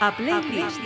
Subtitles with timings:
[0.00, 0.78] A playlist.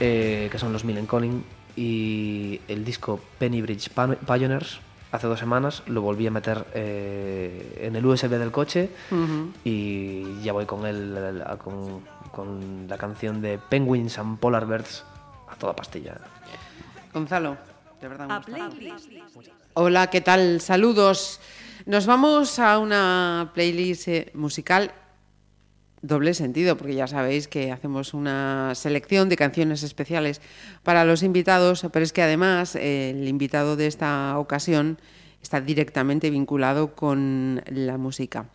[0.00, 1.44] eh, que son los Millen Conning,
[1.76, 3.90] y el disco Penny Bridge
[4.26, 4.80] Pioneers,
[5.12, 8.90] hace dos semanas, lo volví a meter eh, en el USB del coche
[9.64, 12.00] y ya voy con, el, a- con,
[12.32, 15.04] con la canción de Penguins and Polar Bears
[15.48, 16.16] a toda pastilla.
[17.12, 17.56] Gonzalo,
[18.00, 18.26] de verdad.
[18.26, 18.52] me A gusta.
[18.70, 19.08] playlist.
[19.74, 20.60] Hola, ¿qué tal?
[20.60, 21.40] Saludos.
[21.86, 24.92] Nos vamos a una playlist eh, musical
[26.02, 30.40] doble sentido, porque ya sabéis que hacemos una selección de canciones especiales
[30.82, 34.98] para los invitados, pero es que además eh, el invitado de esta ocasión
[35.42, 38.46] está directamente vinculado con la música.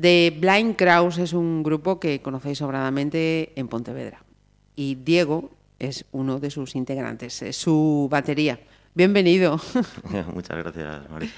[0.00, 4.24] The Blind Kraus es un grupo que conocéis sobradamente en Pontevedra
[4.74, 8.58] y Diego es uno de sus integrantes, es su batería.
[8.94, 9.58] Bienvenido.
[10.34, 11.30] Muchas gracias, María.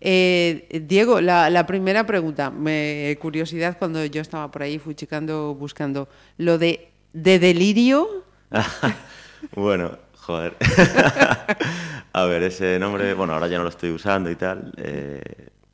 [0.00, 5.54] Eh, Diego, la, la primera pregunta, me curiosidad cuando yo estaba por ahí, fui checando,
[5.54, 8.24] buscando lo de, de delirio.
[9.54, 10.56] bueno, joder.
[12.12, 14.72] A ver, ese nombre, bueno, ahora ya no lo estoy usando y tal.
[14.78, 15.22] eh,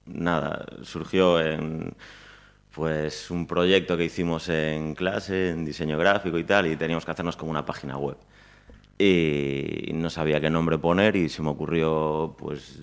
[0.07, 1.95] nada, surgió en
[2.75, 7.11] pues un proyecto que hicimos en clase, en diseño gráfico y tal, y teníamos que
[7.11, 8.17] hacernos como una página web.
[9.05, 12.83] Y no sabía qué nombre poner y se me ocurrió, pues,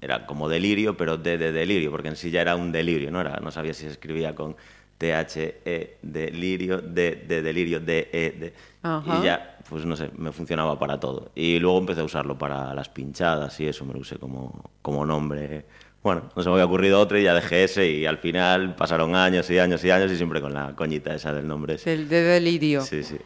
[0.00, 3.20] era como delirio, pero de, de delirio, porque en sí ya era un delirio, ¿no?
[3.20, 4.56] Era, no sabía si se escribía con
[4.96, 8.54] T-H-E, delirio, de, de delirio, D, E, D.
[8.82, 9.18] Ajá.
[9.18, 11.30] Y ya, pues no sé, me funcionaba para todo.
[11.34, 15.04] Y luego empecé a usarlo para las pinchadas y eso, me lo usé como, como
[15.04, 15.66] nombre.
[16.04, 19.16] Bueno, no se me había ocurrido otro y ya dejé ese y al final pasaron
[19.16, 21.90] años y años y años y siempre con la coñita esa del nombre ese.
[21.96, 22.82] Del de delirio.
[22.82, 23.16] Sí, sí.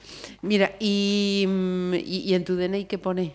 [0.42, 3.34] Mira, y, mm, y, y en tu DNI qué pone?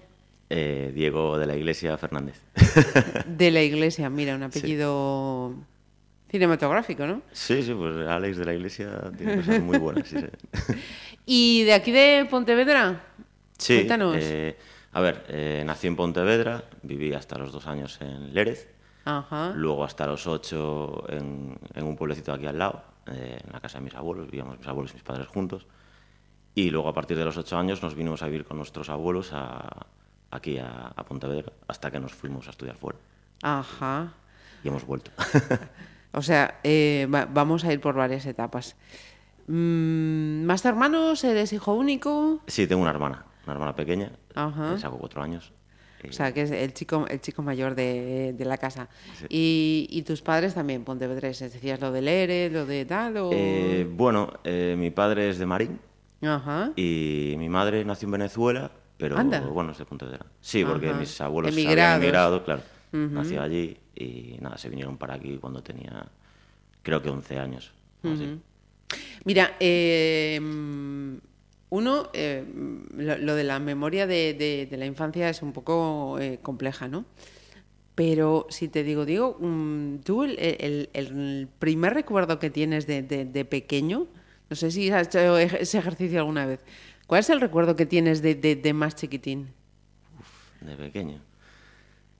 [0.50, 2.40] Eh, Diego de la Iglesia Fernández.
[3.28, 5.54] De la iglesia, mira, un apellido
[6.30, 7.22] cinematográfico, ¿no?
[7.32, 10.08] sí, sí, pues Alex de la Iglesia tiene cosas muy buenas.
[10.08, 10.74] Sí, sí.
[11.26, 13.04] ¿Y de aquí de Pontevedra?
[13.58, 14.16] Sí, Cuéntanos.
[14.20, 14.58] eh,
[14.94, 18.68] a ver, eh, nací en Pontevedra, viví hasta los dos años en Lérez,
[19.06, 19.52] Ajá.
[19.56, 23.78] luego hasta los ocho en, en un pueblecito aquí al lado, eh, en la casa
[23.80, 25.66] de mis abuelos, vivíamos mis abuelos y mis padres juntos,
[26.56, 29.32] y luego a partir de los ocho años nos vinimos a vivir con nuestros abuelos
[29.34, 29.88] a-
[30.32, 32.98] aquí a, a Pontevedra, hasta que nos fuimos a estudiar fuera,
[33.42, 34.14] Ajá.
[34.64, 35.12] y hemos vuelto.
[36.16, 38.76] O sea, eh, va- vamos a ir por varias etapas.
[39.48, 41.24] Mm, ¿Más hermanos?
[41.24, 42.40] ¿Eres hijo único?
[42.48, 44.74] sí, tengo una hermana, una hermana pequeña, Ajá.
[44.74, 45.52] le saco cuatro años.
[46.10, 48.90] O sea, que es el chico, el chico mayor de, de la casa.
[49.30, 51.54] Y, y tus padres también, pontevedreses.
[51.54, 53.18] ¿Decías lo del ERE, lo de tal?
[53.18, 53.30] O...
[53.34, 55.80] Eh, bueno, eh, mi padre es de Marín,
[56.22, 56.72] Ajá.
[56.76, 59.42] Y mi madre nació en Venezuela, pero Anda.
[59.42, 60.26] bueno, es de Pontevedra.
[60.40, 61.80] Sí, porque mis abuelos Emigrados.
[61.96, 62.62] habían emigrado, claro.
[62.92, 66.06] Nació allí y nada, se vinieron para aquí cuando tenía,
[66.82, 67.72] creo que 11 años.
[68.04, 68.40] así.
[69.26, 70.40] Mira, eh,
[71.74, 72.46] uno, eh,
[72.96, 77.04] lo, de la memoria de, la infancia es un poco eh, compleja, ¿no?
[77.96, 84.06] Pero si te digo, digo, mm, tú el, primer recuerdo que tienes de, pequeño,
[84.52, 86.60] no sé si has hecho ese ejercicio alguna vez,
[87.08, 89.52] ¿cuál es el recuerdo que tienes de, más chiquitín?
[90.62, 91.22] De pequeño.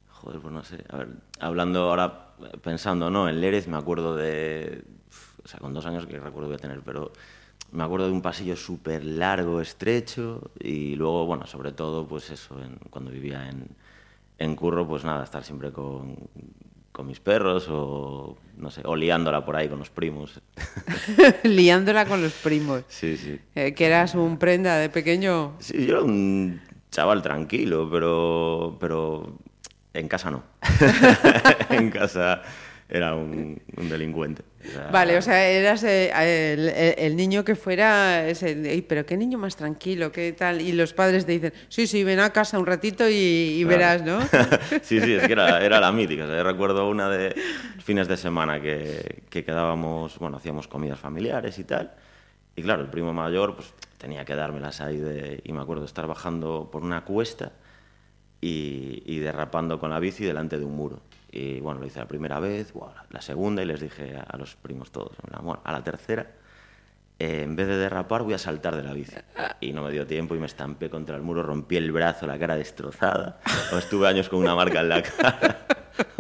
[0.10, 0.84] Joder, pues no sé.
[0.90, 1.10] A ver,
[1.40, 2.34] hablando ahora,
[2.64, 3.30] pensando, ¿no?
[3.30, 4.84] En Lérez me acuerdo de...
[5.46, 7.12] O sea, con dos años que recuerdo voy a tener, pero
[7.74, 12.58] me acuerdo de un pasillo súper largo, estrecho, y luego, bueno, sobre todo, pues eso,
[12.62, 13.68] en- cuando vivía en,
[14.38, 16.16] en Curro, pues nada, estar siempre con,
[16.92, 20.40] con mis perros o, no sé, o liándola por ahí con los primos.
[21.44, 22.84] Liándola con los primos.
[22.88, 23.40] sí, sí.
[23.56, 25.54] Eh, que eras un prenda de pequeño.
[25.60, 26.62] Sí, yo era un
[26.92, 29.38] chaval tranquilo, pero, pero
[29.94, 30.44] en casa no.
[31.70, 32.42] en casa
[32.90, 34.44] era un, un delincuente.
[34.64, 39.38] Sea, Vale, o sea, eras eh, el, niño que fuera, ese, "Ey, pero qué niño
[39.38, 40.62] más tranquilo, qué tal.
[40.62, 44.04] Y los padres te dicen, sí, sí, ven a casa un ratito y, y verás,
[44.04, 44.22] ¿no?
[44.82, 46.24] sí, sí, es que era, era la mítica.
[46.26, 47.36] O sea, yo recuerdo una de
[47.84, 51.94] fines de semana que, que quedábamos, bueno, hacíamos comidas familiares y tal.
[52.56, 55.42] Y claro, el primo mayor pues tenía que dármelas ahí de...
[55.44, 57.54] Y me acuerdo de estar bajando por una cuesta
[58.40, 61.02] y, y derrapando con la bici delante de un muro.
[61.36, 62.74] Y bueno, lo hice la primera vez,
[63.10, 66.28] la segunda y les dije a, los primos todos, bueno, a la tercera,
[67.18, 69.16] eh, en vez de derrapar voy a saltar de la bici.
[69.60, 72.38] Y no me dio tiempo y me estampé contra el muro, rompí el brazo, la
[72.38, 73.40] cara destrozada.
[73.74, 75.66] O estuve años con una marca en la cara.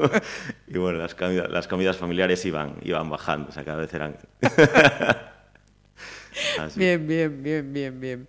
[0.67, 4.17] y bueno, las comidas, las comidas familiares iban, iban bajando, o sea, cada vez eran...
[6.59, 6.79] Así.
[6.79, 8.27] Bien, bien, bien, bien, bien.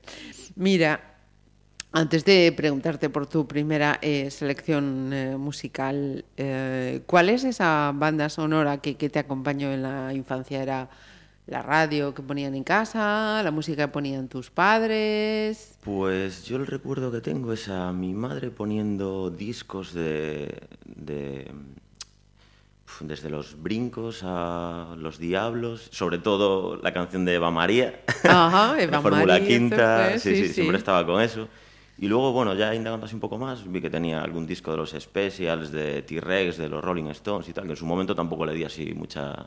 [0.54, 1.13] Mira,
[1.94, 8.28] antes de preguntarte por tu primera eh, selección eh, musical, eh, ¿cuál es esa banda
[8.28, 10.60] sonora que, que te acompañó en la infancia?
[10.60, 10.90] ¿Era
[11.46, 15.76] la radio que ponían en casa, la música que ponían tus padres.
[15.82, 21.50] Pues yo el recuerdo que tengo es a mi madre poniendo discos de, de
[23.00, 28.92] desde los brincos a los diablos, sobre todo la canción de Eva María, Ajá, Eva
[28.92, 30.54] la Fórmula María, Quinta, fue, sí, sí, sí, sí.
[30.54, 31.48] siempre estaba con eso.
[31.98, 34.76] Y luego, bueno, ya indagando así un poco más, vi que tenía algún disco de
[34.78, 38.44] los Specials, de T-Rex, de los Rolling Stones y tal, que en su momento tampoco
[38.44, 39.46] le di así mucha,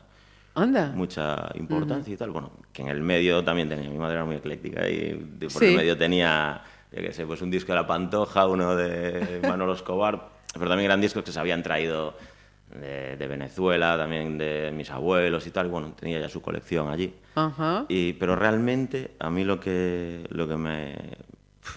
[0.54, 0.92] Anda.
[0.94, 2.30] mucha importancia y tal.
[2.30, 5.66] Bueno, que en el medio también tenía, mi madre era muy ecléctica y por Sí.
[5.66, 9.74] el medio tenía, yo qué sé, pues un disco de La Pantoja, uno de Manolo
[9.74, 12.16] Escobar, pero también eran discos que se habían traído
[12.74, 15.68] de, de Venezuela, también de mis abuelos y tal.
[15.68, 17.14] Bueno, tenía ya su colección allí.
[17.34, 17.84] Ajá.
[17.88, 20.94] Y, pero realmente a mí lo que, lo que me...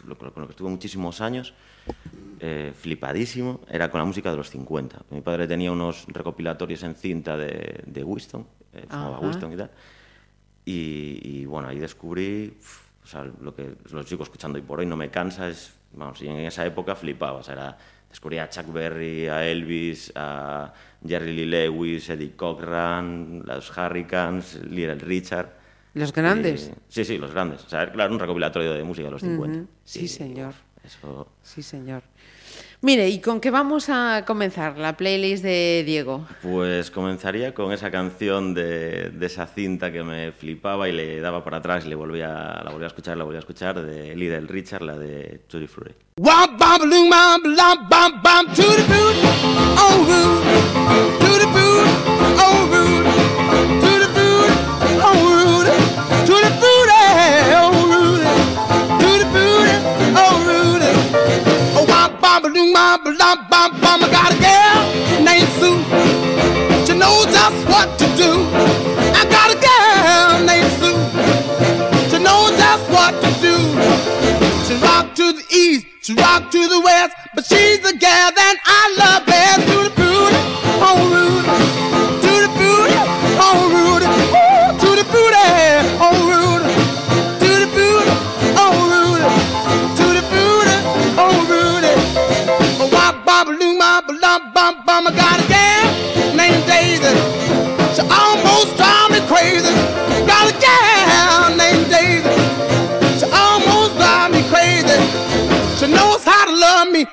[0.01, 1.53] Con lo que estuve muchísimos años,
[2.39, 5.03] eh, flipadísimo, era con la música de los 50.
[5.09, 9.19] Mi padre tenía unos recopilatorios en cinta de, de Winston, eh, Ajá.
[9.19, 9.71] Winston y tal.
[10.65, 12.57] Y, y, bueno, ahí descubrí,
[13.03, 16.21] o sea, lo que lo sigo escuchando y por hoy no me cansa, es, vamos,
[16.21, 17.77] y en esa época flipaba, o sea, era,
[18.09, 20.73] descubrí a Chuck Berry, a Elvis, a
[21.05, 25.60] Jerry Lee Lewis, Eddie Cochran, los Hurricanes, Little Richard.
[25.93, 26.71] Los grandes.
[26.71, 27.63] Y- sí, sí, los grandes.
[27.65, 29.57] O sea, claro, un recopilatorio de música de los 50.
[29.59, 29.67] Ujú.
[29.83, 30.53] Sí, Y, señor.
[30.85, 31.27] eso...
[31.43, 32.03] Sí, señor.
[32.83, 36.25] Mire, ¿y con qué vamos a comenzar la playlist de Diego?
[36.41, 41.43] Pues comenzaría con esa canción de, de esa cinta que me flipaba y le daba
[41.43, 42.27] para atrás y le volvía,
[42.63, 45.93] la volvía a escuchar, la volvía a escuchar, de Little Richard, la de Tutti Frutti.
[62.43, 65.77] I got a girl named Sue.
[66.85, 68.47] She knows just what to do.
[69.13, 70.97] I got a girl named Sue.
[72.09, 73.57] She knows just what to do.
[74.65, 78.57] She rock to the east, she rock to the west, but she's the gal that
[78.65, 79.67] I love best.
[79.67, 80.40] To the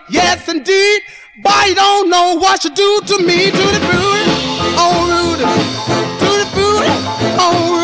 [0.09, 1.03] yes indeed.
[1.39, 3.51] Boy, you don't know what you do to me.
[3.51, 4.25] To the booty,
[4.77, 5.45] oh Rudy.
[6.21, 6.93] To the booty,
[7.39, 7.78] oh Rudy.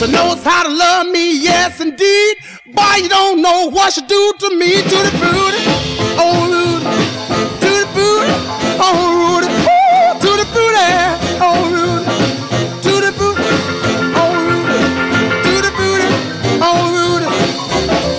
[0.00, 2.36] She how to love me, yes indeed.
[2.72, 4.80] Boy, you don't know what she do to me.
[4.80, 5.60] To the booty,
[6.16, 6.88] oh Rudy.
[7.60, 8.32] To the booty,
[8.80, 9.52] oh Rudy.
[10.24, 10.88] To the booty,
[11.44, 12.08] oh Rudy.
[12.80, 13.44] To the booty,
[14.16, 14.80] oh Rudy.
[15.44, 16.08] To the booty,
[16.62, 17.28] oh Rudy.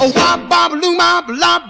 [0.03, 0.11] Oh,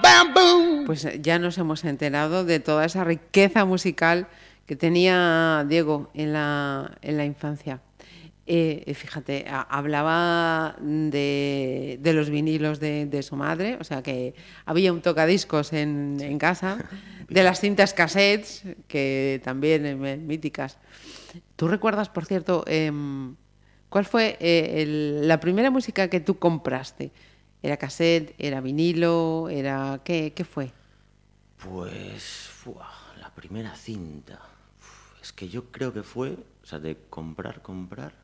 [0.03, 0.86] bam, boom.
[0.88, 4.27] Pues eh, ya nos hemos enterado de toda esa riqueza musical
[4.65, 7.80] que tenía Diego en la, en la infancia.
[8.53, 14.34] Eh, fíjate, a- hablaba de, de los vinilos de, de su madre, o sea que
[14.65, 16.77] había un tocadiscos en, en casa,
[17.29, 20.77] de las cintas cassettes, que también eh, míticas.
[21.55, 23.36] ¿Tú recuerdas, por cierto, em,
[23.88, 27.12] cuál fue eh, el- la primera música que tú compraste?
[27.63, 28.36] ¿Era cassette?
[28.38, 29.48] ¿Era vinilo?
[29.50, 30.72] ¿Era qué, qué fue?
[31.58, 34.41] Pues, fuah, la primera cinta.
[34.79, 36.31] Uf, es que yo creo que fue,
[36.63, 38.20] o sea, de comprar, comprar.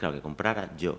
[0.00, 0.98] Claro, que comprara yo.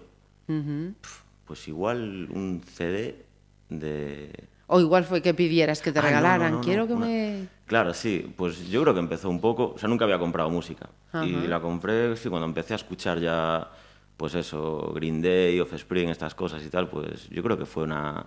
[1.45, 3.25] Pues igual un CD
[3.67, 4.31] de...
[4.67, 6.51] O igual fue que pidieras que te no, regalaran.
[6.51, 7.47] no, no, Quiero que una- me...
[7.65, 10.87] Claro, sí, pues yo creo que empezó un poco, o sea, nunca había comprado música.
[11.25, 13.71] Y la compré, sí, cuando empecé a escuchar ya,
[14.17, 18.23] pues eso, Green Day, Offspring, estas cosas y tal, pues yo creo que fue una...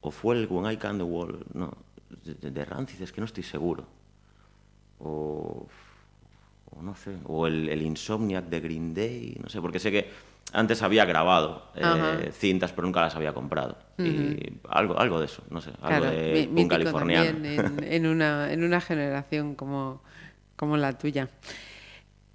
[0.00, 1.72] O fue el When I Can the Wall, no,
[2.24, 3.86] de, de Rancid, es que no estoy seguro.
[4.98, 5.68] O,
[6.70, 10.10] o no sé, o el, el Insomniac de Green Day, no sé, porque sé que
[10.52, 13.76] antes había grabado eh, cintas, pero nunca las había comprado.
[13.98, 17.38] Y algo, algo de eso, no sé, algo Claro, de mítico californiano.
[17.82, 20.02] en una, en una generación como,
[20.56, 21.28] como la tuya.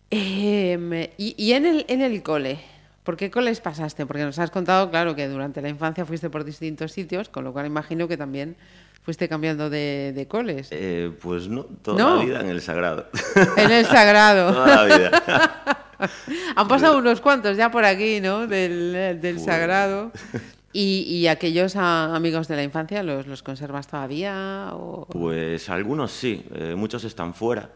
[0.09, 2.59] Em, y y en, el, en el cole,
[3.03, 4.05] ¿por qué coles pasaste?
[4.05, 7.51] Porque nos has contado, claro, que durante la infancia fuiste por distintos sitios, con lo
[7.53, 8.55] cual imagino que también
[9.03, 10.69] fuiste cambiando de, de coles.
[10.71, 12.15] Eh, pues no, toda ¿No?
[12.17, 13.07] la vida en el Sagrado.
[13.57, 14.51] En el Sagrado.
[14.53, 15.85] toda la vida.
[16.55, 18.47] Han pasado unos cuantos ya por aquí, ¿no?
[18.47, 20.11] Del, del Pues- Sagrado.
[20.75, 24.71] ¿Y, y aquellos amigos de la infancia los, los conservas todavía?
[24.73, 25.05] O...
[25.05, 27.69] Pues algunos sí, eh, muchos están fuera,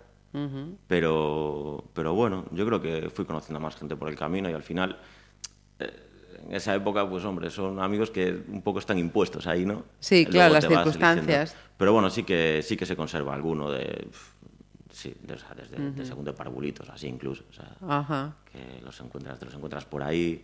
[0.88, 4.53] pero, pero bueno, yo creo que fui conociendo a más gente por el camino y
[4.53, 4.98] al final,
[5.79, 5.91] eh,
[6.48, 9.84] en esa época, pues hombre, son amigos que un poco están impuestos ahí, ¿no?
[10.00, 11.51] Sí, Luego claro, las circunstancias.
[11.51, 11.67] eligiendo.
[11.77, 14.08] Pero bueno, sí que, sí que se conserva alguno de...
[14.91, 17.44] Sí, de, o sea, desde de segundo de parvulitos, así incluso.
[17.50, 18.36] O sea, Ajá.
[18.51, 20.44] que los encuentras, te los encuentras por ahí.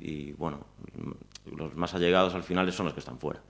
[0.00, 0.66] Y bueno,
[1.56, 3.40] los más allegados al final son los que están fuera.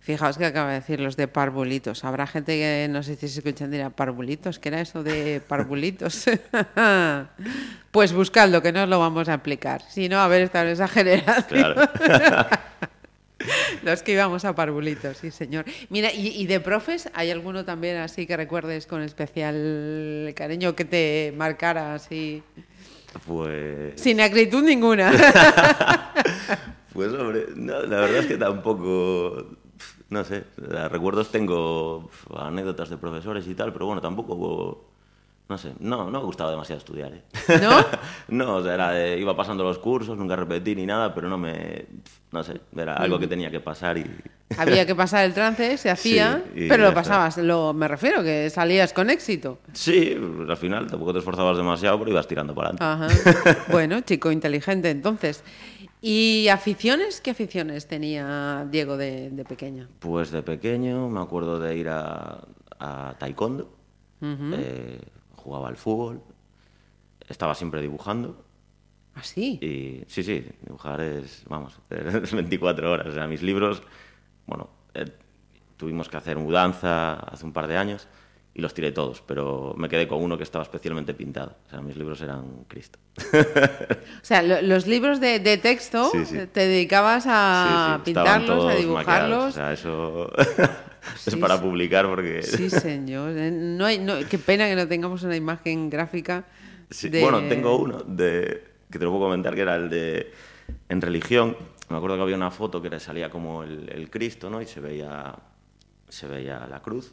[0.00, 2.04] Fijaos que acaba de decir los de parvulitos.
[2.04, 4.58] Habrá gente que no sé si se escuchan dirá parvulitos.
[4.58, 6.24] ¿Qué era eso de parvulitos?
[7.90, 9.82] pues buscadlo, que no lo vamos a aplicar.
[9.82, 11.44] Si no, haber estado en esa generación.
[11.48, 11.80] Claro.
[13.82, 15.66] Los que íbamos a parvulitos, sí, señor.
[15.90, 20.84] Mira, ¿y, y de profes hay alguno también así que recuerdes con especial cariño que
[20.84, 22.42] te marcara así?
[23.26, 24.00] Pues...
[24.00, 25.12] Sin acritud ninguna.
[26.92, 29.44] Pues hombre, no, la verdad es que tampoco,
[30.08, 30.44] no sé,
[30.88, 34.88] recuerdos tengo anécdotas de profesores y tal, pero bueno, tampoco,
[35.46, 37.12] no sé, no, no me gustaba demasiado estudiar.
[37.12, 37.22] ¿eh?
[37.60, 37.84] ¿No?
[38.28, 41.36] no, o sea, era de- iba pasando los cursos, nunca repetí ni nada, pero no
[41.36, 41.84] me,
[42.32, 44.06] no sé, era algo que tenía que pasar y...
[44.58, 48.48] Había que pasar el trance, se hacía, Sí, pero lo pasabas, lo, me refiero, que
[48.50, 49.58] salías con éxito.
[49.72, 50.16] Sí,
[50.48, 53.06] al final tampoco te esforzabas demasiado, pero ibas tirando para adelante.
[53.16, 53.56] Ajá.
[53.72, 55.42] Bueno, chico inteligente entonces.
[56.00, 57.20] ¿Y aficiones?
[57.20, 59.88] ¿Qué aficiones tenía Diego de, de pequeño?
[59.98, 62.44] Pues de pequeño me acuerdo de ir a,
[62.78, 63.74] a taekwondo,
[64.22, 65.00] eh,
[65.34, 66.20] jugaba al fútbol,
[67.28, 68.44] estaba siempre dibujando.
[69.14, 69.58] ¿Así?
[69.62, 73.06] Y sí, sí, dibujar es, vamos, es 24 horas.
[73.08, 73.82] O sea, mis libros,
[74.46, 75.04] bueno, eh,
[75.76, 78.08] tuvimos que hacer mudanza hace un par de años
[78.54, 81.56] y los tiré todos, pero me quedé con uno que estaba especialmente pintado.
[81.66, 82.98] O sea, mis libros eran Cristo.
[84.22, 86.38] O sea, lo- los libros de, de texto Sí, sí.
[86.52, 89.44] te dedicabas a Sí, pintarlos, a dibujarlos.
[89.44, 90.32] O sea, eso
[91.26, 92.42] es para publicar porque...
[92.42, 93.36] Sí, señor.
[93.36, 96.44] Eh, No hay, no, qué pena que no tengamos una imagen gráfica.
[97.02, 100.32] De- Bueno, tengo uno de, que te lo puedo comentar, que era el de
[100.88, 101.56] en religión.
[101.88, 104.60] Me acuerdo que había una foto que salía como el, el Cristo, ¿no?
[104.60, 105.34] Y se veía,
[106.08, 107.12] se veía la cruz.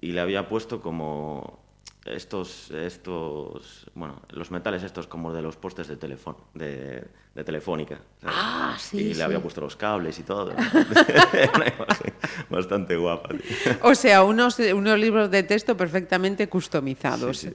[0.00, 1.60] Y le había puesto como
[2.04, 8.00] estos, estos, bueno, los metales estos como de los postes de teléfono, de, de telefónica.
[8.20, 8.36] ¿sabes?
[8.38, 9.14] Ah, sí, Y sí.
[9.14, 10.50] le había puesto los cables y todo.
[10.50, 10.62] Una
[11.78, 12.14] imagen
[12.50, 13.28] bastante guapa.
[13.28, 13.76] tío.
[13.82, 17.38] O sea, unos, unos libros de texto perfectamente customizados.
[17.38, 17.54] Sí, Lo-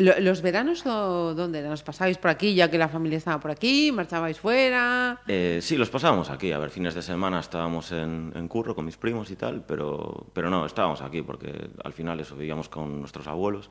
[0.00, 1.72] ¿Los veranos o dónde eran?
[1.72, 3.90] ¿Os pasabais por aquí ya que la familia estaba por aquí?
[3.92, 5.20] ¿Marchabais fuera?
[5.26, 6.52] Eh, sí, los pasábamos aquí.
[6.52, 10.26] A ver, fines de semana estábamos en, en curro con mis primos y tal, pero,
[10.32, 13.70] pero no, estábamos aquí porque al final eso, vivíamos con nuestros abuelos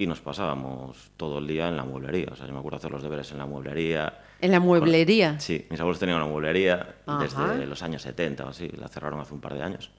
[0.00, 2.28] y nos pasábamos todo el día en la mueblería.
[2.30, 4.20] O sea, yo me acuerdo hacer los deberes en la mueblería.
[4.40, 5.40] ¿En la mueblería?
[5.40, 7.22] Sí, mis abuelos tenían una mueblería Ajá.
[7.52, 8.68] desde los años 70 o así.
[8.68, 9.90] La cerraron hace un par de años.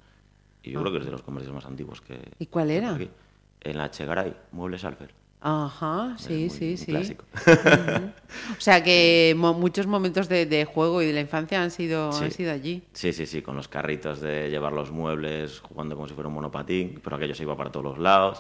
[0.64, 2.18] Y yo creo que es de los comercios más antiguos que...
[2.40, 2.96] ¿Y cuál era?
[2.96, 3.10] aquí.
[3.62, 5.19] En la Chegaray, Muebles Alfer.
[5.42, 6.86] Ajá, sí, muy- sí, muy sí.
[6.88, 7.24] clásico.
[8.58, 12.12] O sea que mo- muchos momentos de, de juego y de la infancia han sido,
[12.12, 12.26] Sí.
[12.26, 12.84] han sido allí.
[12.94, 16.34] Sí, sí, sí, con los carritos de llevar los muebles, jugando como si fuera un
[16.36, 18.40] monopatín, pero aquello se iba para todos los lados,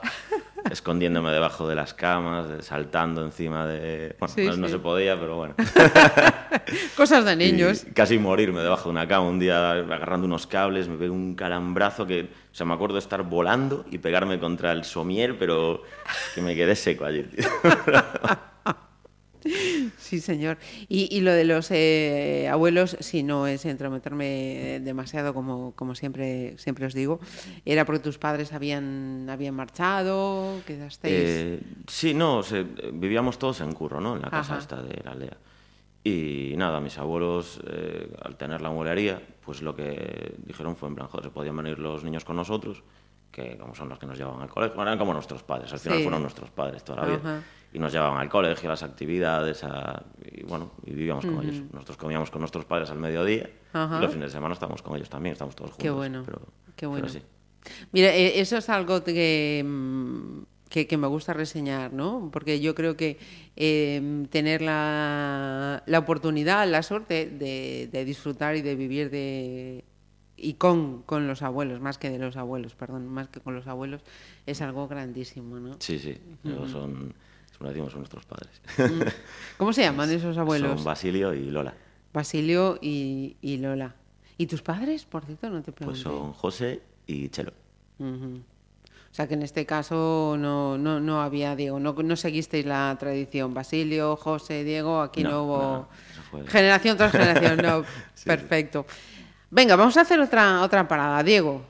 [0.71, 4.15] escondiéndome debajo de las camas, saltando encima de...
[4.19, 5.55] Bueno, Sí, no, se podía, pero bueno.
[6.97, 7.85] Cosas de niños.
[7.87, 11.35] Y casi morirme debajo de una cama, un día agarrando unos cables, me pegué un
[11.35, 15.83] calambrazo que, o sea, me acuerdo de estar volando y pegarme contra el somier, pero
[16.35, 17.25] que me quedé seco allí.
[19.97, 20.57] Sí, señor.
[20.87, 26.57] Y, y lo de los eh, abuelos, si no es entrometerme demasiado, como, como siempre,
[26.57, 27.19] siempre os digo,
[27.65, 31.13] era porque tus padres habían, habían marchado, quedasteis...
[31.15, 32.41] Eh, sí, no,
[32.93, 34.15] vivíamos todos en curro, ¿no?
[34.15, 34.61] En la casa Ajá.
[34.61, 35.37] esta de la aldea.
[36.03, 40.95] Y nada, mis abuelos, eh, al tener la mueblería, pues lo que dijeron fue en
[40.95, 42.83] plan, joder, se podían venir los niños con nosotros
[43.31, 45.99] que como son los que nos llevaban al colegio, eran como nuestros padres, al final
[45.99, 46.03] Sí.
[46.03, 47.17] fueron nuestros padres toda la vida.
[47.17, 47.43] Ajá.
[47.71, 51.61] Y nos llevaban al colegio, a las actividades, a- y bueno, y vivíamos con ellos.
[51.71, 53.97] Nosotros comíamos con nuestros padres al mediodía Ajá.
[53.97, 55.83] y los fines de semana estábamos con ellos también, estamos todos juntos.
[55.83, 56.39] Qué bueno, Pero,
[56.75, 57.09] qué pero bueno.
[57.09, 57.21] sí.
[57.91, 62.29] Mira, eh, eso es algo que, mm, que, que me gusta reseñar, ¿no?
[62.31, 63.17] Porque yo creo que
[63.55, 69.83] eh, tener la, la oportunidad, la suerte de, de disfrutar y de vivir de
[70.41, 73.67] y con, con los abuelos, más que de los abuelos, perdón, más que con los
[73.67, 74.01] abuelos,
[74.45, 75.75] es algo grandísimo, ¿no?
[75.79, 76.17] Sí, sí,
[76.71, 77.13] son,
[77.59, 78.61] como decimos, son nuestros padres.
[79.57, 80.77] ¿Cómo se llaman esos abuelos?
[80.77, 81.75] Son Basilio y Lola.
[82.11, 83.93] Basilio y, y Lola.
[84.37, 85.49] ¿Y tus padres, por cierto?
[85.49, 86.01] No te pregunté.
[86.01, 87.51] Pues son José y Chelo.
[87.99, 92.95] O sea que en este caso no, no, no había Diego, no, no seguisteis la
[92.99, 93.53] tradición.
[93.53, 95.87] Basilio, José, Diego, aquí no, No, hubo
[96.31, 97.57] no, generación tras generación.
[97.57, 98.25] No, Sí.
[98.25, 98.85] perfecto.
[99.51, 101.21] Venga, vamos a hacer otra, otra parada.
[101.23, 101.63] Diego,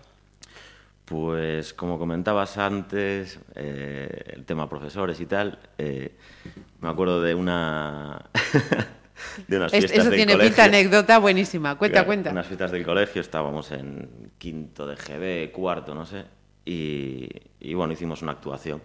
[1.09, 6.15] Pues como comentabas antes, eh, el tema profesores y tal, eh,
[6.81, 8.29] me acuerdo de una
[9.47, 10.51] de unas Es- fiestas eso del tiene colegio.
[10.51, 11.75] pinta anécdota buenísima.
[11.79, 12.29] Cuenta, Claro, cuenta.
[12.29, 16.25] Unas fiestas del colegio, estábamos en quinto de GB, cuarto, no sé,
[16.63, 17.27] y,
[17.59, 18.79] y bueno, hicimos una actuación.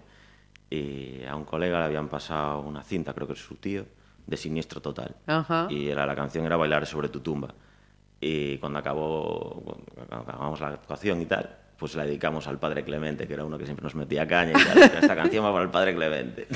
[0.71, 3.85] Y a un colega le habían pasado una cinta, creo que es su tío,
[4.27, 5.15] de Siniestro Total.
[5.27, 5.67] Ajá.
[5.69, 7.55] Y era, la canción era Bailar sobre tu tumba.
[8.19, 9.63] Y cuando acabó,
[9.95, 13.59] cuando acabamos la actuación y tal, pues la dedicamos al Padre Clemente, que era uno
[13.59, 14.79] que siempre nos metía caña y tal.
[14.79, 16.47] Esta canción va para el Padre Clemente.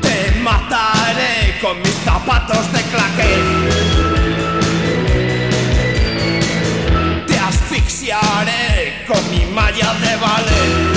[0.00, 3.34] Te mataré con mis zapatos de claqué.
[7.26, 8.59] Te asfixiaré
[9.50, 10.89] con mi malla de ballet.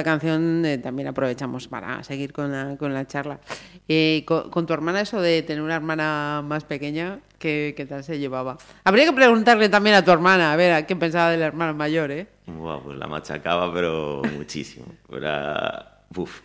[0.00, 3.38] La canción, eh, también aprovechamos para seguir con la, con la charla.
[3.86, 8.02] Eh, con, con tu hermana, eso de tener una hermana más pequeña, ¿qué, qué tal
[8.02, 8.56] se llevaba?
[8.84, 12.10] Habría que preguntarle también a tu hermana, a ver a qué pensaba del hermano mayor,
[12.10, 12.26] ¿eh?
[12.46, 14.86] Buah, pues la machacaba, pero muchísimo.
[15.12, 16.04] Era.
[16.16, 16.40] Uf.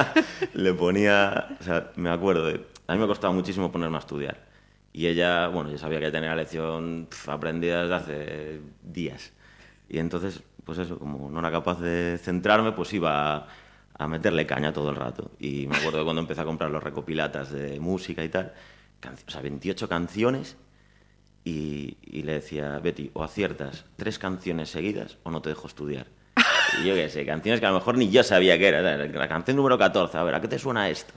[0.54, 1.56] Le ponía.
[1.60, 2.60] O sea, me acuerdo de.
[2.88, 4.36] A mí me costaba muchísimo ponerme a estudiar.
[4.92, 9.32] Y ella, bueno, yo sabía que tenía la lección pf, aprendida desde hace días.
[9.88, 13.46] Y entonces, pues eso, como no era capaz de centrarme, pues iba
[13.96, 15.30] a, meterle caña todo el rato.
[15.38, 18.52] Y me acuerdo cuando empecé a comprar los recopilatas de música y tal,
[19.26, 20.56] o sea, 28 canciones,
[21.44, 26.08] y, le decía, Betty, o aciertas tres canciones seguidas o no te dejo estudiar.
[26.82, 28.82] Y yo qué sé, canciones que a lo mejor ni yo sabía que era.
[28.82, 31.14] La canción número 14, a ver, ¿a qué te suena esto?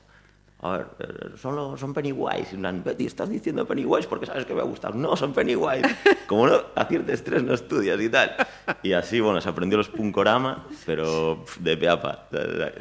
[0.61, 1.05] A ver, eh,
[1.41, 2.53] son, los- son Pennywise.
[2.53, 4.93] Y Betty, estás diciendo Pennywise porque sabes que me ha gustado.
[4.93, 5.83] No, son Pennywise.
[6.27, 8.35] Como no aciertes tres, no estudias y tal.
[8.83, 12.25] Y así, bueno, se aprendió los Punkorama, pero de peapa.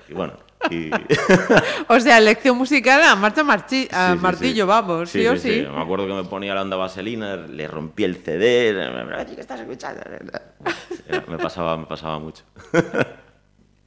[0.09, 0.33] Y bueno,
[0.71, 0.91] y...
[1.89, 4.69] O sea, lección musical a marcha marchi- a Sí, martillo, sí.
[4.69, 5.65] vamos, sí, o sí.
[5.73, 9.61] Me acuerdo que me ponía la onda vaselina, le rompí el CD, "Betty, ¿qué estás
[9.61, 10.03] escuchando?
[11.29, 12.43] Me pasaba, me pasaba mucho.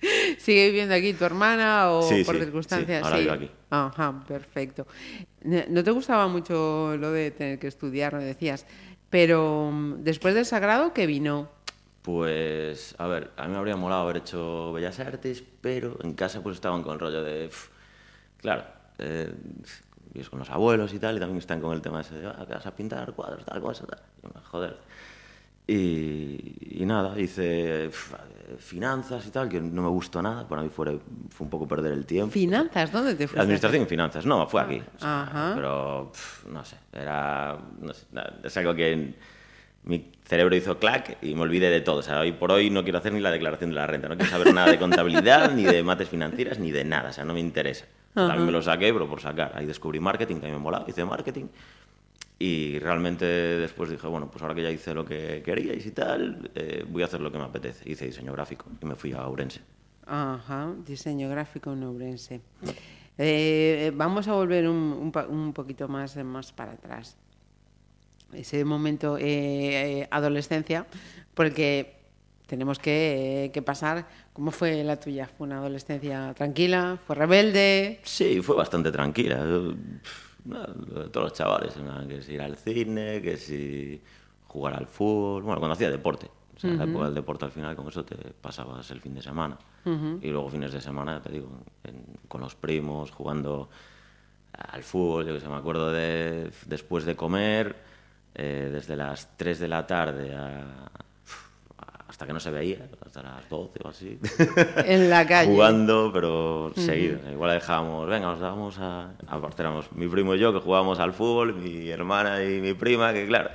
[0.38, 3.00] ¿Sigue viviendo aquí tu hermana o Sí, por sí, circunstancias?
[3.00, 3.52] sí, ahora vivo aquí.
[3.70, 4.88] Ajá, perfecto.
[5.44, 8.66] ¿No te gustaba mucho lo de tener que estudiar, me decías?
[9.10, 11.50] Pero mm, después del sagrado, ¿qué vino?
[12.02, 16.42] Pues, a ver, a mí me habría molado haber hecho Bellas Artes, pero en casa
[16.42, 17.70] pues estaban con el rollo de, pf,
[18.38, 18.64] claro,
[18.98, 19.32] eh,
[20.12, 22.46] vives con los abuelos y tal, y también están con el tema ese de, ah,
[22.50, 24.02] vas a pintar cuadros, tal cosa, tal.
[24.24, 24.78] Y joder.
[25.68, 27.90] Y, y nada, hice
[28.58, 31.94] finanzas y tal, que no me gustó nada, para mí fue, fue un poco perder
[31.94, 32.32] el tiempo.
[32.32, 32.92] ¿Finanzas?
[32.92, 33.40] ¿Dónde te fuiste?
[33.40, 34.82] Administración y finanzas, no, fue aquí.
[34.96, 35.52] O sea, Ajá.
[35.56, 37.58] Pero, pf, no sé, era.
[37.80, 38.06] No sé,
[38.44, 39.14] es algo que
[39.84, 41.98] mi cerebro hizo clac y me olvidé de todo.
[41.98, 44.16] O sea, hoy por hoy no quiero hacer ni la declaración de la renta, no
[44.16, 47.10] quiero saber nada de contabilidad, ni de mates financieras, ni de nada.
[47.10, 47.86] O sea, no me interesa.
[48.14, 49.54] También me lo saqué, pero por sacar.
[49.56, 51.46] Ahí descubrí marketing, que a mí me molaba, hice marketing.
[52.44, 56.50] Y realmente después dije, bueno, pues ahora que ya hice lo que queríais y tal,
[56.56, 57.88] eh, voy a hacer lo que me apetece.
[57.88, 59.62] Hice diseño gráfico y me fui a Ourense.
[60.08, 62.42] Ajá, diseño gráfico en Ourense.
[63.20, 67.16] Eh, vamos a volver un, un un poquito más, más para atrás.
[68.34, 70.88] Ese momento eh, eh, adolescencia,
[71.36, 72.02] porque
[72.48, 74.08] tenemos que, eh, que pasar.
[74.34, 75.28] ¿Cómo fue la tuya?
[75.28, 76.98] ¿Fue una adolescencia tranquila?
[77.06, 78.00] ¿Fue rebelde?
[78.04, 79.46] Sí, fue bastante tranquila.
[79.46, 79.76] Yo,
[81.12, 81.74] todos los chavales,
[82.08, 84.02] que si ir al cine, que si
[84.48, 86.30] jugar al fútbol, bueno, cuando hacía deporte.
[86.56, 89.14] O sea, en la época del deporte al final con eso te pasabas el fin
[89.16, 89.58] de semana.
[90.22, 91.50] Y luego fines de semana, te digo,
[91.84, 93.70] en- con los primos, jugando
[94.54, 97.76] al fútbol, yo que sé, me acuerdo de después de comer,
[98.36, 100.90] eh, desde las 3 de la tarde a-
[102.12, 104.20] hasta que no se veía, hasta las 12 o así.
[104.86, 105.50] En la calle.
[105.50, 107.20] Jugando, pero seguido.
[107.32, 109.12] Igual dejábamos, venga, nos dábamos a.
[109.28, 113.14] Aparte éramos mi primo y yo que jugábamos al fútbol, mi hermana y mi prima,
[113.14, 113.50] que claro,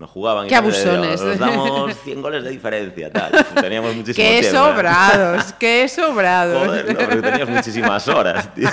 [0.00, 0.48] nos jugaban.
[0.48, 1.22] Qué y abusones.
[1.22, 3.30] Nos damos 100 goles de diferencia, tal.
[3.54, 4.58] Teníamos muchísimo ¡Qué tiempo.
[4.58, 4.60] ¿eh?
[4.60, 5.52] sobrados!
[5.52, 6.66] ¡Qué sobrados!
[6.66, 8.68] Joder, no, porque tenías muchísimas horas, tío.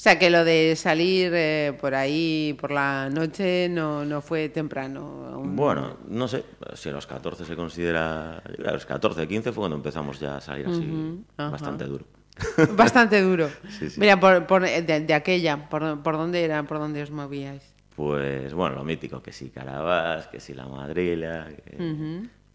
[0.00, 4.48] O sea, que lo de salir eh, por ahí por la noche no, no fue
[4.48, 5.26] temprano.
[5.30, 5.54] aún.
[5.54, 8.38] Bueno, no sé, si a los 14 se considera.
[8.38, 10.88] A los 14, 15 fue cuando empezamos ya a salir así
[11.36, 12.06] bastante duro.
[12.74, 13.50] Bastante duro.
[13.78, 14.00] Sí, sí.
[14.00, 16.62] Mira, por, por- de, de aquella, por, ¿por dónde era?
[16.62, 17.62] ¿Por dónde os movíais?
[17.94, 21.76] Pues bueno, lo mítico, que si Carabás, que si la Madrila, que,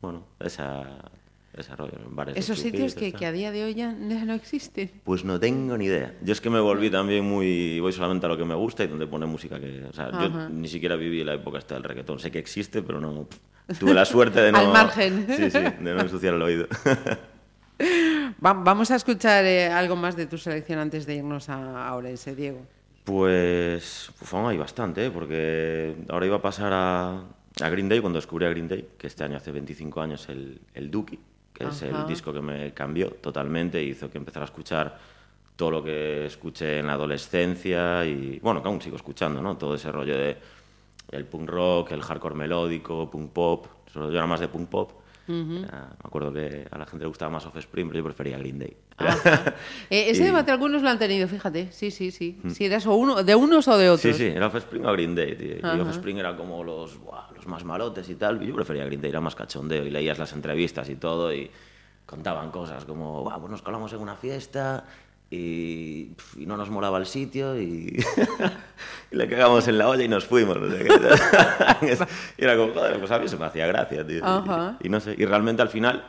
[0.02, 0.84] bueno, esa,
[1.58, 4.90] ese rollo, en bares Esos sitios que, que a día de hoy ya no existen.
[5.04, 6.14] Pues no tengo ni idea.
[6.22, 7.80] Yo es que me volví también muy...
[7.80, 9.84] Voy solamente a lo que me gusta y donde pone música que...
[9.90, 12.20] O sea, yo ni siquiera viví la época esta del reggaetón.
[12.20, 13.28] Sé que existe, pero no...
[13.80, 14.60] Tuve la suerte de no...
[14.60, 15.26] Al margen.
[15.30, 16.68] Sí, sí, de no ensuciar el oído.
[18.46, 21.96] Va- vamos a escuchar eh, algo más de tu selección antes de irnos a, a
[21.96, 22.66] Orense, Diego.
[23.04, 25.12] Pues, pues aún hay bastante, ¿eh?
[25.12, 27.24] porque ahora iba a pasar a,
[27.62, 30.60] a Green Day cuando descubrí a Green Day, que este año hace 25 años el,
[30.74, 31.20] el Dookie,
[31.56, 34.98] que es el disco que me cambió totalmente y hizo que empezara a escuchar
[35.56, 39.58] todo lo que escuché en la adolescencia y, bueno, que aún sigo escuchando, ¿no?
[39.58, 40.38] Todo ese rollo de
[41.12, 44.92] el punk rock, el hardcore melódico, punk pop, yo era más de punk pop.
[45.64, 48.60] Era- me acuerdo que a la gente le gustaba más Offspring, pero yo prefería Green
[48.60, 48.76] Day.
[49.90, 51.72] Eh, ese Y- debate algunos lo han tenido, fíjate.
[51.72, 52.40] Sí, sí, sí.
[52.50, 54.02] Si eras o uno, de unos o de otros.
[54.02, 55.56] Sí, sí, era Offspring o Green Day, tío.
[55.58, 55.80] Y.
[55.82, 58.40] Offspring era como los, buah, los más malotes y tal.
[58.40, 59.86] Yo prefería Green Day, era más cachondeo.
[59.86, 61.52] Y leías las entrevistas y todo y
[62.06, 64.86] contaban cosas como, "Buah, pues nos colamos en una fiesta
[65.30, 67.98] y, y no nos molaba el sitio y,
[69.12, 70.58] y le cagamos en la olla y nos fuimos.
[70.60, 71.98] no sé qué.
[72.38, 74.18] y era como, joder, pues a mí se me hacía gracia, tío.
[74.82, 74.86] Y-.
[74.88, 76.06] Y, no sé, y realmente al final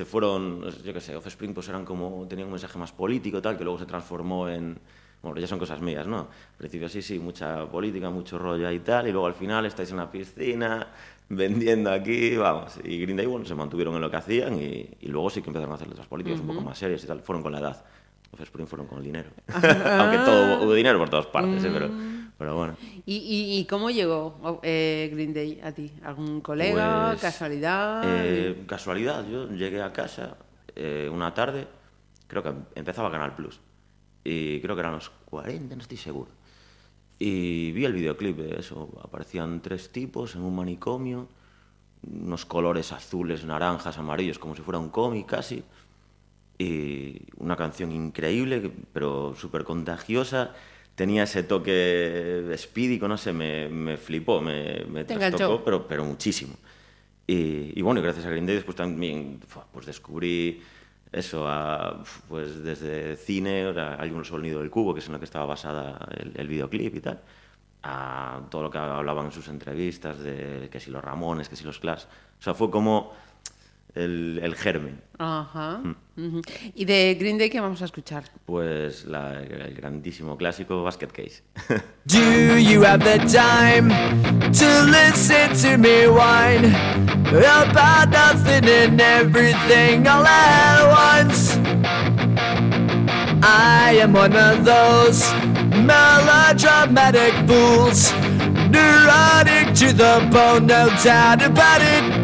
[0.00, 3.58] se fueron, yo qué sé, Offspring pues eran como, tenían un mensaje más político tal,
[3.58, 4.78] que luego se transformó en,
[5.20, 6.20] bueno, ya son cosas mías, ¿no?
[6.20, 9.90] Al principio sí, sí, mucha política, mucho rollo y tal, y luego al final estáis
[9.90, 10.86] en la piscina,
[11.28, 15.08] vendiendo aquí, vamos, y Green Day, bueno, se mantuvieron en lo que hacían y, y
[15.08, 17.42] luego sí que empezaron a hacer letras políticas un poco más serias y tal, fueron
[17.42, 17.84] con la edad.
[18.32, 19.28] Los Spring fueron con el dinero.
[19.52, 21.70] Aunque todo hubo dinero por todas partes, ¿eh?
[21.70, 21.90] pero,
[22.40, 22.74] pero bueno.
[23.04, 25.92] ¿Y, y, y cómo llegó eh, Green Day a ti?
[26.02, 27.08] ¿Algún colega?
[27.10, 28.00] Pues, ¿Casualidad?
[28.02, 30.38] eh, casualidad, yo llegué a casa
[30.74, 31.68] eh, una tarde,
[32.26, 33.60] creo que empezaba Canal Plus,
[34.24, 36.30] y creo que eran los 40, no estoy seguro.
[37.18, 41.28] Y vi el videoclip de eso, aparecían tres tipos en un manicomio,
[42.10, 45.62] unos colores azules, naranjas, amarillos, como si fuera un cómic casi,
[46.56, 50.54] y una canción increíble, pero súper contagiosa.
[51.00, 56.52] Tenía ese toque espídico, no sé, me, me flipó, me, me trastocó, pero, pero muchísimo.
[57.26, 59.40] Y, y bueno, gracias a Green Day después también
[59.72, 60.60] pues descubrí
[61.10, 65.14] eso, a, pues desde cine, o sea, hay un sonido del cubo, que es en
[65.14, 67.22] lo que estaba basada el, el videoclip y tal,
[67.82, 71.64] a todo lo que hablaban en sus entrevistas, de que si los Ramones, que si
[71.64, 72.04] los Clash.
[72.38, 73.14] O sea, fue como
[73.94, 75.00] el, el germen.
[75.18, 75.80] Ajá.
[76.16, 76.40] Mm.
[76.74, 78.24] ¿Y de Green Day qué vamos a escuchar?
[78.46, 81.42] Pues la- el grandísimo clásico Basket Case.
[82.06, 83.88] Do you have the time
[84.52, 86.74] to listen to me whine
[87.32, 91.58] about nothing and everything all at once?
[93.42, 95.24] I am one of those
[95.84, 98.12] melodramatic fools,
[98.70, 102.19] neurotic to the bone, no doubt about it.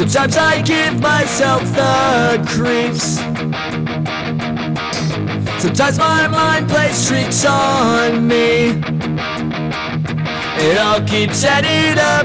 [0.00, 3.20] Sometimes I give myself the creeps.
[5.60, 8.80] Sometimes my mind plays tricks on me.
[10.56, 12.24] It all keeps adding up.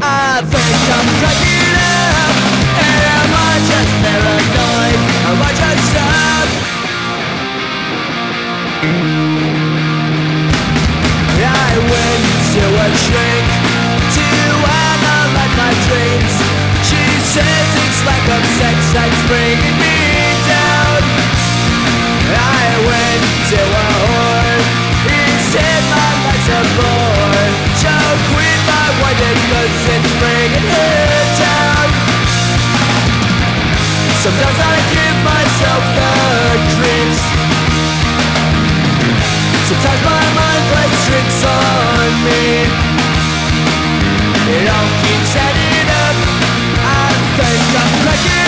[0.00, 2.32] I think I'm cracking up.
[2.80, 4.96] Am I just paranoid?
[5.28, 6.48] Am I just up?
[11.44, 12.24] I went
[12.56, 13.46] to a shrink
[14.16, 14.24] to
[14.64, 16.35] analyze my dreams.
[17.36, 19.96] It's lack of sex that's bringing me
[20.48, 21.00] down.
[22.32, 23.22] I went
[23.52, 24.60] to a whore.
[25.04, 25.20] He
[25.52, 27.48] said my life's a bore.
[27.76, 27.92] So
[28.32, 31.88] quit my white cause it's bringing her down.
[34.24, 36.12] Sometimes I give myself the
[36.72, 37.22] creeps.
[39.68, 42.42] Sometimes my mind plays tricks on me.
[44.46, 45.55] It all keeps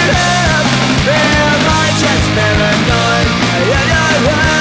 [0.08, 0.66] up.
[1.08, 4.57] Am I just paranoid?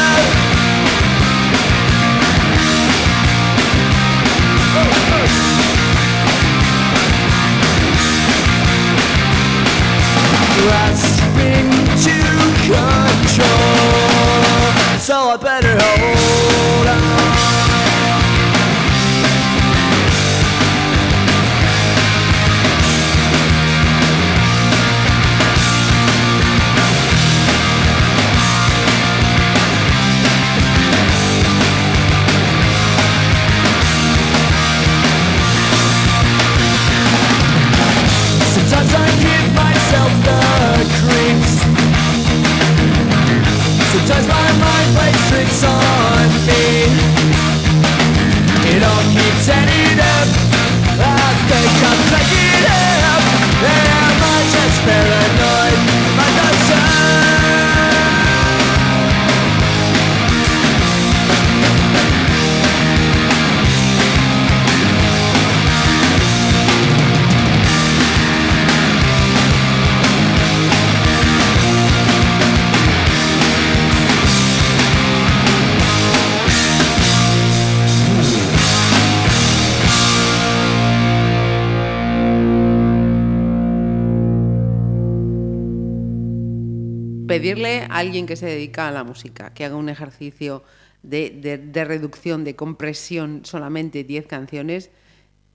[87.39, 90.63] Pedirle a alguien que se dedica a la música que haga un ejercicio
[91.03, 94.89] de, de- de reducción, de compresión, solamente 10 canciones,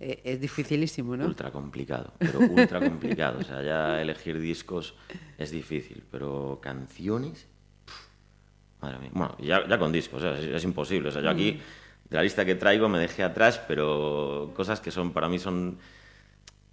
[0.01, 1.27] eh, es dificilísimo, ¿no?
[1.27, 3.39] Ultra complicado, pero ultra complicado.
[3.41, 4.95] O sea, ya elegir discos
[5.39, 7.47] es difícil, pero canciones.
[8.81, 9.11] Madre mía.
[9.15, 11.09] Bueno, ya, ya con discos, o sea, es, es imposible.
[11.11, 11.61] O sea, yo aquí,
[12.11, 15.79] de la lista que traigo, me dejé atrás, pero cosas que son para mí son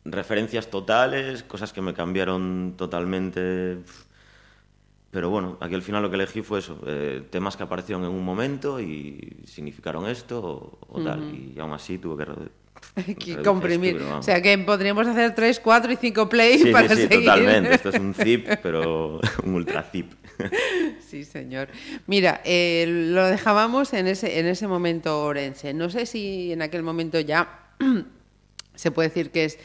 [0.05, 3.77] referencias totales, cosas que me cambiaron totalmente.
[5.11, 8.11] Pero bueno, aquí al final lo que elegí fue eso, eh, temas que aparecieron en
[8.11, 11.33] un momento y significaron esto o, o tal.
[11.33, 13.13] Y aún así tuve que...
[13.15, 13.97] que comprimir.
[13.97, 17.01] esto, O sea que podríamos hacer 3, 4 y 5 plays Sí, para sí, sí,
[17.07, 17.25] seguir.
[17.25, 17.73] totalmente.
[17.73, 20.11] Esto es un zip, pero un ultra zip.
[21.05, 21.69] Sí, señor.
[22.05, 25.73] Mira, eh, lo dejábamos en ese, en ese momento orense.
[25.73, 27.71] No sé si en aquel momento ya
[28.75, 29.59] se puede decir que es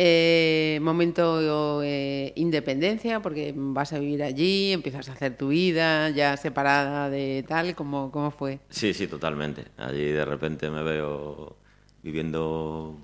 [0.00, 6.36] Eh, momento eh, independencia, porque vas a vivir allí, empiezas a hacer tu vida ya
[6.36, 8.60] separada de tal, ¿cómo, cómo fue?
[8.70, 9.64] Sí, sí, totalmente.
[9.76, 11.56] Allí de repente me veo
[12.00, 12.96] viviendo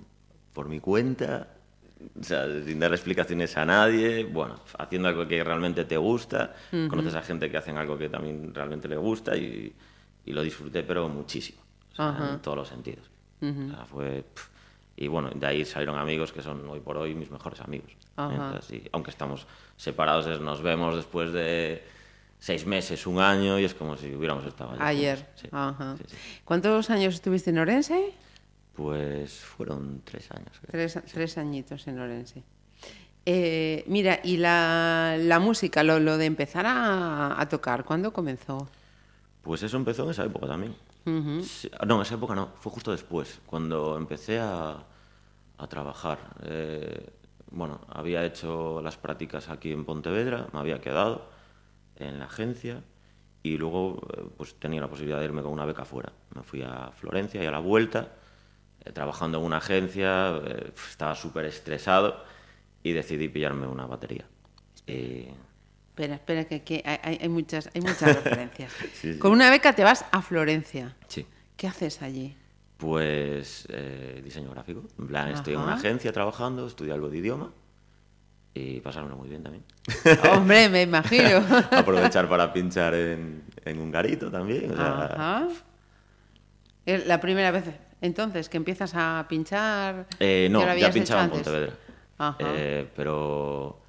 [0.52, 1.48] por mi cuenta,
[2.16, 7.16] o sea, sin dar explicaciones a nadie, bueno, haciendo algo que realmente te gusta, conoces
[7.16, 9.74] a gente que hacen algo que también realmente le gusta y,
[10.26, 12.34] y lo disfruté, pero muchísimo, o sea, Ajá.
[12.34, 13.10] en todos los sentidos.
[13.42, 14.24] O sea, fue...
[14.96, 17.90] y bueno, de ahí salieron amigos que son hoy por hoy mis mejores amigos.
[18.16, 21.82] Entonces, aunque estamos separados, es- nos vemos después de
[22.38, 25.26] seis meses, un año, y es como si hubiéramos estado allí Ayer.
[25.34, 25.96] Sí, Ajá.
[25.98, 26.16] sí, sí.
[26.44, 28.12] ¿Cuántos años estuviste en Orense?
[28.74, 30.50] Pues fueron tres años.
[30.60, 30.70] creo.
[30.72, 32.42] Tres, tres añitos en Orense.
[33.26, 38.68] Eh, mira, y la, la música, lo, lo de empezar a, a tocar, ¿cuándo comenzó?
[39.42, 40.74] Pues eso empezó en esa época también.
[41.42, 44.84] Sí, No, en esa época no, fue justo después, cuando empecé a,
[45.58, 46.18] a trabajar.
[46.44, 47.10] Eh,
[47.50, 51.28] bueno, había hecho las prácticas aquí en Pontevedra, me había quedado
[51.96, 52.82] en la agencia
[53.42, 56.12] y luego eh, pues tenía la posibilidad de irme con una beca fuera.
[56.34, 58.08] Me fui a Florencia y a la vuelta,
[58.84, 62.24] eh, trabajando en una agencia, eh, estaba súper estresado
[62.82, 64.26] y decidí pillarme una batería.
[65.96, 68.72] Espera, espera, que, hay, hay- muchas, hay muchas referencias.
[68.72, 69.18] Sí, sí.
[69.18, 70.96] Con una beca te vas a Florencia.
[71.08, 71.24] sí.
[71.56, 72.36] ¿Qué haces allí?
[72.78, 74.82] Pues eh, diseño gráfico.
[74.98, 77.52] En plan, estoy en una agencia trabajando, estudio algo de idioma
[78.52, 79.64] y pasármelo muy bien también.
[80.32, 81.44] Hombre, me imagino.
[81.70, 84.72] Aprovechar para pinchar en, en un garito también.
[84.72, 85.48] o sea, Ajá.
[86.86, 87.64] La primera vez,
[88.00, 90.06] entonces, que empiezas a pinchar.
[90.18, 91.30] eh, no, ¿Ya pinchaba en?
[91.30, 91.72] Pontevedra.
[92.18, 92.36] Ajá.
[92.40, 93.80] Eh, pero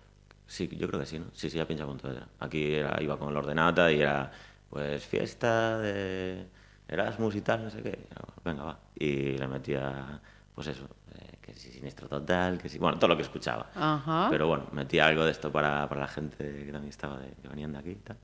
[0.47, 1.25] sí, yo creo que sí, ¿no?
[1.33, 2.27] Sí, sí, ya pinchaba en Pontevedra.
[2.39, 4.31] Aquí era, iba con el ordenata y era,
[4.69, 6.45] pues, fiesta de
[6.87, 7.99] Erasmus y tal, no sé qué.
[8.43, 8.79] Venga, va.
[8.97, 10.19] Y le metía,
[10.53, 12.77] pues eso, eh, que si Sinistro Total, que si...
[12.77, 13.69] Bueno, todo lo que escuchaba.
[13.75, 14.27] Ajá.
[14.29, 17.47] Pero bueno, metía algo de esto para, para la gente que también estaba, de, que
[17.47, 18.17] venían de aquí y tal.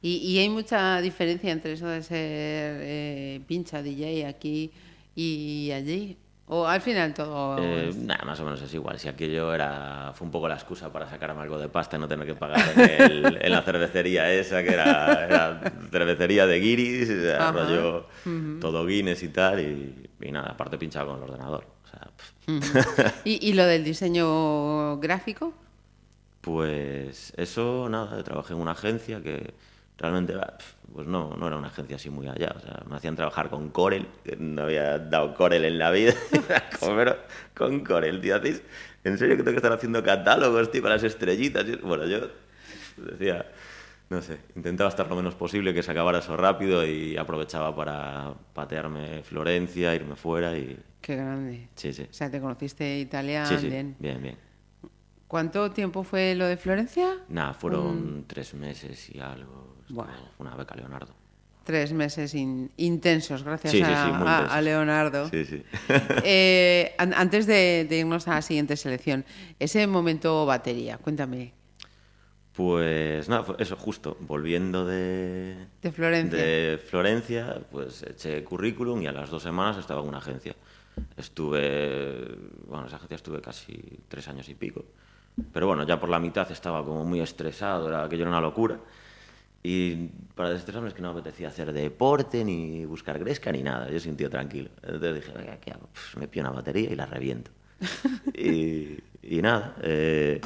[0.00, 4.70] ¿Y, y hay mucha diferencia entre eso de ser eh, pincha DJ aquí
[5.14, 6.16] y allí?
[6.50, 7.58] ¿O al final todo.?
[7.58, 8.98] Eh, nada, más o menos es igual.
[8.98, 12.08] Si aquello era, fue un poco la excusa para sacarme algo de pasta y no
[12.08, 12.90] tener que pagar en,
[13.26, 18.06] el- en la cervecería esa, que era, era cervecería de guiris, o sea, rollo
[18.60, 21.66] todo Guinness y tal, y, y nada, aparte pinchaba con el ordenador.
[21.84, 23.12] O sea.
[23.24, 25.52] ¿Y, y lo del diseño gráfico?
[26.40, 29.52] Pues eso, nada, trabajé en una agencia que
[29.98, 30.34] realmente,
[30.92, 32.54] pues no, no era una agencia así muy allá.
[32.56, 36.14] O sea, me hacían trabajar con Corel, que no había dado Corel en la vida.
[37.54, 38.62] Con Corel, tío, ¿hacéis?
[39.02, 41.64] ¿En serio que tengo que estar haciendo catálogos, tío, con las estrellitas?
[41.82, 42.28] Bueno, yo
[42.96, 43.46] decía,
[44.10, 48.34] no sé, intentaba estar lo menos posible, que se acabara eso rápido y aprovechaba para
[48.54, 50.78] patearme Florencia, irme fuera y...
[51.00, 51.68] Qué grande.
[51.74, 52.06] Sí, sí.
[52.10, 53.08] O sea, te conociste.
[53.10, 53.96] Sí, sí, bien.
[53.98, 54.36] bien, bien.
[55.26, 57.18] ¿Cuánto tiempo fue lo de Florencia?
[57.28, 59.77] Nada, fueron tres meses y algo.
[59.94, 60.04] Fue
[60.38, 61.14] una beca Leonardo.
[61.64, 65.28] Tres meses in- intensos, gracias Sí, sí, a, sí, muy a- a Leonardo.
[65.28, 65.62] Sí, sí.
[66.24, 69.24] Eh, an- antes de, de irnos a la siguiente selección,
[69.58, 71.52] ese momento batería, cuéntame.
[72.52, 76.42] Pues nada, eso justo, volviendo de, De Florencia.
[76.42, 80.56] de Florencia, pues eché currículum y a las dos semanas estaba en una agencia.
[81.16, 84.84] Estuve, bueno, en esa agencia estuve casi tres años y pico.
[85.52, 88.80] Pero bueno, ya por la mitad estaba como muy estresado, era, aquello era una locura.
[89.62, 93.90] Y para desestresarme es que no me apetecía hacer deporte, ni buscar gresca, ni nada.
[93.90, 94.70] Yo sentía tranquilo.
[94.82, 95.88] Entonces dije, "Venga, ¿qué hago?
[95.92, 97.50] Pues me pillo una batería y la reviento.
[98.34, 100.40] y, y nada, eh,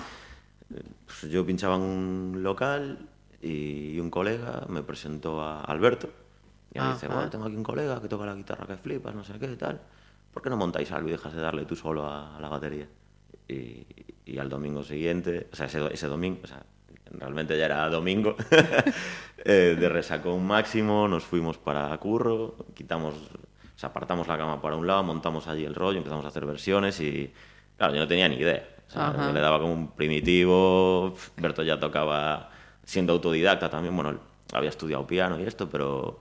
[1.07, 2.99] pues yo pinchaba en un local
[3.41, 6.09] y un colega me presentó a Alberto.
[6.75, 7.15] Y me dice, Ajá.
[7.17, 9.81] bueno, tengo aquí un colega que toca la guitarra que flipas, no sé qué, tal.
[10.33, 12.89] ¿Por qué no montáis algo y dejas de darle tú solo a, a la batería?
[13.47, 13.87] Y,
[14.25, 16.63] y al domingo siguiente, o sea, ese, ese domingo, o sea,
[17.19, 18.37] realmente ya era domingo,
[19.45, 24.77] eh, de resacón máximo, nos fuimos para Curro, quitamos, o sea, apartamos la cama para
[24.77, 27.33] un lado, montamos allí el rollo, empezamos a hacer versiones y,
[27.77, 28.69] claro, yo no tenía ni idea.
[28.89, 32.51] O sea, le daba como un primitivo, Berto ya tocaba
[32.85, 34.19] siendo autodidacta también, bueno,
[34.53, 36.21] había estudiado piano y esto, pero,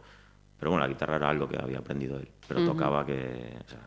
[0.57, 3.79] pero bueno, la guitarra era algo que había aprendido él, pero tocaba que, o sea,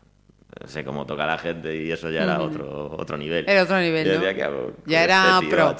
[0.65, 3.45] sé cómo toca la gente y eso ya era otro, otro nivel.
[3.47, 4.19] Era otro nivel, Yo ¿no?
[4.19, 5.75] decía, ¿qué hago con Ya era este pro.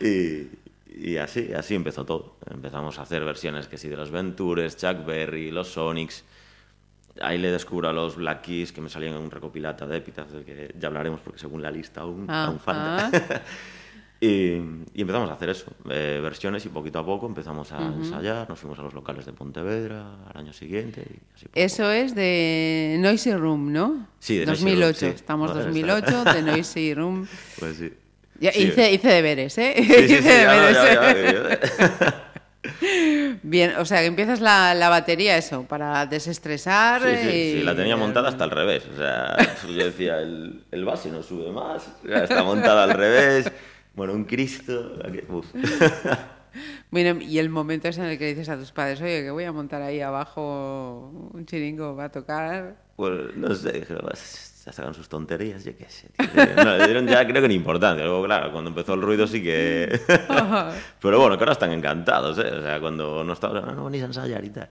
[0.00, 0.48] y,
[1.12, 2.36] y así, así empezó todo.
[2.50, 6.24] Empezamos a hacer versiones que sí de los Ventures, Chuck Berry, los Sonics.
[7.20, 10.32] Ahí le descubro a los Black Keys que me salían en un recopilata de épitafs
[10.32, 13.06] del que ya hablaremos porque según la lista aún, aún falta.
[13.06, 13.42] Ajá.
[14.24, 18.48] Y, y empezamos a hacer eso, eh, versiones y poquito a poco empezamos a ensayar,
[18.48, 21.46] nos fuimos a los locales de Pontevedra al año siguiente y así.
[21.46, 24.06] poco Eso es de Noisy Room, ¿no?
[24.20, 24.84] Sí, de Noisy 2008.
[24.86, 25.16] Room, sí.
[25.16, 27.26] Estamos Joder, 2008, de Noisy Room.
[27.58, 27.92] Pues sí.
[28.40, 28.62] Ya, Sí.
[28.64, 29.74] hice, hice deberes, ¿eh?
[29.76, 29.82] Sí,
[30.14, 30.76] hice deberes.
[30.76, 32.20] ya, ya.
[33.42, 37.02] Bien, o sea, que empiezas la, la batería, eso, para desestresar.
[37.02, 38.84] Sí, sí, y- sí, la tenía montada hasta al revés.
[38.92, 39.36] O sea,
[39.68, 43.52] yo decía, el, el base no sube más, está montada al revés.
[43.94, 44.98] Bueno, un Cristo.
[45.28, 45.46] uf.
[46.90, 49.42] Bueno, y el momento es en el que dices a tus padres, oye, que voy
[49.42, 52.76] a montar ahí abajo un chiringo, va a tocar.
[52.94, 56.08] Pues no sé, dijeron, "Vas, ya sacan sus tonterías, yo qué sé.
[56.16, 56.64] tío".
[56.64, 58.04] No, le dieron ya creo que ni importancia.
[58.04, 60.00] Luego, claro, cuando empezó el ruido sí que...
[61.00, 62.52] Pero bueno, que ahora están encantados, ¿eh?
[62.52, 64.70] O sea, cuando no estaba, no, no venís a ensayar y tal.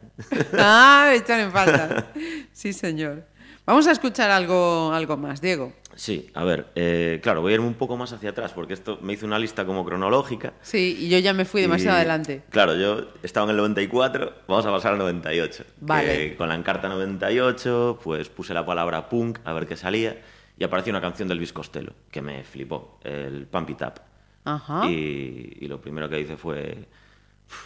[0.57, 2.07] Ah, echan en falta.
[2.53, 3.25] Sí, señor.
[3.65, 5.71] Vamos a escuchar algo, algo más, Diego.
[5.95, 8.97] Sí, a ver, eh, claro, voy a irme un poco más hacia atrás porque esto
[9.01, 10.53] me hizo una lista como cronológica.
[10.61, 12.41] Sí, y yo ya me fui demasiado Y, adelante.
[12.49, 15.63] Claro, yo estaba en el 94, vamos a pasar al 98.
[15.79, 16.29] Vale.
[16.31, 20.21] Que con la encarta 98, pues puse la palabra punk a ver qué salía
[20.57, 24.01] y apareció una canción del Elvis Costello que me flipó, el Pump It Up.
[24.45, 24.89] Ajá.
[24.89, 26.85] Y, y lo primero que hice fue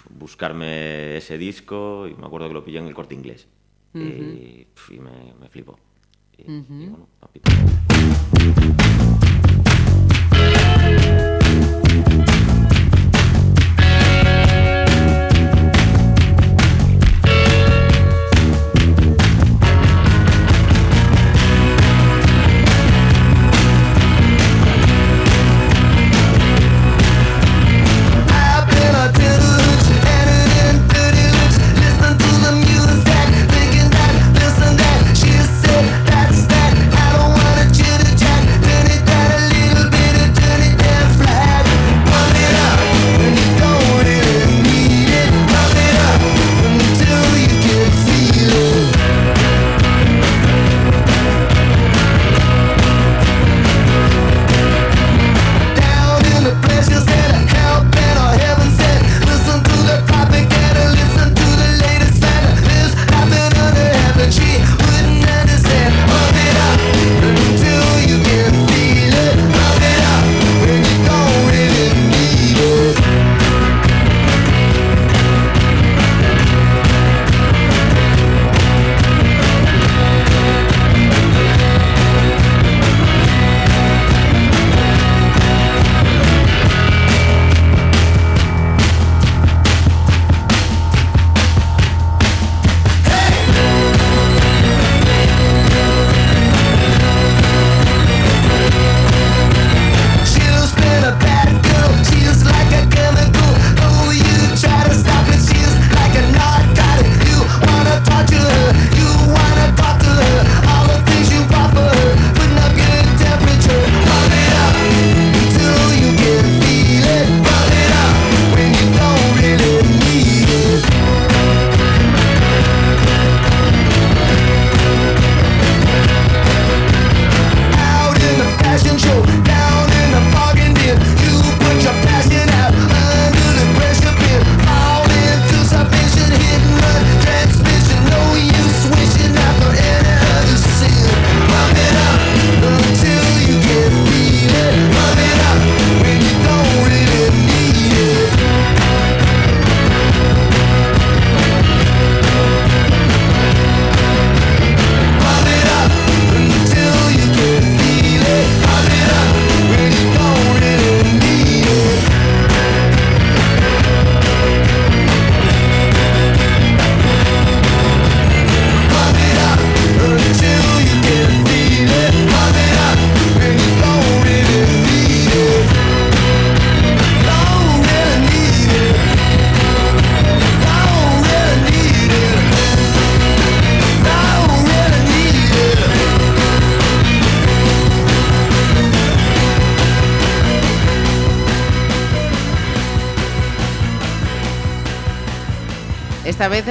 [0.10, 3.48] buscarme ese disco y me acuerdo que lo pillé en el corte inglés.
[3.94, 5.80] Y, uf, y me, me flipó.
[6.38, 7.38] Y, y bueno, Pump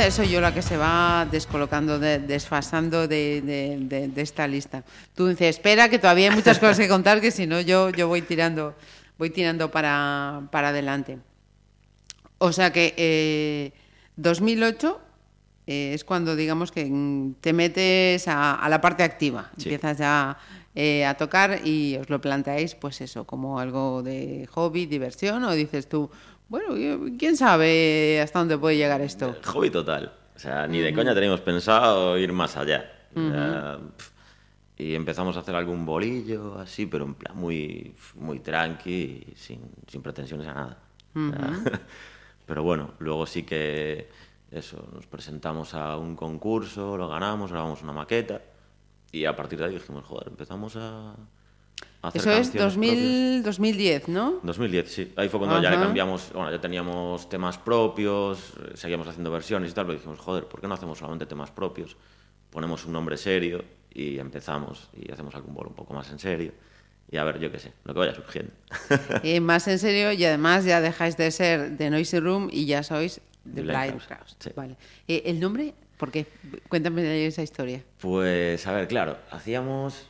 [0.06, 4.46] Vez soy yo la que se va descolocando, de- desfasando de, de- de- de esta
[4.46, 4.84] lista.
[5.16, 8.06] Tú dices, espera, que todavía hay muchas cosas que contar, que si no yo, yo
[8.06, 8.76] voy tirando,
[9.18, 11.18] voy tirando para, para adelante.
[12.38, 13.72] O sea que eh,
[14.14, 15.00] 2008
[15.66, 16.88] eh, es cuando, digamos, que
[17.40, 19.50] te metes a, a la parte activa.
[19.56, 19.64] Sí.
[19.64, 20.38] Empiezas ya
[20.76, 25.50] eh, a tocar y os lo planteáis, pues eso, como algo de hobby, diversión, o
[25.52, 26.08] dices tú,
[26.48, 26.74] bueno,
[27.18, 29.36] quién sabe hasta dónde puede llegar esto.
[29.44, 30.12] Hobby total.
[30.34, 32.92] O sea, ni de coña teníamos pensado ir más allá.
[33.14, 34.10] Pf,
[34.78, 40.02] y empezamos a hacer algún bolillo, así, pero en plan muy, muy tranqui, sin, sin
[40.02, 40.78] pretensiones a nada.
[41.14, 41.60] Sea,
[42.46, 44.10] pero bueno, luego sí que
[44.50, 48.42] eso, nos presentamos a un concurso, lo ganamos, grabamos una maqueta
[49.10, 51.14] y a partir de ahí dijimos, joder, empezamos a
[52.02, 54.40] hacer Eso es canciones 2000, 2010, ¿no?
[54.42, 55.12] 2010, sí.
[55.16, 55.84] Ahí fue cuando ya le Ajá.
[55.86, 60.44] cambiamos, bueno, ya teníamos temas propios, eh, seguíamos haciendo versiones y tal, pero dijimos, joder,
[60.44, 61.96] ¿por qué no hacemos solamente temas propios?
[62.50, 66.52] Ponemos un nombre serio y empezamos y hacemos algún bolo un poco más en serio.
[67.10, 68.52] Y a ver, yo qué sé, lo que vaya surgiendo.
[69.22, 72.82] Eh, más en serio, y además ya dejáis de ser The Noisy Room y ya
[72.82, 73.20] sois
[73.54, 74.04] The Blind.
[74.06, 74.50] Crowd, sí.
[74.56, 74.76] Vale.
[75.06, 75.72] Eh, ¿El nombre?
[75.98, 76.26] ¿Por qué?
[76.68, 77.82] Cuéntame esa historia.
[78.00, 80.08] Pues, a ver, claro, hacíamos...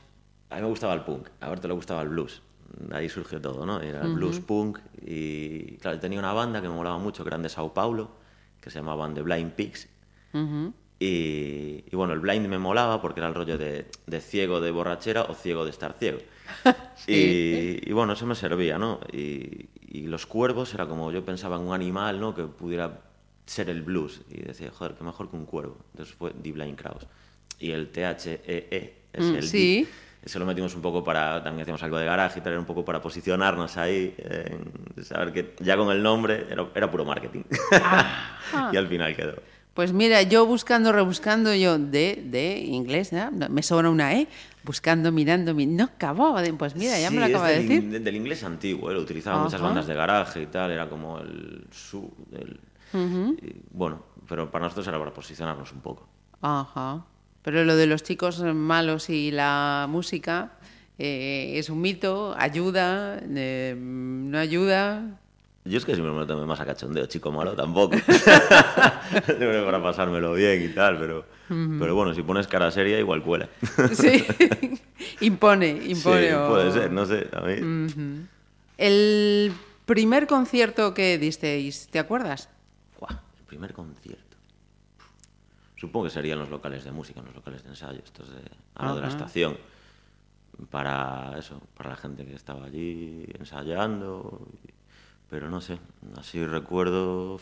[0.51, 2.43] A mí me gustaba el punk, a ver, te le gustaba el blues.
[2.93, 3.81] Ahí surgió todo, ¿no?
[3.81, 7.43] Era el blues punk y, claro, tenía una banda que me molaba mucho, que eran
[7.43, 8.11] de Sao Paulo,
[8.61, 9.89] que se llamaban The Blind Pigs.
[11.01, 14.71] y, y, bueno, el blind me molaba porque era el rollo de, de ciego de
[14.71, 16.19] borrachera o ciego de estar ciego.
[17.07, 19.01] y, y bueno, eso me servía, ¿no?
[19.13, 22.35] Y, y los cuervos era como yo pensaba en un animal, ¿no?
[22.35, 23.01] Que pudiera
[23.47, 24.23] ser el blues.
[24.31, 25.77] Y decía, joder, qué mejor que un cuervo.
[25.93, 27.07] Entonces fue The Blind Crowes.
[27.59, 29.85] Y el T-H-E-E es Mm, el sí.
[29.85, 29.89] D.
[30.27, 32.67] Ese lo metimos un poco para, también hacíamos algo de garaje y tal, era un
[32.67, 37.43] poco para posicionarnos ahí, en saber que ya con el nombre era, era puro marketing.
[37.73, 38.71] Ah.
[38.73, 39.35] y al final quedó.
[39.73, 43.31] Pues mira, yo buscando, rebuscando, yo de, de inglés, ¿no?
[43.51, 44.27] Me sobra una E,
[44.65, 46.53] buscando, mirando, mi- no acababa de...
[46.55, 47.85] Pues mira, ya me lo Sí, acaba de decir.
[47.85, 48.95] in- del inglés antiguo, ¿eh?
[48.95, 52.11] lo utilizaban muchas bandas de garaje y tal, era como el su.
[52.33, 52.59] el-
[53.43, 56.09] y, bueno, pero para nosotros era para posicionarnos un poco.
[56.41, 57.05] Ajá.
[57.47, 60.51] Pero lo de los chicos malos y la música
[60.99, 65.21] eh, es un mito, ayuda, eh, no ayuda.
[65.65, 67.95] Yo es que siempre me lo tomé más a cachondeo, chico malo tampoco.
[69.27, 73.49] Siempre para pasármelo bien y tal, pero, pero bueno, si pones cara seria, igual cuela.
[73.95, 74.27] Sí,
[75.21, 76.27] impone, impone.
[76.29, 77.29] sí, o- puede ser, no sé.
[77.33, 78.27] A mí.
[78.77, 79.53] El
[79.87, 82.49] primer concierto que disteis, ¿te acuerdas?
[82.99, 84.26] Buah, el primer concierto.
[85.77, 88.41] Supongo que serían los locales de música, los locales de ensayo, estos de,
[88.75, 89.57] a lo de la estación.
[90.71, 94.49] Para eso, para la gente que estaba allí ensayando.
[94.65, 94.71] y-
[95.29, 95.79] pero no sé,
[96.17, 97.39] así recuerdo.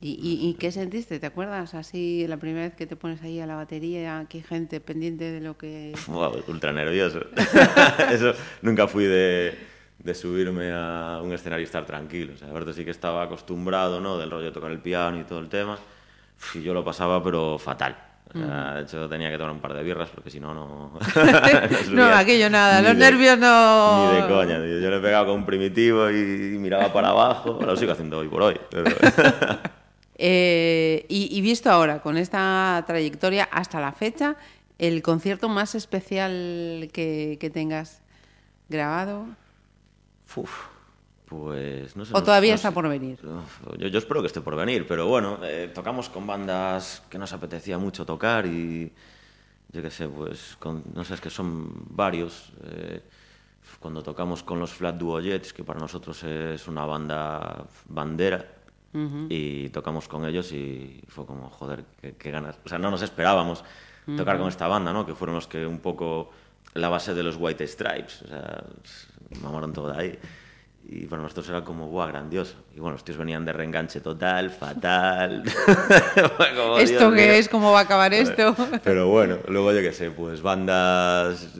[0.00, 1.20] ¿Y, y, y qué sentiste?
[1.20, 1.74] ¿Te acuerdas?
[1.74, 5.40] Así, la primera vez que te pones ahí a la batería, que gente pendiente de
[5.40, 5.92] lo que...
[6.08, 7.20] Wow, ultra nervioso.
[8.10, 9.56] Eso nunca fui de,
[10.00, 12.34] de subirme a un escenario y estar tranquilo.
[12.34, 14.18] O sea, Alberto sí que estaba acostumbrado, ¿no?
[14.18, 15.78] Del rollo de tocar el piano y todo el tema.
[16.54, 17.96] Y yo lo pasaba, pero fatal.
[18.34, 20.98] O sea, De hecho, tenía que tomar un par de birras porque si no, no.
[21.90, 24.56] No, aquello nada, Ni los de- nervios no- Ni de coña.
[24.56, 24.78] tío.
[24.80, 26.14] Yo le pegaba con un primitivo y,
[26.58, 27.58] miraba para abajo.
[27.64, 28.60] Lo sigo haciendo hoy por hoy.
[28.70, 28.90] pero-
[30.24, 34.36] Eh, y, y visto ahora, con esta trayectoria hasta la fecha,
[34.78, 38.02] el concierto más especial que, que tengas
[38.68, 39.26] grabado,
[40.36, 40.66] Uf,
[41.32, 42.12] pues no sé.
[42.14, 43.18] o todavía no está por venir.
[43.78, 47.32] Yo, yo espero que esté por venir, pero bueno, eh, tocamos con bandas que nos
[47.32, 48.92] apetecía mucho tocar y
[49.72, 52.52] yo qué sé, pues con- no sé, es que son varios.
[52.64, 53.02] eh,
[53.80, 58.46] cuando tocamos con los Flat Duo Jets, que para nosotros es una banda bandera,
[59.30, 62.58] y tocamos con ellos y fue como, joder, qué, qué ganas.
[62.64, 63.64] O sea, no nos esperábamos
[64.18, 65.06] tocar con esta banda, ¿no?
[65.06, 66.30] Que fueron los que un poco
[66.74, 68.64] la base de los White Stripes, o sea,
[69.40, 70.18] mamaron todo de ahí.
[70.84, 72.54] Y para nosotros era como, ¡buah, grandioso!
[72.74, 75.42] Y bueno, los tíos venían de reenganche total, fatal.
[76.56, 77.48] Como, ¿Esto qué es?
[77.48, 78.54] ¿Cómo va a acabar esto?
[78.84, 81.54] Pero bueno, luego yo qué sé, pues bandas,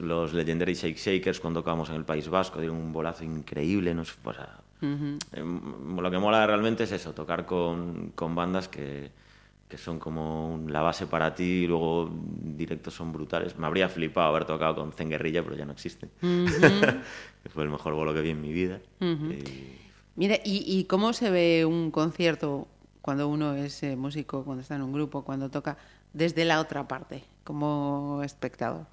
[0.00, 3.94] los Legendary Shake Shakers cuando tocábamos en el País Vasco, dieron un bolazo increíble.
[3.94, 9.10] Nos, o sea, eh, Lo que mola realmente es eso, tocar con, con bandas que,
[9.70, 12.10] que son como la base para ti y luego
[12.42, 13.56] directos son brutales.
[13.56, 16.08] Me habría flipado haber tocado con Zen Guerrilla, pero ya no existe.
[17.42, 18.80] que fue el mejor bolo que vi en mi vida.
[19.00, 19.78] Y-
[20.16, 22.66] Mira, ¿y, y cómo se ve un concierto
[23.00, 25.78] cuando uno es eh, músico, cuando está en un grupo, cuando toca,
[26.12, 28.86] desde la otra parte, como espectador?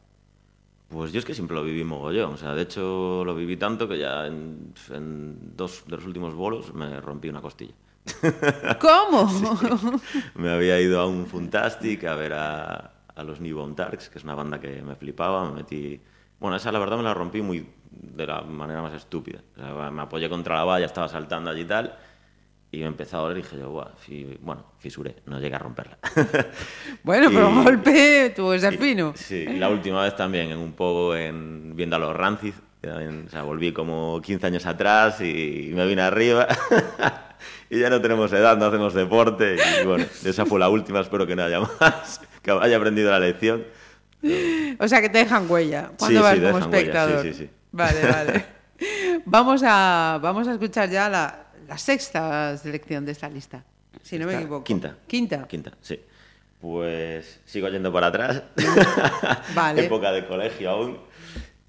[0.89, 2.34] Pues yo es que siempre lo viví mogollón.
[2.36, 6.34] O sea, de hecho lo viví tanto que ya en, en dos de los últimos
[6.36, 7.73] bolos me rompí una costilla.
[8.80, 9.30] ¿Cómo?
[10.36, 14.24] me había ido a un Funtastic a ver a, a los Newborn Tarks, que es
[14.24, 15.49] una banda que me flipaba.
[15.49, 15.99] Me metí.
[16.39, 19.39] Bueno, esa la verdad me la rompí muy de la manera más estúpida.
[19.58, 21.95] O sea, me apoyé contra la valla, estaba saltando allí y tal.
[22.70, 25.60] y me empezó a doler y dije yo, "Buah, fi- bueno, fisuré, no llegué a
[25.60, 25.97] romperla.
[27.03, 29.14] Bueno, pero Y- golpe tuvo que ser fino.
[29.16, 33.24] Sí, y la última vez también, en un poco en viendo a los Rancid, también,
[33.28, 36.45] o sea, volví como 15 años atrás y me vine arriba.
[37.70, 39.57] y ya no tenemos edad, no hacemos deporte.
[39.82, 43.20] Y bueno, esa fue la última, espero que no haya más, que haya aprendido la
[43.20, 43.65] lección.
[44.80, 47.22] O sea, que te dejan huella cuando Sí, vas sí, como dejan huella, espectador.
[47.24, 47.49] sí, sí, sí.
[47.72, 48.45] Vale, vale.
[49.26, 53.63] vamos, a, vamos a escuchar ya la, la sexta selección de esta lista,
[54.01, 54.63] si no me equivoco.
[54.63, 54.95] Quinta.
[55.07, 55.47] Quinta.
[55.47, 55.99] Quinta, sí.
[56.59, 58.43] Pues sigo yendo para atrás.
[59.53, 59.86] Vale.
[59.86, 60.97] época de colegio aún.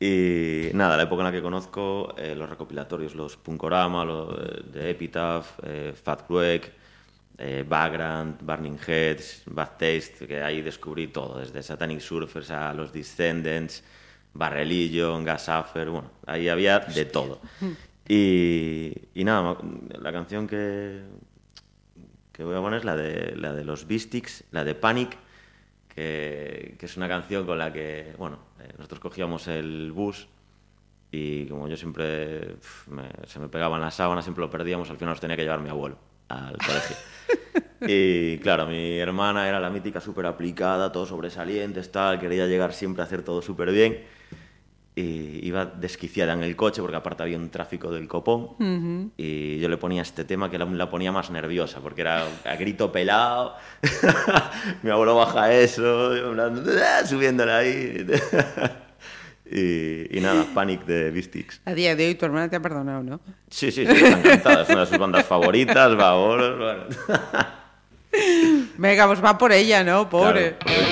[0.00, 4.62] Y nada, la época en la que conozco eh, los recopilatorios, los Punkorama, los eh,
[4.72, 6.72] de Epitaph, eh, Fat Quake,
[7.38, 12.92] eh, Vagrant, Burning Heads, Bad Taste, que ahí descubrí todo, desde Satanic Surfers a los
[12.92, 13.82] Descendants,
[14.34, 17.40] Bad Religion, Gasaffer, bueno, ahí había de todo.
[18.10, 19.58] Y, y nada,
[20.00, 21.02] la canción que,
[22.32, 25.18] que voy a poner es la de, la de los Beastics, la de Panic,
[25.98, 30.28] que, que es una canción con la que, bueno, eh, nosotros cogíamos el bus
[31.10, 34.96] y como yo siempre uf, me- se me pegaban las sábanas, siempre lo perdíamos, al
[34.96, 36.96] final los tenía que llevar mi abuelo al colegio.
[37.80, 43.02] Y claro, mi hermana era la mítica súper aplicada, todo sobresaliente, tal, quería llegar siempre
[43.02, 44.04] a hacer todo súper bien.
[45.00, 49.68] Y iba desquiciada en el coche porque aparte había un tráfico del copón y yo
[49.68, 53.54] le ponía este tema que la, la ponía más nerviosa porque era a grito pelado
[54.82, 56.10] mi abuelo baja eso
[56.82, 58.06] "Ah", subiéndola ahí
[59.52, 63.02] y, y nada Panic de Beastix A día de hoy tu hermana te ha perdonado,
[63.04, 63.20] ¿no?
[63.50, 66.74] sí sí sí está encantada es una de sus bandas favoritas va bueno.
[68.78, 70.08] Venga, pues va por ella, ¿no?
[70.08, 70.56] Pobre.
[70.58, 70.82] Claro,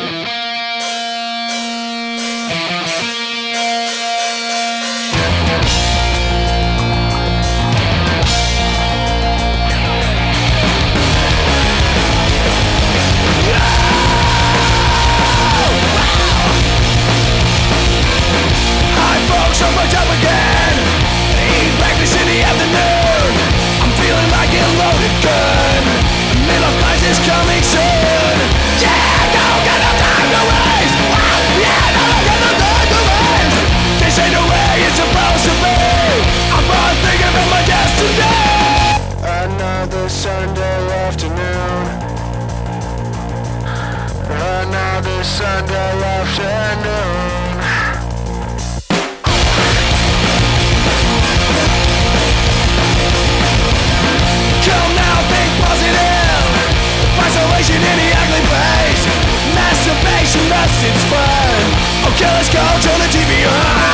[39.25, 41.87] Another Sunday afternoon.
[44.29, 47.37] Another Sunday afternoon.
[54.67, 56.45] Come now, think positive.
[57.17, 59.05] Isolation in the ugly face.
[59.57, 60.45] Masturbation,
[60.85, 61.65] its fun.
[62.13, 63.53] Okay, let's go, turn the TV on.
[63.53, 63.86] Uh-huh.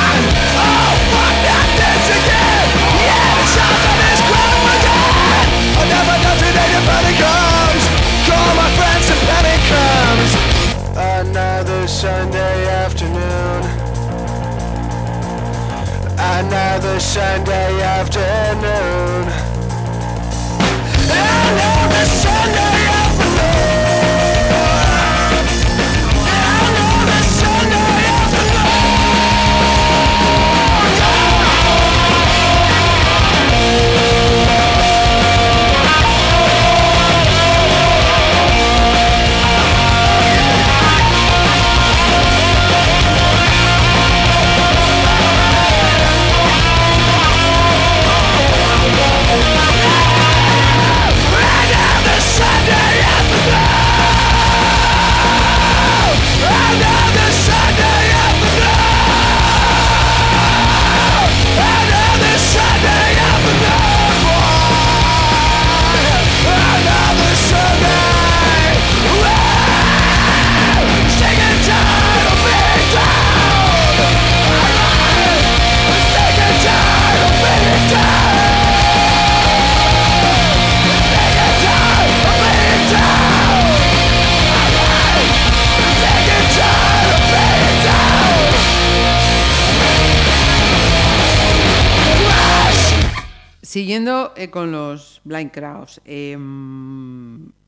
[16.45, 19.28] Another Sunday afternoon.
[21.09, 22.82] Another Sunday
[93.72, 96.36] Siguiendo eh, con los Blind Crowds, eh,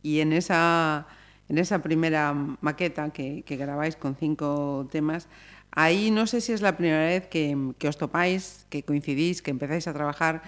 [0.02, 1.07] y en esa,
[1.48, 5.28] en esa primera maqueta que, que grabáis con cinco temas,
[5.70, 9.50] ahí no sé si es la primera vez que, que os topáis, que coincidís, que
[9.50, 10.42] empezáis a trabajar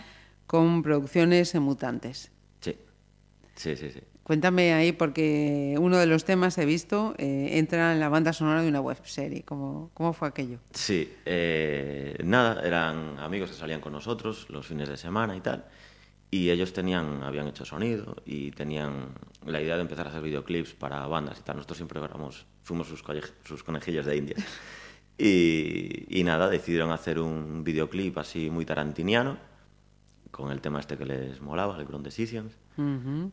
[0.47, 2.31] con producciones mutantes.
[2.61, 2.77] sí
[3.55, 8.01] sí sí sí Cuéntame ahí, porque uno de los temas he visto eh, entra en
[8.01, 9.45] la banda sonora de una web serie.
[9.45, 10.59] ¿Cómo, cómo fue aquello?
[10.73, 15.67] Sí, eh, nada, eran amigos que salían con nosotros los fines de semana y tal.
[16.29, 19.11] Y ellos tenían, habían hecho sonido y tenían
[19.45, 21.59] la idea de empezar a hacer videoclips para bandas y tal.
[21.59, 24.37] Nosotros siempre éramos, fuimos sus, conejillos de India.
[25.19, 29.39] Y, y nada, decidieron hacer un videoclip así muy tarantiniano,
[30.37, 32.53] con el tema este que les molaba, el Ground Decisions.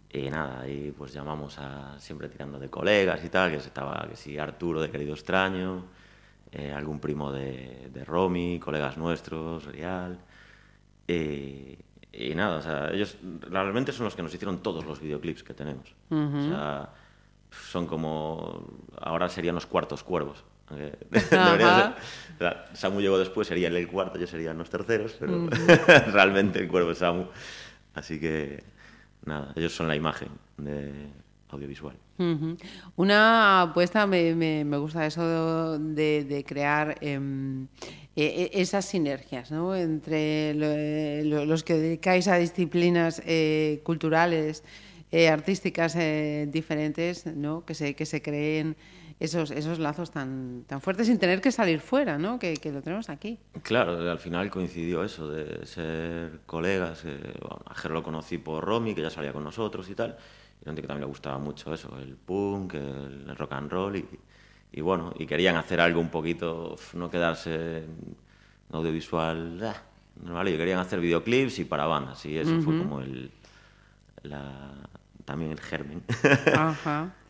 [0.09, 4.15] Y nada, y pues llamamos a, siempre tirando de colegas y tal, que estaba, que
[4.15, 5.83] sí, Arturo de Querido Extraño,
[6.53, 10.17] eh, algún primo de, de Romy, colegas nuestros, Real.
[11.05, 11.77] Y,
[12.13, 15.53] y nada, o sea, ellos realmente son los que nos hicieron todos los videoclips que
[15.53, 15.93] tenemos.
[16.09, 16.89] O sea,
[17.51, 18.65] son como,
[19.01, 20.45] ahora serían los cuartos cuervos.
[21.51, 25.47] debería ser- sea, Samu llegó después, sería él el cuarto, yo serían los terceros, pero
[26.11, 27.25] realmente el cuervo es Samu.
[27.93, 28.63] Así que,
[29.25, 30.91] nada, ellos son la imagen de
[31.49, 31.95] audiovisual.
[32.95, 37.67] Una apuesta, me, me- me gusta eso de, de crear em,
[38.15, 39.75] e- e- esas sinergias ¿no?
[39.75, 44.63] entre lo- eh, lo- los que dedicáis a disciplinas eh, culturales,
[45.11, 47.63] eh, artísticas eh, diferentes, ¿no?
[47.65, 48.75] que, se, que se creen
[49.23, 52.37] esos, esos lazos tan, tan fuertes sin tener que salir fuera, ¿no?
[52.37, 53.39] que, que lo tenemos aquí.
[53.61, 57.05] Claro, al final coincidió eso de ser colegas.
[57.05, 60.17] eh, bueno, a Ger lo conocí por Romy, que ya salía con nosotros y tal.
[60.61, 63.95] Y gente que también le gustaba mucho eso, el punk, el, rock and roll.
[63.95, 64.05] Y,
[64.73, 68.17] y bueno, y querían hacer algo un poquito, no quedarse en
[68.73, 69.83] audiovisual ah,
[70.21, 70.49] normal.
[70.49, 72.25] Y querían hacer videoclips y para bandas.
[72.25, 73.31] Y eso fue como el,
[74.23, 74.73] la,
[75.23, 76.03] también el germen.
[76.53, 77.13] Ajá.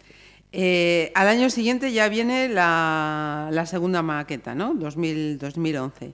[0.56, 4.76] Eh, al año siguiente ya viene la, la segunda maqueta, ¿no?
[4.76, 6.14] 2000, 2011.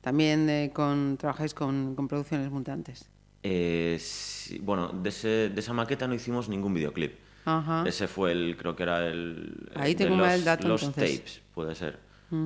[0.00, 3.08] También eh, con, trabajáis con, con producciones mutantes.
[3.42, 7.18] Eh, sí, bueno, de, ese- de esa maqueta no hicimos ningún videoclip.
[7.44, 7.82] Ajá.
[7.86, 9.68] Ese fue el, creo que era el...
[9.74, 11.18] Ahí tengo los, el dato, Los entonces.
[11.18, 11.98] tapes, puede ser.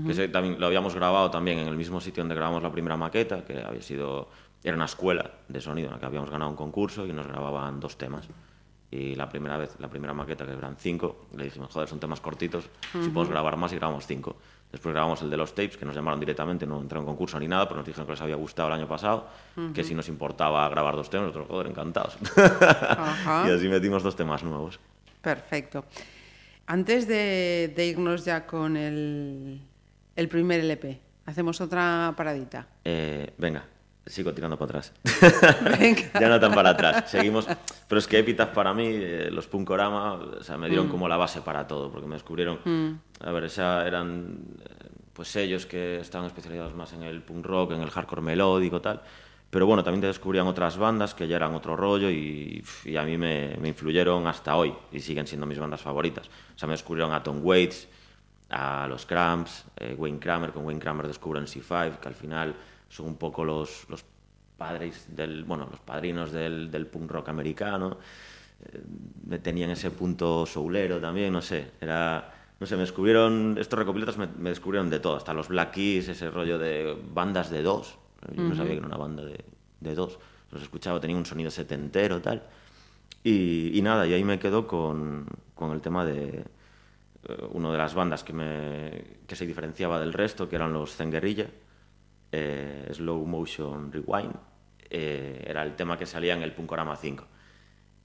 [0.07, 3.45] Que también lo habíamos grabado también en el mismo sitio donde grabamos la primera maqueta,
[3.45, 4.31] que había sido...
[4.63, 7.81] Era una escuela de sonido en la que habíamos ganado un concurso y nos grababan
[7.81, 8.27] dos temas.
[8.95, 12.21] Y la primera vez, la primera maqueta, que eran cinco, le dijimos, joder, son temas
[12.21, 14.37] cortitos, si podemos grabar más y grabamos cinco.
[14.71, 17.49] Después grabamos el de los tapes, que nos llamaron directamente, no entró en concurso ni
[17.49, 19.27] nada, pero nos dijeron que les había gustado el año pasado,
[19.75, 22.17] que si nos importaba grabar dos temas, nosotros, joder, encantados.
[23.49, 24.79] Y así metimos dos temas nuevos.
[25.21, 25.85] Perfecto.
[26.67, 29.61] Antes de, de irnos ya con el,
[30.15, 32.69] el primer LP, hacemos otra paradita.
[32.85, 33.65] Eh, venga,
[34.07, 34.93] sigo tirando para atrás.
[35.81, 36.03] Venga.
[36.21, 37.11] ya no tan para atrás.
[37.11, 37.47] Seguimos.
[37.89, 40.71] Pero es que Epitaph para mí, eh, los Punkorama, o sea, me Mm.
[40.71, 43.01] dieron como la base para todo, porque me descubrieron.
[43.21, 47.73] A ver, esa eran eh, pues ellos que estaban especializados más en el punk rock,
[47.73, 49.01] en el hardcore melódico, tal.
[49.51, 53.05] Pero bueno, también te descubrían otras bandas que ya eran otro rollo y, y a
[53.05, 56.27] mí me, me influyeron hasta hoy y siguen siendo mis bandas favoritas.
[56.27, 57.87] O sea, me descubrieron a Tom Waits,
[58.51, 62.55] a los Cramps, eh, Wayne Kramer, con Wayne Kramer descubren C5, que al final
[62.89, 64.05] son un poco los, los
[64.57, 67.99] padres del, bueno, los padrinos del, del punk rock americano.
[69.31, 74.17] Eh, tenían ese punto soulero también, no sé, era, no sé, me descubrieron, estos recopilatos
[74.17, 77.99] me, me descubrieron de todo, hasta los Black Keys, ese rollo de bandas de dos,
[78.33, 79.45] yo no sabía que era una banda de,
[79.81, 80.19] de dos,
[80.51, 82.45] los escuchaba, tenía un sonido setentero, tal,
[83.23, 86.45] y, y nada, y ahí me quedo con, con el tema de
[87.29, 90.95] eh, una de las bandas que, me, que se diferenciaba del resto, que eran los
[90.95, 91.49] Zen Guerrilla,
[92.37, 94.35] eh, Slow Motion Rewind,
[94.91, 97.25] eh, era el tema que salía en el Punkorama 5.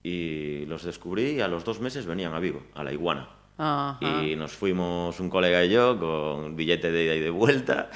[0.04, 3.28] Y los descubrí y a los dos meses venían a Vigo, a la Iguana.
[3.58, 3.98] Ajá.
[4.24, 7.90] Y nos fuimos un colega y yo con billete de ida y de vuelta.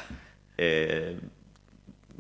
[0.57, 1.19] eh,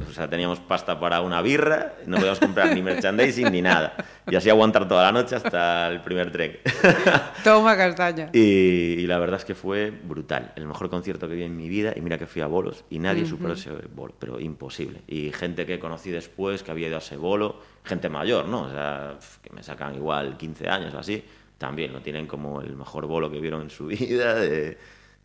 [0.09, 3.95] o sea, teníamos pasta para una birra, no podíamos comprar ni merchandising ni nada.
[4.29, 6.57] Y así aguantar toda la noche hasta el primer tren.
[7.43, 8.29] Toma castaña.
[8.33, 10.51] Y, y la verdad es que fue brutal.
[10.55, 11.93] El mejor concierto que vi en mi vida.
[11.95, 15.01] Y mira que fui a bolos y nadie superó ese bolo, pero imposible.
[15.07, 18.63] Y gente que conocí después, que había ido a ese bolo, gente mayor, ¿no?
[18.63, 21.23] O sea, que me sacan igual 15 años o así,
[21.57, 24.35] también lo tienen como el mejor bolo que vieron en su vida.
[24.35, 24.77] de-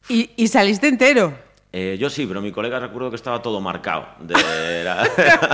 [0.09, 1.48] Y, y saliste entero.
[1.71, 4.07] Eh, yo sí, pero mi colega recuerdo que estaba todo marcado.
[4.21, 4.35] De-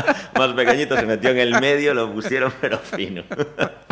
[0.39, 3.25] más pequeñito, se metió en el medio, lo pusieron, pero fino.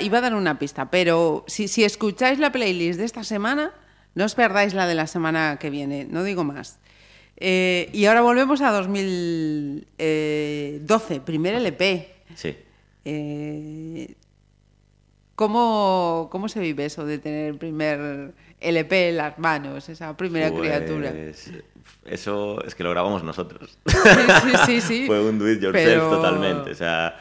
[0.00, 3.72] a iba a dar una pista, pero si, si escucháis la playlist de esta semana,
[4.14, 6.78] no os perdáis la de la semana que viene, no digo más.
[7.36, 12.14] Eh, y ahora volvemos a 2012, primer LP.
[12.34, 12.56] Sí.
[13.04, 14.14] Eh,
[15.34, 20.50] ¿cómo, ¿Cómo se vive eso de tener el primer LP en las manos, esa primera
[20.50, 21.12] Pues, criatura?
[22.04, 23.78] Eso es que lo grabamos nosotros.
[23.86, 25.04] Sí, sí, sí, sí.
[25.06, 26.70] Fue un do it yourself Pero- totalmente.
[26.72, 27.18] O sea,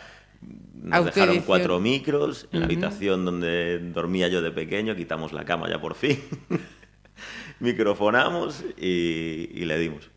[0.81, 5.69] nos dejaron cuatro micros en la habitación donde dormía yo de pequeño, quitamos la cama
[5.69, 6.19] ya por fin,
[7.59, 10.09] microfonamos y, y le dimos.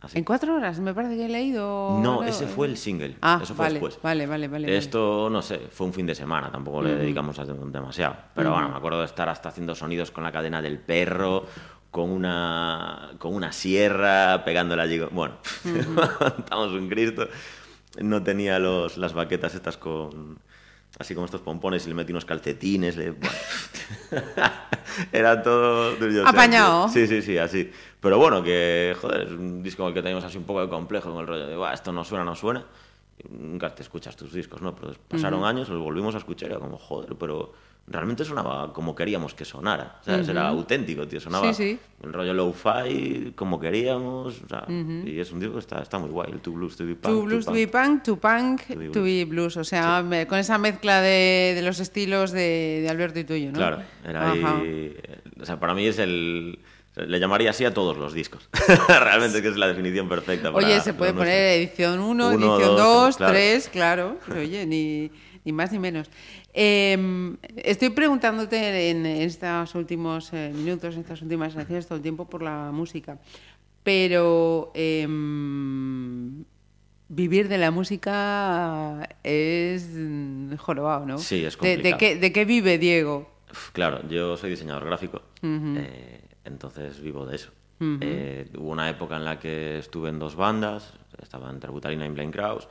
[0.00, 0.18] Así.
[0.18, 0.78] ¿En cuatro horas?
[0.78, 1.98] Me parece que he leído.
[2.00, 3.16] No, ese fue el single.
[3.22, 3.98] Ah, Eso fue vale, después.
[4.02, 4.76] vale, vale, vale.
[4.76, 8.16] Esto, no sé, fue un fin de semana, tampoco le dedicamos a- demasiado.
[8.34, 11.46] Pero bueno, me acuerdo de estar hasta haciendo sonidos con la cadena del perro,
[11.90, 15.00] con una, con una sierra, pegándola allí.
[15.10, 15.38] Bueno,
[16.38, 17.26] estamos un Cristo.
[18.02, 20.38] No tenía los, las baquetas estas con.
[20.98, 22.96] Así como estos pompones y le metí unos calcetines.
[22.96, 23.36] le- bueno.
[25.12, 25.92] Era todo.
[25.98, 26.26] yourself.
[26.28, 26.88] Apañado.
[26.88, 27.70] Sí, sí, sí, así.
[28.00, 31.20] Pero bueno, que, joder, es un disco que teníamos así un poco de complejo con
[31.20, 32.64] el rollo de, "Buah, esto no suena, no suena.
[33.18, 34.74] Y nunca te escuchas tus discos, ¿no?
[34.74, 37.52] Pero pasaron años, los volvimos a escuchar y era como, joder, pero
[37.88, 39.98] realmente sonaba como queríamos que sonara.
[40.00, 41.20] O sea, Era auténtico, tío.
[41.20, 41.78] Sonaba Sí, sí.
[42.02, 44.42] el rollo low-fi como queríamos.
[44.42, 46.30] o sea, Y es un disco que está, está muy guay.
[46.32, 47.14] El Two Blues, To Be Punk.
[47.14, 49.56] To blues, to be punk, to punk, To be to be blues.
[49.56, 53.58] O sea, con esa mezcla de, de los estilos de, de Alberto y tuyo, ¿no?
[53.58, 54.96] Claro, era ahí.
[55.40, 56.58] O sea, para mí es el.
[56.96, 58.48] Le llamaría así a todos los discos.
[58.88, 60.50] Realmente es que es la definición perfecta.
[60.50, 63.32] Para Oye, se puede poner edición 1, Uno, edición dos, 2, claro.
[63.34, 64.16] 3, claro.
[64.26, 65.10] Pero, Oye, ni,
[65.44, 66.08] ni más ni menos.
[66.58, 72.24] Eh, estoy preguntándote en estos últimos eh, minutos, en estas últimas secciones, todo el tiempo
[72.26, 73.18] por la música.
[73.82, 75.06] Pero eh,
[77.08, 79.90] vivir de la música es
[80.58, 81.18] jorobado, ¿no?
[81.18, 81.98] Sí, es ¿De- ¿De, complicado.
[81.98, 83.30] qué, de qué vive Diego?
[83.72, 87.50] Claro, yo soy diseñador gráfico, eh, entonces vivo de eso.
[88.00, 92.08] Eh, hubo una época en la que estuve en dos bandas, estaba en Terbutalina y
[92.08, 92.66] Blaine Kraus,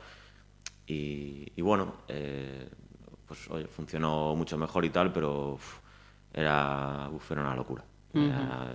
[0.86, 1.94] y, y bueno,
[3.26, 5.78] pues oye, funcionó mucho mejor y tal, pero uf,
[6.32, 7.84] era, uf, era una locura.
[8.14, 8.72] Era-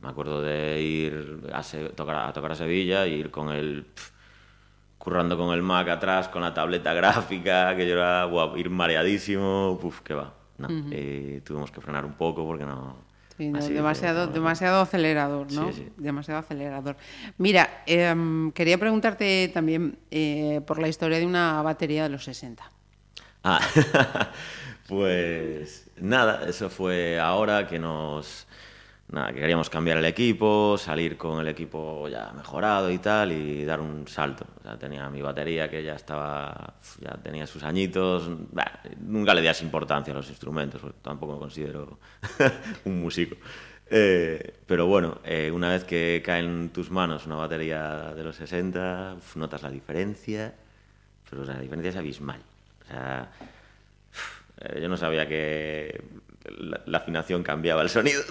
[0.00, 3.84] me acuerdo de ir a, Se- tocar, a tocar a Sevilla y ir con el...
[3.84, 4.10] pf,
[4.98, 10.00] currando con el Mac atrás, con la tableta gráfica, que yo era, ir mareadísimo, puf,
[10.00, 10.32] que va.
[10.58, 12.96] No, eh, tuvimos que frenar un poco porque no...
[13.36, 15.72] Sí, no, así que, demasiado, demasiado acelerador, ¿no?
[15.72, 15.88] Sí, sí.
[15.96, 16.96] Demasiado acelerador.
[17.38, 22.70] Mira, em, quería preguntarte también eh, por la historia de una batería de los 60.
[23.44, 23.60] Ah,
[24.88, 28.46] pues nada, eso fue ahora que nos...
[29.08, 33.62] Nada, que queríamos cambiar el equipo, salir con el equipo ya mejorado y tal, y
[33.64, 34.46] dar un salto.
[34.60, 38.30] O sea, tenía mi batería que ya estaba, ya tenía sus añitos.
[39.00, 41.98] Nunca le das importancia a los instrumentos, tampoco me considero
[42.86, 43.36] un músico.
[43.90, 48.36] Eh, pero bueno, eh, una vez que cae en tus manos una batería de los
[48.36, 50.54] 60, uf, notas la diferencia,
[51.28, 52.40] pero la diferencia es abismal.
[52.84, 53.30] O sea,
[54.80, 56.02] yo no sabía que
[56.58, 58.22] la, la afinación cambiaba el sonido.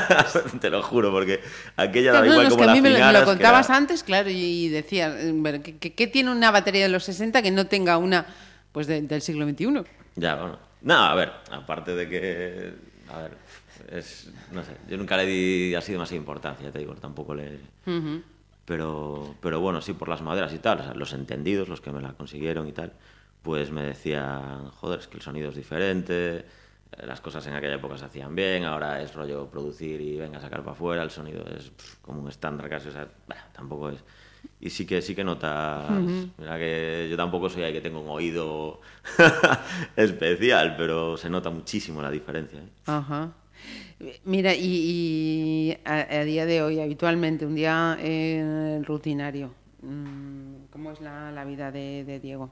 [0.60, 1.40] Te lo juro, porque
[1.76, 4.02] aquella daba No, no, igual es como a la mí me lo, contabas era- antes,
[4.02, 8.26] claro, y decías, bueno, ¿qué, tiene una batería de los 60 que no tenga una
[8.72, 9.84] pues de- del siglo XXI?
[10.16, 10.58] Ya, bueno.
[10.82, 12.72] No, a ver, aparte de que.
[13.12, 13.32] A ver,
[13.92, 14.30] es.
[14.50, 17.58] No sé, yo nunca le di así demasiada importancia, te digo, tampoco le.
[18.64, 21.90] Pero, pero bueno, sí, por las maderas y tal, o sea, los entendidos, los que
[21.90, 22.92] me la consiguieron y tal,
[23.42, 26.44] pues me decían, joder, es que el sonido es diferente, eh,
[27.06, 30.42] las cosas en aquella época se hacían bien, ahora es rollo producir y venga a
[30.42, 31.72] sacar para afuera, el sonido es
[32.02, 34.04] como un estándar casi, o sea, bah, tampoco es.
[34.58, 35.90] Y sí que sí que notas,
[36.38, 38.80] mira que yo tampoco soy ahí que tengo un oído
[39.96, 42.58] especial, pero se nota muchísimo la diferencia.
[42.58, 42.68] ¿eh?
[42.86, 43.32] Ajá.
[44.24, 50.92] Mira, y, y a, a día de hoy, habitualmente, un día eh, rutinario, mm, ¿cómo
[50.92, 52.50] es la, la vida de, de Diego?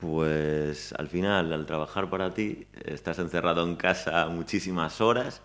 [0.00, 5.42] Pues al final, al trabajar para ti, estás encerrado en casa muchísimas horas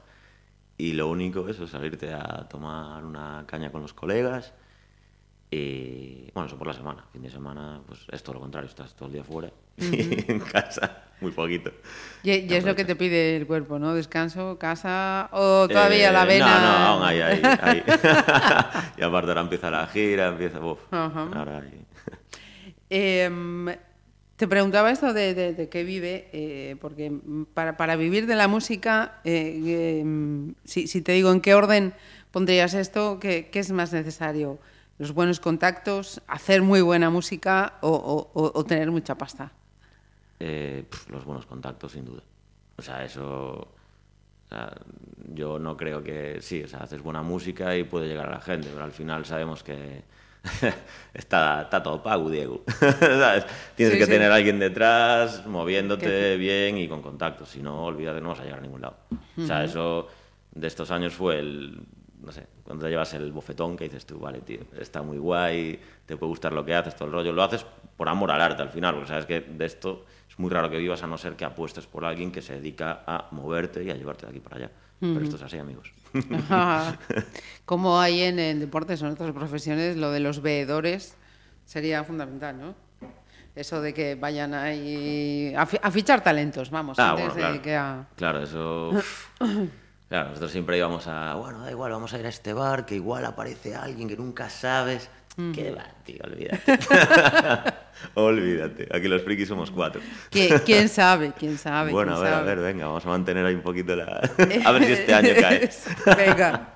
[0.77, 4.53] y lo único es salirte a tomar una caña con los colegas
[5.51, 7.03] y, bueno, eso por la semana.
[7.11, 10.39] Fin de semana, pues es todo lo contrario, estás todo el día fuera y en
[10.39, 11.71] casa muy poquito.
[12.23, 13.93] Y, y es lo que te pide el cuerpo, ¿no?
[13.93, 16.45] Descanso, casa o todavía Eh, la vena.
[16.47, 17.83] No, no, aún hay, hay, hay.
[18.97, 20.59] y aparte ahora empieza la gira, empieza...
[20.61, 21.85] uf, ahora hay-
[22.89, 23.67] Em,
[24.37, 27.11] te preguntaba esto de, de- qué vive, eh, porque
[27.53, 31.93] para, para vivir de la música, eh, em, si, si te digo en qué orden
[32.31, 34.59] pondrías esto, ¿qué, qué es más necesario?
[34.97, 39.51] ¿Los buenos contactos, hacer muy buena música o, o- tener mucha pasta?
[40.39, 42.21] Eh, los buenos contactos, sin duda.
[42.77, 43.67] O sea, eso...
[45.33, 46.39] yo no creo que...
[46.41, 49.25] Sí, o sea, haces buena música y puede llegar a la gente, pero al final
[49.25, 50.03] sabemos que
[51.13, 52.63] está, está todo pago, Diego.
[52.99, 53.45] ¿Sabes?
[53.75, 54.11] Tienes Sí, que sí.
[54.11, 57.49] tener a alguien detrás, moviéndote bien y con contactos.
[57.49, 58.97] Si no, olvídate, no vas a llegar a ningún lado.
[59.37, 60.07] O sea, eso
[60.53, 61.79] de estos años fue el...
[62.21, 65.79] No sé, cuando te llevas el bofetón que dices tú, vale, tío, está muy guay,
[66.07, 67.31] te puede gustar lo que haces, todo el rollo.
[67.31, 67.63] Lo haces
[67.95, 70.77] por amor al arte al final, porque sabes que de esto es muy raro que
[70.77, 73.95] vivas a no ser que apuestes por alguien que se dedica a moverte y a
[73.95, 74.71] llevarte de aquí para allá.
[75.13, 75.91] Pero esto es así, amigos.
[77.65, 81.15] Como hay en, en deportes o en otras profesiones, lo de los veedores
[81.65, 82.75] sería fundamental, ¿no?
[83.55, 87.61] Eso de que vayan ahí a, fi- a fichar talentos, vamos, Ah, antes bueno, de
[87.61, 88.05] que a...
[88.15, 88.91] Claro, eso.
[90.07, 91.33] Claro, nosotros siempre íbamos a.
[91.33, 94.51] Bueno, da igual, vamos a ir a este bar, que igual aparece alguien que nunca
[94.51, 95.09] sabes.
[95.53, 96.17] ¿Qué va, tío?
[96.23, 96.77] Olvídate.
[98.13, 98.87] olvídate.
[98.91, 100.01] Aquí los frikis somos cuatro.
[100.31, 101.33] ¿Qui- ¿Quién sabe?
[101.37, 101.91] ¿Quién sabe?
[101.91, 104.05] bueno, a ver, a ver, venga, vamos a mantener ahí un poquito la.
[104.65, 105.69] a ver si este año cae.
[106.17, 106.71] Venga.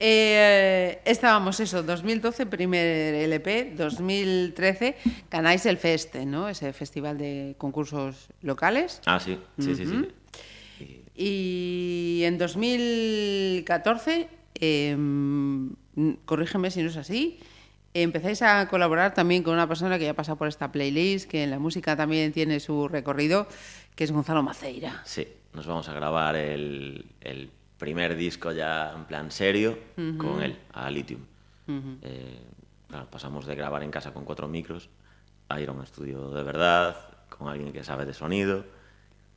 [0.00, 4.96] Eh, estábamos eso, 2012 primer LP, 2013
[5.30, 6.48] ganáis el Feste, ¿no?
[6.48, 9.00] Ese festival de concursos locales.
[9.06, 10.08] Ah, sí, sí, sí, sí.
[11.20, 14.28] Y en 2014,
[14.60, 14.96] eh,
[16.24, 17.40] corrígeme si no es así,
[17.94, 21.44] empezáis a colaborar también con una persona que ya ha pasado por esta playlist, que
[21.44, 23.48] en la música también tiene su recorrido,
[23.94, 25.02] que es Gonzalo Maceira.
[25.04, 29.78] Sí, nos vamos a grabar el, el primer disco ya en plan serio
[30.18, 31.20] con él, a Lithium.
[32.02, 32.40] Eh,
[32.88, 34.88] claro, pasamos de grabar en casa con cuatro micros
[35.48, 36.96] a ir a un estudio de verdad,
[37.28, 38.64] con alguien que sabe de sonido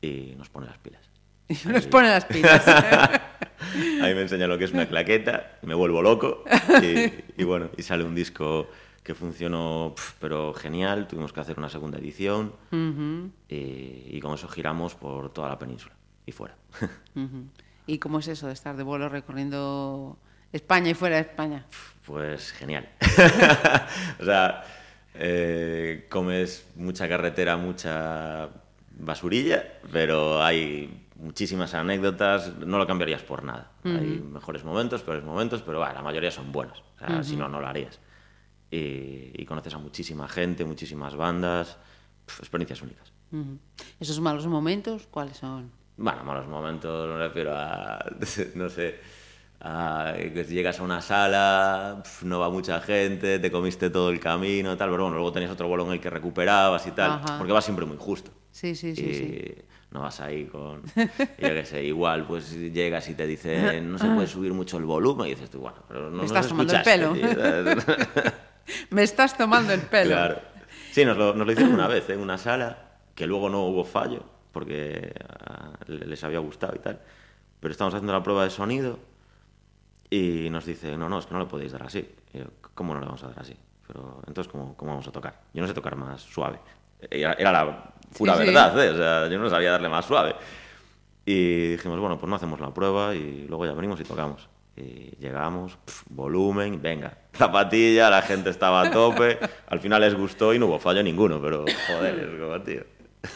[0.01, 1.01] y nos pone las pilas.
[1.49, 2.63] Y nos pone las pilas.
[4.01, 6.43] Ahí me enseña lo que es una claqueta, me vuelvo loco
[6.81, 8.67] y, y bueno, y sale un disco
[9.03, 12.53] que funcionó pero genial, tuvimos que hacer una segunda edición
[13.49, 15.95] y, y con eso giramos por toda la península
[16.25, 16.55] y fuera.
[17.87, 20.17] ¿Y cómo es eso de estar de vuelo recorriendo
[20.53, 21.65] España y fuera de España?
[22.05, 22.89] Pues genial.
[24.19, 24.63] o sea,
[25.15, 28.49] eh, comes mucha carretera, mucha
[28.97, 33.71] basurilla, pero hay muchísimas anécdotas, no lo cambiarías por nada.
[33.83, 36.83] Hay mejores momentos, peores momentos, pero bah, la mayoría son buenos.
[36.95, 37.99] O sea, si no, no lo harías.
[38.69, 41.77] Y, y conoces a muchísima gente, muchísimas bandas,
[42.39, 43.11] experiencias únicas.
[43.31, 43.57] Ujú.
[43.99, 45.71] ¿Esos malos momentos cuáles son?
[45.97, 48.03] Bueno, malos momentos, me refiero a,
[48.55, 48.99] no sé,
[49.59, 54.19] a que llegas a una sala, pf, no va mucha gente, te comiste todo el
[54.19, 57.37] camino, tal, pero bueno, luego tenías otro vuelo en el que recuperabas y tal, Ajá.
[57.37, 58.31] porque vas siempre muy justo.
[58.51, 59.55] Sí, sí, sí, y sí.
[59.91, 64.07] No vas ahí con, yo qué sé, igual pues llegas y te dicen, no se
[64.09, 66.81] puede subir mucho el volumen, y dices tú, bueno, pero no Me estás tomando el
[66.81, 67.13] pelo.
[67.13, 67.27] tío".
[68.91, 70.11] Me estás tomando el pelo.
[70.11, 70.39] Claro.
[70.91, 72.77] Sí, nos lo, nos lo hicieron una vez en una sala,
[73.15, 75.13] que luego no hubo fallo, porque
[75.45, 76.99] ah, le- les había gustado y tal.
[77.59, 78.99] Pero estábamos haciendo la prueba de sonido
[80.09, 82.07] y nos dice, no, no, es que no lo podéis dar así.
[82.33, 83.55] Y yo, ¿cómo no le vamos a dar así?
[83.87, 85.39] Pero entonces, ¿cómo, cómo vamos a tocar?
[85.53, 86.59] Yo no sé tocar más suave.
[87.09, 88.45] Era, era la pura Sí, sí.
[88.47, 88.89] verdad, ¿eh?
[88.89, 90.35] O sea, yo no sabía darle más suave.
[91.25, 94.49] Y dijimos, bueno, pues no hacemos la prueba y luego ya venimos y tocamos.
[94.75, 99.37] Y llegamos, pf, volumen, venga, zapatilla, la gente estaba a tope.
[99.67, 102.83] Al final les gustó y no hubo fallo ninguno, pero joder, es como, tío.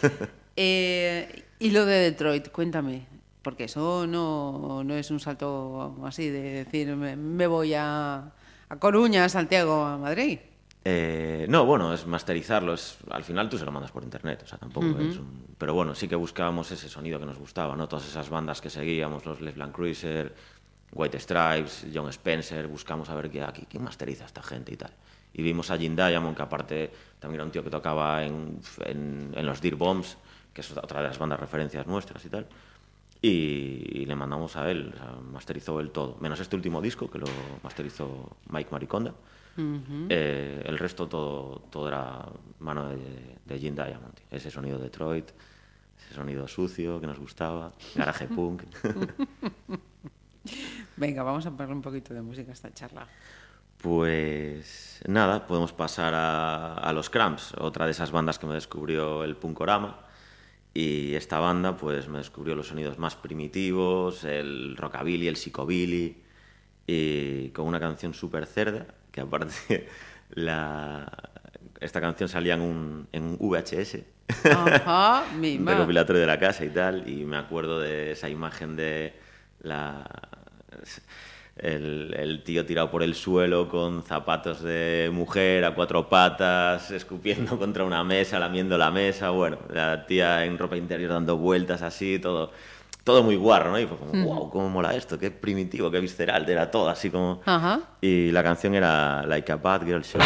[0.58, 3.06] Eh, y lo de Detroit, cuéntame.
[3.42, 8.32] Porque eso no, no es un salto así de decir, me, me voy a,
[8.70, 10.40] a Coruña, a Santiago, a Madrid.
[10.88, 12.76] Eh, no, bueno, es masterizarlo.
[12.76, 15.48] Es, al final tú se lo mandas por internet, o sea, tampoco es un...
[15.58, 17.88] Pero bueno, sí que buscábamos ese sonido que nos gustaba, ¿no?
[17.88, 20.36] Todas esas bandas que seguíamos, los Les Blanc Cruiser,
[20.92, 24.78] White Stripes, John Spencer, buscamos a ver qué aquí, quién masteriza a esta gente y
[24.78, 24.92] tal.
[25.34, 29.34] Y vimos a Jim Diamond, que aparte también era un tío que tocaba en, en,
[29.36, 30.18] en los Deer Bombs,
[30.54, 32.46] que es otra de las bandas referencias nuestras y tal.
[33.22, 37.10] Y, y le mandamos a él, o sea, masterizó él todo, menos este último disco
[37.10, 37.26] que lo
[37.64, 39.16] masterizó Mike Mariconda.
[39.58, 42.26] Eh, el resto todo, todo era
[42.60, 44.14] mano de, de Jim Diamond.
[44.30, 45.32] Ese sonido Detroit,
[46.00, 48.64] ese sonido sucio que nos gustaba, garaje punk.
[50.98, 53.08] Venga, vamos a ponerle un poquito de música a esta charla.
[53.78, 59.24] Pues nada, podemos pasar a, a los Cramps, otra de esas bandas que me descubrió
[59.24, 60.00] el Punkorama.
[60.74, 66.22] Y esta banda pues me descubrió los sonidos más primitivos, el rockabilly, el psicobilly,
[66.86, 68.86] y con una canción súper cerda,
[69.16, 69.88] que aparte
[70.32, 71.10] la,
[71.80, 74.00] esta canción salía en un, en un VHS,
[74.44, 75.72] Ajá, mi un ma.
[75.72, 79.14] recopilatorio de la casa y tal, y me acuerdo de esa imagen de
[79.62, 80.04] la...
[81.56, 87.58] el, el tío tirado por el suelo con zapatos de mujer a cuatro patas, escupiendo
[87.60, 92.20] contra una mesa, lamiendo la mesa, bueno, la tía en ropa interior dando vueltas así,
[92.20, 92.52] todo,
[93.06, 93.80] todo muy guarro, ¿no?
[93.80, 97.40] Y fue como, wow, cómo mola esto, qué primitivo, qué visceral, era todo así como...
[97.46, 97.82] Ajá.
[98.02, 100.20] Y la canción era Like a Bad Girl Show.
[100.20, 100.26] I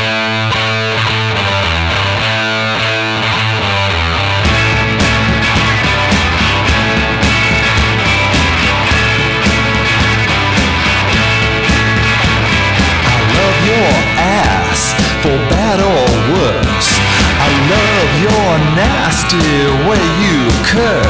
[13.35, 16.97] love your ass, for bad or worse.
[17.41, 21.08] I love your nasty way you curse.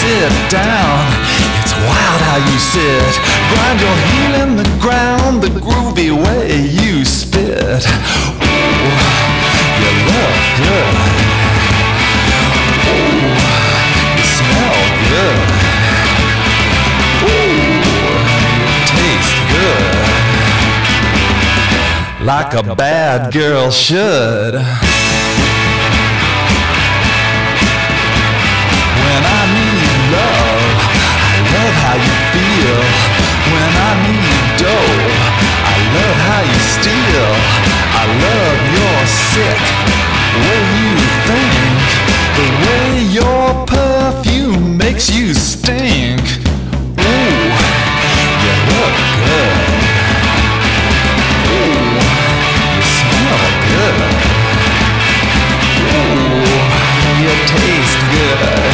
[0.00, 1.12] Sit down,
[1.60, 3.20] it's wild how you sit.
[3.52, 7.84] Grind your heel in the ground, the groovy way you spit.
[7.84, 8.96] Ooh,
[9.76, 10.94] you look good.
[12.88, 13.28] Ooh,
[14.16, 14.80] you smell
[15.12, 15.38] good.
[17.28, 17.60] Ooh,
[18.56, 20.00] you taste good
[22.24, 24.54] like a bad girl should.
[31.54, 32.80] Love how you feel.
[33.52, 34.98] When I need dough,
[35.72, 37.30] I love how you steal.
[38.00, 39.60] I love your sick
[40.46, 40.94] way you
[41.26, 41.86] think,
[42.38, 42.86] the way
[43.20, 46.22] your perfume makes you stink.
[46.98, 47.42] Ooh,
[48.44, 49.56] you look good.
[52.74, 53.96] You smell good.
[55.90, 56.60] Ooh,
[57.22, 58.69] you taste good.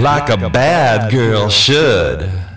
[0.00, 2.49] Like a bad girl should.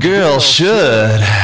[0.00, 1.20] Bad girl should.
[1.20, 1.39] Bad,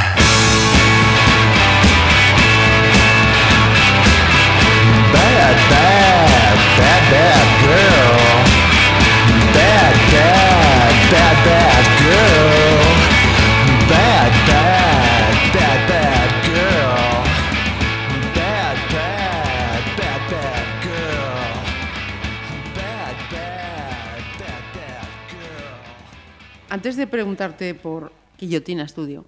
[27.54, 29.24] preguntarte por Guillotina Studio,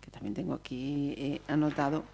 [0.00, 2.04] que también tengo aquí eh, anotado,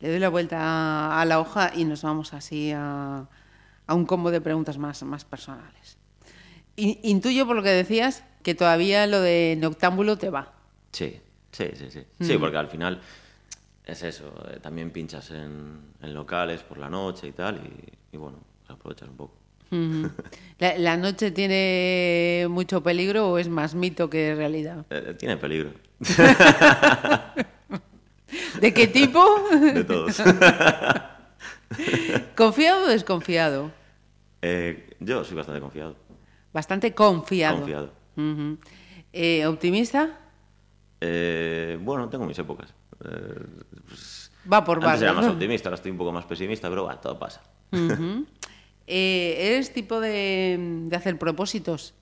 [0.00, 3.26] le doy la vuelta a la hoja y nos vamos así a,
[3.86, 5.96] a un combo de preguntas más, más personales.
[6.76, 10.52] In- intuyo por lo que decías que todavía lo de Noctámbulo te va.
[10.92, 12.04] Sí, sí, sí, sí.
[12.20, 13.00] Sí, porque al final
[13.84, 14.32] es eso.
[14.50, 18.38] eh, también pinchas en, en locales por la noche y tal, y, y bueno,
[18.68, 19.34] aprovechas un poco.
[20.58, 24.86] ¿La, la noche tiene mucho peligro o es más mito que realidad?
[24.90, 25.70] Eh, tiene peligro.
[28.60, 29.24] ¿De qué tipo?
[29.50, 30.22] De todos.
[32.36, 33.70] ¿Confiado o desconfiado?
[34.42, 35.96] Eh, yo soy bastante confiado.
[36.52, 37.56] Bastante confiado.
[37.58, 37.92] Confiado.
[39.12, 40.20] Eh, ¿Optimista?
[41.00, 42.72] Eh, bueno, tengo mis épocas.
[43.04, 43.44] Eh,
[44.50, 45.32] Va por antes era barrios, más ¿no?
[45.32, 47.42] optimista, ahora estoy un poco más pesimista, pero bueno, todo pasa.
[47.72, 48.24] Ujú.
[48.86, 50.56] Eh, ¿Eres tipo de,
[50.88, 51.94] de hacer propósitos?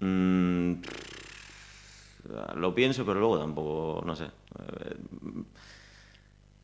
[0.00, 0.74] Mm,
[2.56, 4.24] lo pienso, pero luego tampoco, no sé.
[4.24, 4.96] Eh,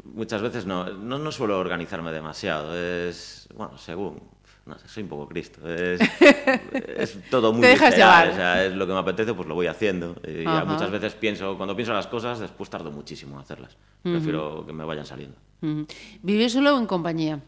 [0.04, 2.76] muchas veces no, no, no suelo organizarme demasiado.
[2.76, 4.20] Es, bueno, según,
[4.66, 5.66] no sé, soy un poco Cristo.
[5.72, 6.00] Es,
[6.96, 8.28] es todo muy Te dejas llevar.
[8.28, 10.16] o sea, es lo que me apetece, pues lo voy haciendo.
[10.26, 10.64] Y ya Ajá.
[10.64, 13.76] muchas veces pienso, cuando pienso las cosas, después tardo muchísimo en hacerlas.
[14.02, 15.36] Prefiero que me vayan saliendo.
[15.62, 15.86] Ujú.
[16.22, 17.40] ¿Vivir solo o en compañía?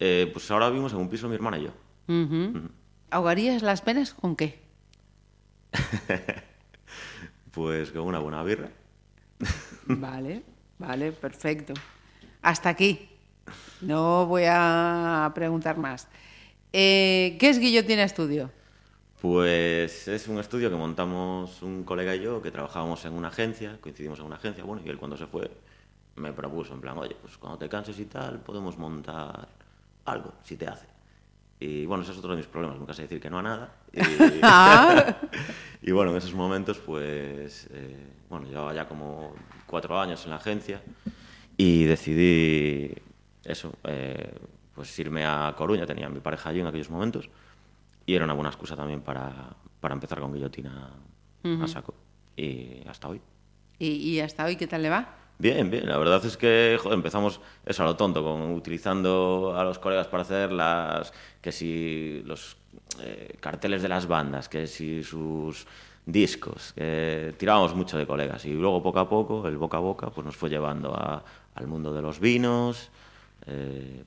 [0.00, 1.70] Eh, pues ahora vivimos en un piso mi hermana y yo.
[2.08, 2.68] Ujú.
[3.10, 4.60] ¿Ahogarías las penas con qué?
[7.50, 8.68] Pues con una buena birra.
[9.86, 10.42] Vale,
[10.78, 11.74] vale, perfecto.
[12.42, 13.08] Hasta aquí.
[13.80, 16.06] No voy a preguntar más.
[16.72, 18.50] Eh, ¿Qué es Guillotina Estudio?
[19.20, 23.78] Pues es un estudio que montamos un colega y yo, que trabajábamos en una agencia,
[23.80, 25.50] coincidimos en una agencia, bueno, y él cuando se fue
[26.14, 29.48] me propuso, en plan, oye, pues cuando te canses y tal, podemos montar
[30.10, 30.86] algo, si te hace.
[31.60, 33.72] Y bueno, ese es otro de mis problemas, nunca sé decir que no a nada.
[33.92, 34.00] Y,
[35.88, 37.96] y bueno, en esos momentos, pues, eh,
[38.30, 39.34] bueno, llevaba ya como
[39.66, 40.80] cuatro años en la agencia
[41.56, 42.94] y decidí
[43.44, 44.32] eso, eh,
[44.74, 47.28] pues irme a Coruña, tenía a mi pareja allí en aquellos momentos
[48.06, 50.90] y era una buena excusa también para, para empezar con guillotina
[51.42, 51.94] a saco.
[52.36, 53.20] Y hasta hoy.
[53.78, 55.17] ¿Y, y hasta hoy qué tal le va?
[55.38, 55.86] Bien, bien.
[55.86, 60.08] La verdad es que joder, empezamos eso a lo tonto, con utilizando a los colegas
[60.08, 62.56] para hacer las que si los
[63.00, 65.66] eh, carteles de las bandas, que si sus
[66.04, 70.10] discos, que tirábamos mucho de colegas y luego poco a poco el boca a boca
[70.10, 71.22] pues nos fue llevando a-
[71.54, 72.90] al mundo de los vinos,
[73.46, 74.02] eh,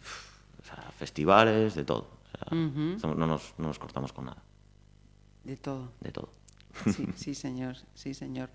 [0.62, 2.08] o sea, festivales, de todo.
[2.24, 2.58] O sea,
[2.96, 4.42] estamos- no, nos, no nos cortamos con nada,
[5.46, 5.92] De todo.
[6.02, 6.30] de todo.
[6.88, 8.50] Sí, sí, señor, sí, señor.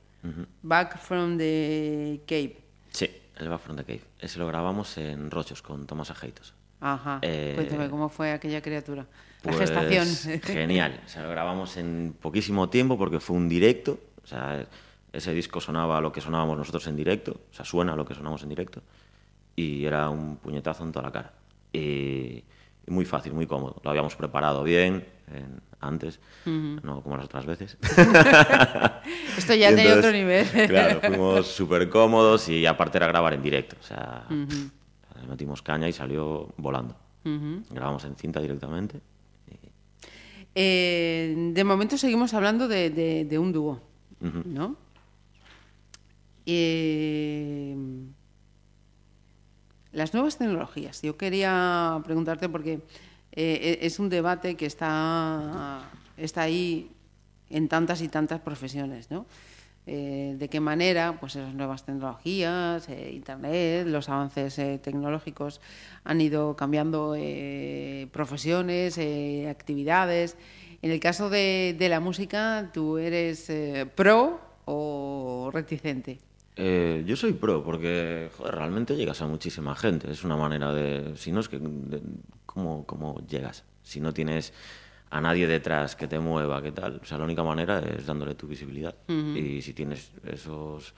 [0.63, 2.59] Back from the Cape.
[2.91, 4.03] Sí, el Back from the Cave.
[4.19, 6.55] Ese lo grabamos en Rochos con Tomás Ajeitos.
[6.81, 9.07] Ajá, Eh, cuéntame cómo fue aquella criatura.
[9.43, 10.07] La Pues, gestación.
[10.43, 11.01] Genial.
[11.05, 13.99] O sea, lo grabamos en poquísimo tiempo porque fue un directo.
[14.23, 14.67] O sea,
[15.13, 17.41] ese disco sonaba lo que sonábamos nosotros en directo.
[17.51, 18.83] O sea, suena lo que sonamos en directo.
[19.57, 21.33] Y era un puñetazo en toda la cara.
[21.73, 21.79] Y,
[22.87, 23.81] y muy fácil, muy cómodo.
[23.85, 26.21] Lo habíamos preparado bien en- antes,
[26.85, 27.79] no como las otras veces.
[29.39, 30.47] Esto ya tenía otro nivel.
[30.69, 33.77] Claro, fuimos súper cómodos y aparte era grabar en directo.
[33.81, 36.97] O sea, le metimos caña y salió volando.
[37.71, 39.01] Grabamos en cinta directamente.
[40.55, 43.81] Eh, de momento seguimos hablando de, de- de un dúo,
[44.21, 44.77] ¿no?
[46.45, 47.77] Eh,
[49.93, 51.03] las nuevas tecnologías.
[51.03, 52.81] Yo quería preguntarte porque
[53.33, 56.91] eh, e- es un debate que está, está ahí
[57.49, 59.27] en tantas y tantas profesiones, ¿no?
[59.87, 65.61] Eh, de qué manera pues esas nuevas tecnologías, eh, Internet, los avances tecnológicos
[66.05, 67.17] han ido cambiando
[68.13, 68.99] profesiones,
[69.49, 70.37] actividades.
[70.83, 73.51] En el caso de, de la música, ¿tú eres
[73.97, 76.21] pro o reticente?
[76.57, 80.11] Eh, yo soy pro porque joder, realmente llegas a muchísima gente.
[80.11, 81.17] Es una manera de.
[81.17, 81.59] Si no es que.
[81.59, 82.03] de-
[82.47, 83.65] ¿cómo, ¿Cómo llegas?
[83.83, 84.53] Si no tienes
[85.11, 87.01] a nadie detrás que te mueva, ¿qué tal?
[87.03, 88.95] O sea, la única manera es dándole tu visibilidad.
[89.09, 90.95] Y si tienes esos,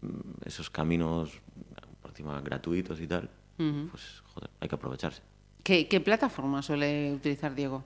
[0.00, 0.08] mm,
[0.46, 1.30] esos caminos
[2.00, 3.28] por encima gratuitos y tal,
[3.90, 5.22] pues joder, hay que aprovecharse.
[5.62, 7.84] ¿Qué, qué plataforma suele utilizar Diego?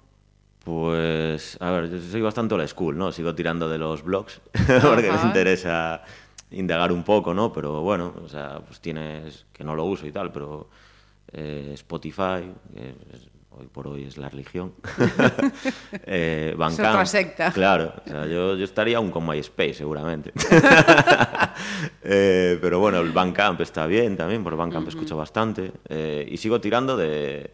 [0.64, 3.12] Pues, a ver, yo soy bastante old school, ¿no?
[3.12, 4.40] Sigo tirando de los blogs
[4.82, 6.02] porque me interesa
[6.50, 7.52] indagar un poco, ¿no?
[7.52, 10.68] Pero bueno, o sea, pues tienes, que no lo uso y tal, pero
[11.32, 14.72] eh, Spotify, que es- hoy por hoy es la religión.
[16.06, 17.52] eh, Bandcamp, otra secta.
[17.52, 20.32] Claro, o sea, yo, yo estaría aún con MySpace seguramente.
[22.02, 25.72] Eh, pero bueno, el Bandcamp está bien también, por el Bandcamp escucho bastante.
[25.88, 27.50] eh, y sigo tirando de...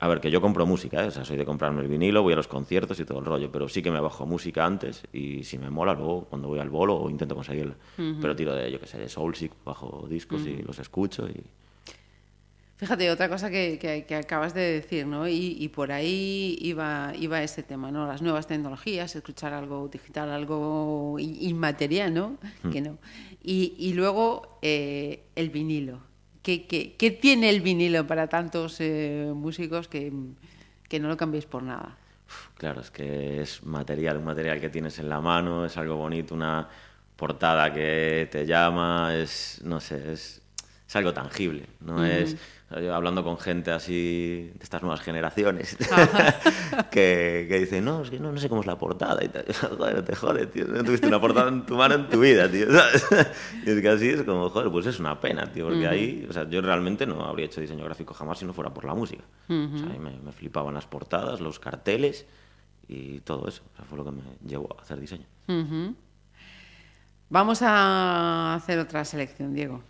[0.00, 1.08] A ver, que yo compro música, ¿eh?
[1.08, 3.50] o sea, soy de comprarme el vinilo, voy a los conciertos y todo el rollo,
[3.50, 6.70] pero sí que me bajo música antes y si me mola, luego cuando voy al
[6.70, 7.74] bolo o intento conseguirla.
[8.20, 11.42] Pero tiro de, yo que sé, de Soulseek, bajo discos y los escucho y...
[12.76, 15.26] Fíjate, otra cosa que, que- que acabas de decir, ¿no?
[15.26, 18.06] Y, y por ahí iba, iba ese tema, ¿no?
[18.06, 22.38] Las nuevas tecnologías, escuchar algo digital, algo inmaterial, ¿no?
[22.70, 22.98] Que no.
[23.42, 25.98] Y, y luego eh, el vinilo.
[26.48, 30.10] ¿Qué, tiene el vinilo para tantos eh, músicos que,
[30.88, 31.98] que no lo cambiéis por nada?
[32.56, 36.34] Claro, es que es material, un material que tienes en la mano, es algo bonito,
[36.34, 36.66] una
[37.16, 40.40] portada que te llama, es, no sé, es,
[40.88, 42.36] es algo tangible, no es
[42.70, 45.76] yo hablando con gente así de estas nuevas generaciones
[46.90, 49.46] que, que dicen, no, es que no, no sé cómo es la portada y tal.
[49.78, 52.70] Joder, te jode, tío, no tuviste una portada en tu mano en tu vida, tío.
[52.70, 53.08] ¿sabes?
[53.64, 56.32] Y es que así es como, joder, pues es una pena, tío, porque ahí, o
[56.32, 59.24] sea, yo realmente no habría hecho diseño gráfico jamás si no fuera por la música.
[59.48, 62.26] O sea, a mí me, me flipaban las portadas, los carteles
[62.86, 63.62] y todo eso.
[63.72, 65.26] O sea, fue lo que me llevó a hacer diseño.
[67.30, 69.82] Vamos a hacer otra selección, Diego.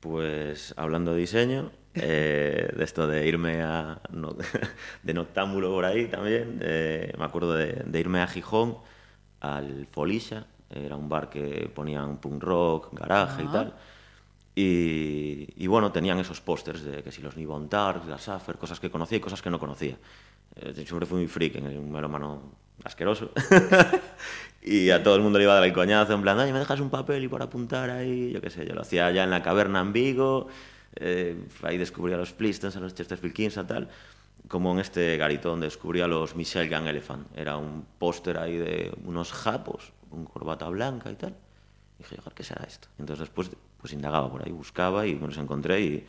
[0.00, 4.34] Pues hablando de diseño, eh, de esto de irme a no-
[5.02, 8.78] de noctámbulo por ahí también, eh, me acuerdo de, de irme a Gijón,
[9.40, 13.74] al Folisha, era un bar que ponían punk rock, garaje y tal.
[14.54, 18.80] Y, y bueno, tenían esos pósters de que si los Nibon Tarks, las Safer, cosas
[18.80, 19.96] que conocía y cosas que no conocía.
[20.56, 22.52] Eh, siempre fui muy freak, un melómano
[22.84, 23.30] asqueroso.
[24.62, 26.58] y a todo el mundo le iba a dar el coñazo, en plan, oye, ¿me
[26.58, 28.30] dejas un papel y por apuntar ahí?
[28.32, 30.48] Yo qué sé, yo lo hacía ya en la caverna en Vigo,
[30.96, 33.88] eh, ahí descubría a los Flintstones, a los Chesterfield Kings y tal,
[34.48, 37.26] como en este garito donde descubría a los Michelle Gang Elephant.
[37.36, 41.34] Era un póster ahí de unos japos, con corbata blanca y tal.
[41.98, 42.88] Y dije, ¿qué será esto?
[42.98, 43.50] Entonces después
[43.80, 46.06] pues indagaba por ahí, buscaba y me los encontré y,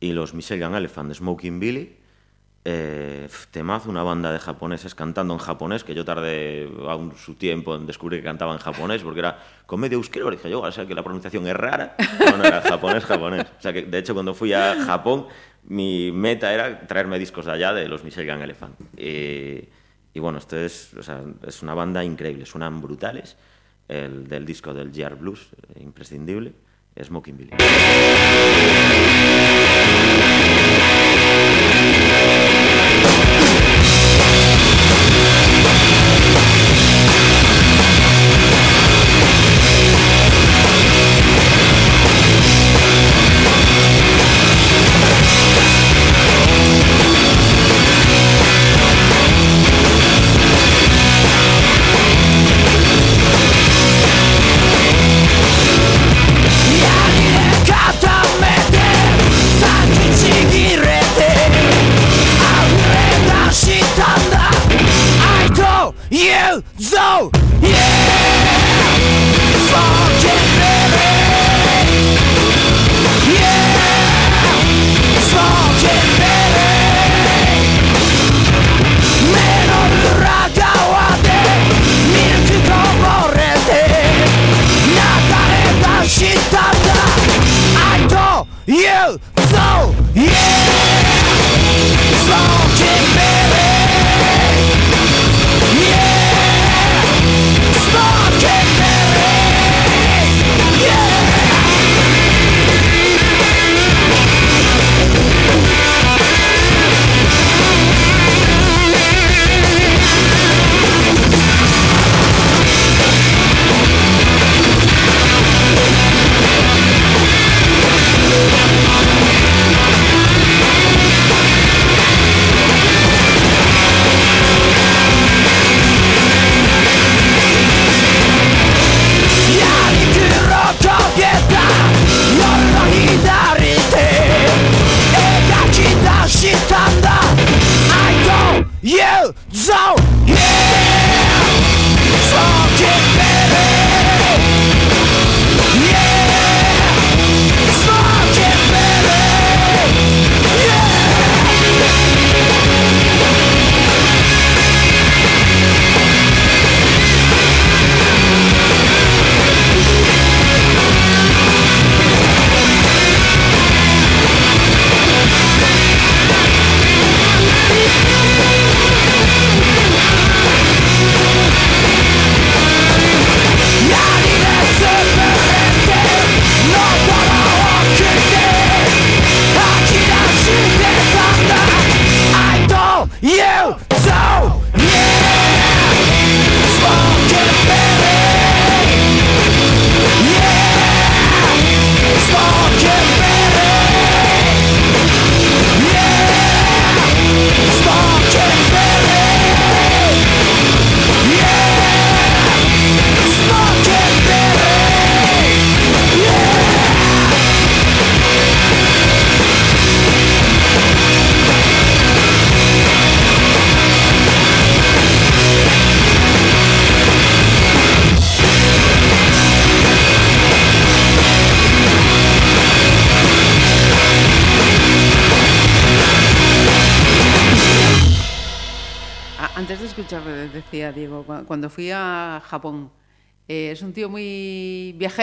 [0.00, 1.96] y los Michelle Gang Elephant Smoking Billy,
[2.66, 3.28] eh,
[3.86, 8.20] una banda de japoneses cantando en japonés, que yo tardé aún su tiempo en descubrir
[8.20, 11.46] que cantaba en japonés, porque era comedia euskero, dije yo, o sea que la pronunciación
[11.46, 13.46] es rara, no, no era japonés, japonés.
[13.58, 15.26] O sea que, de hecho, cuando fui a Japón,
[15.64, 18.74] mi meta era traerme discos de allá de los Michelle Gang Elephant.
[18.96, 19.68] Y,
[20.20, 20.92] bueno, esto es,
[21.46, 23.36] es una banda increíble, suenan brutales.
[23.86, 26.54] El del disco del GR Blues, eh, imprescindible,
[27.02, 27.50] Smoking Billy.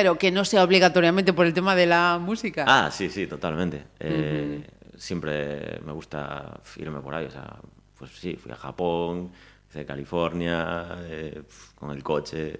[0.01, 2.65] Viajero, que no sea obligatoriamente por el tema de la música.
[2.67, 3.83] Ah, sí, sí, totalmente.
[3.99, 4.63] Eh,
[4.97, 7.57] Siempre me gusta irme por ahí, o sea,
[7.97, 9.31] pues sí, fui a Japón,
[9.67, 11.41] hice California, eh,
[11.73, 12.59] con el coche,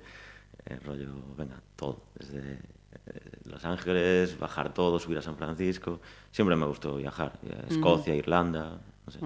[0.65, 2.59] eh, rollo, venga, todo, desde eh,
[3.45, 6.01] Los Ángeles, bajar todo, subir a San Francisco,
[6.31, 7.33] siempre me gustó viajar,
[7.69, 9.19] Escocia, Irlanda, no sé,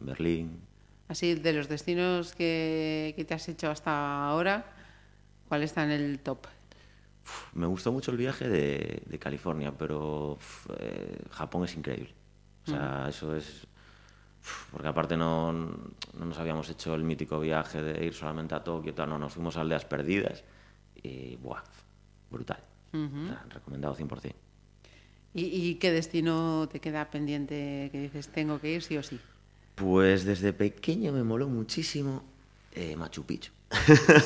[0.00, 0.60] Berlín.
[1.08, 4.66] Así, de los destinos que, que te has hecho hasta ahora,
[5.48, 6.46] ¿cuál está en el top?
[7.54, 10.38] Me gustó mucho el viaje de, de California, pero
[10.78, 12.14] eh, Japón es increíble.
[12.66, 13.66] O sea, eso es...
[14.72, 18.92] Porque aparte no, no nos habíamos hecho el mítico viaje de ir solamente a Tokio,
[18.92, 20.42] tal, no, nos fuimos a aldeas perdidas
[21.00, 21.62] y, buah,
[22.30, 22.58] brutal.
[22.92, 24.34] O sea, recomendado 100%.
[25.34, 29.18] ¿Y, y qué destino te queda pendiente que dices, tengo que ir sí o sí?
[29.76, 32.24] Pues desde pequeño me moló muchísimo
[32.74, 33.52] eh, Machu Picchu.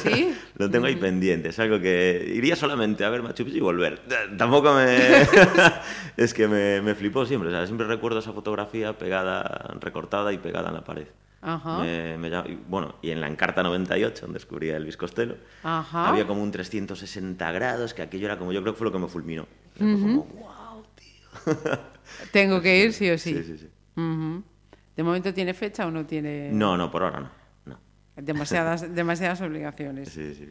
[0.03, 0.35] ¿Sí?
[0.57, 1.51] Lo tengo ahí pendiente.
[1.51, 4.03] Es algo que iría solamente a ver Machu Picchu y volver.
[4.11, 4.97] Eh, Tampoco me...
[6.17, 7.49] es que me, me flipó siempre.
[7.49, 11.07] O sea, siempre recuerdo esa fotografía pegada, recortada y pegada en la pared.
[11.43, 11.79] Ajá.
[11.79, 12.17] Me-
[12.49, 16.09] y, bueno, y en la Encarta 98, donde descubrí a Elvis Costello, Ajá.
[16.09, 18.99] había como un 360 grados, que aquello era como, yo creo que fue lo que
[18.99, 19.47] me fulminó.
[19.79, 21.79] Como, wow, tío.
[22.33, 23.35] Tengo que ir sí o sí.
[23.35, 23.69] Sí, sí, sí.
[24.97, 27.31] ¿De momento tiene fecha o no tiene No, no, por ahora no.
[28.17, 30.09] Demasiadas, demasiadas obligaciones?
[30.11, 30.49] Sí, sí.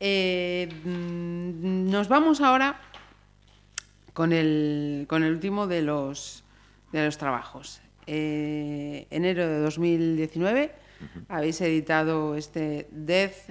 [0.00, 2.80] Eh, mm, nos vamos ahora
[4.12, 6.44] con el, con el último de los,
[6.92, 7.80] de los trabajos.
[8.06, 10.72] Eh, enero de 2019
[11.28, 13.50] habéis editado este Death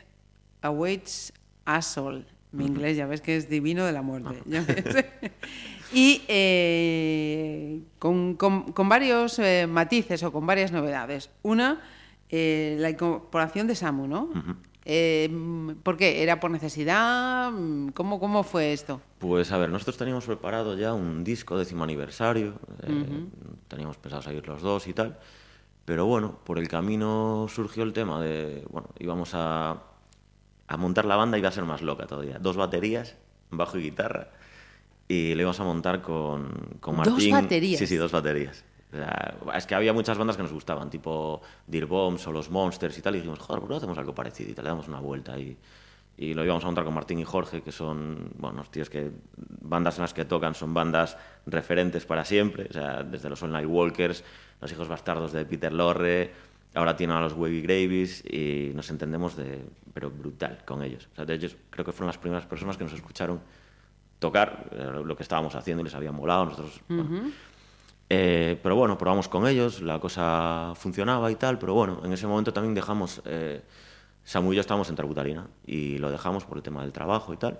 [0.61, 1.33] Awaits
[1.77, 2.25] Us All.
[2.51, 4.41] Mi inglés ya ves que es divino de la muerte.
[4.45, 5.05] ves.
[5.93, 11.29] y eh, con, con- con varios eh, matices o con varias novedades.
[11.43, 11.81] Una,
[12.29, 14.29] eh, la incorporación de Samu, ¿no?
[14.87, 15.29] Eh,
[15.81, 16.21] ¿Por qué?
[16.21, 17.51] ¿Era por necesidad?
[17.95, 19.01] ¿Cómo, cómo fue esto?
[19.17, 22.53] Pues a ver, nosotros teníamos preparado ya un disco décimo aniversario,
[22.83, 23.25] eh,
[23.67, 25.17] teníamos pensado salir los dos y tal,
[25.85, 29.81] pero bueno, por el camino surgió el tema de, bueno, íbamos a,
[30.67, 33.15] a montar la banda, iba a ser más loca todavía, dos baterías,
[33.49, 34.29] bajo y guitarra,
[35.07, 37.31] y le íbamos a montar con, con ¿Dos Martín.
[37.31, 37.79] baterías?
[37.79, 38.63] Sí, sí, dos baterías.
[39.53, 43.01] Es que había muchas bandas que nos gustaban, tipo Dear Bombs o Los Monsters y
[43.01, 44.51] tal, y dijimos, joder, ¿por qué no hacemos algo parecido?
[44.51, 45.57] Y tal, le damos una vuelta y,
[46.17, 49.11] y lo íbamos a montar con Martín y Jorge, que son, bueno, los tíos que
[49.35, 53.67] bandas en las que tocan son bandas referentes para siempre, o sea, desde los Night
[53.67, 54.23] Walkers,
[54.61, 56.31] los hijos bastardos de Peter Lorre,
[56.73, 61.07] ahora tienen a los Wavy Gravies y nos entendemos de, pero brutal con ellos.
[61.13, 63.41] O sea, de ellos creo que fueron las primeras personas que nos escucharon
[64.19, 66.45] tocar eh, lo que estábamos haciendo y les había molado.
[66.45, 66.81] Nosotros.
[68.09, 72.27] Eh, pero bueno, probamos con ellos, la cosa funcionaba y tal, pero bueno, en ese
[72.27, 73.61] momento también dejamos, eh,
[74.23, 77.37] Samu y yo estábamos en Trabutarina y lo dejamos por el tema del trabajo y
[77.37, 77.59] tal.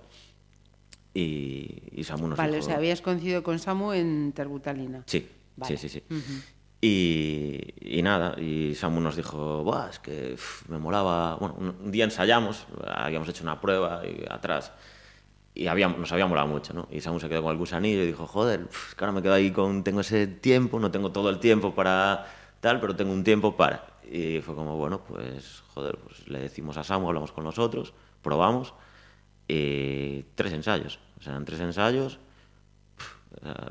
[1.13, 2.65] Y, y Samu nos vale, dijo...
[2.65, 5.03] o sea, habías coincidido con Samu en Terbutalina.
[5.07, 5.77] Sí, Vale.
[5.77, 6.15] sí, sí, sí.
[6.81, 11.37] y, y nada, y Samu nos dijo, Buah, es que uf, me molaba...
[11.37, 14.73] Bueno, un día ensayamos, habíamos hecho una prueba y atrás,
[15.55, 16.87] y habíamos, nos había molado mucho, ¿no?
[16.91, 19.21] Y Samu se quedó con el gusanillo y dijo, joder, uf, es que ahora me
[19.21, 19.83] quedo ahí con...
[19.83, 22.27] Tengo ese tiempo, no tengo todo el tiempo para
[22.59, 23.87] tal, pero tengo un tiempo para...
[24.11, 28.73] Y fue como, bueno, pues, joder, pues le decimos a Samu, hablamos con nosotros, probamos,
[29.47, 30.99] y tres ensayos.
[31.19, 32.19] O sea, en tres ensayos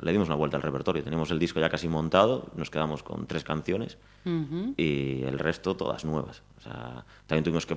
[0.03, 1.03] le dimos una vuelta al repertorio.
[1.03, 3.99] Teníamos el disco ya casi montado, nos quedamos con tres canciones
[4.77, 6.43] y el resto todas nuevas.
[6.59, 7.77] O sea, también tuvimos que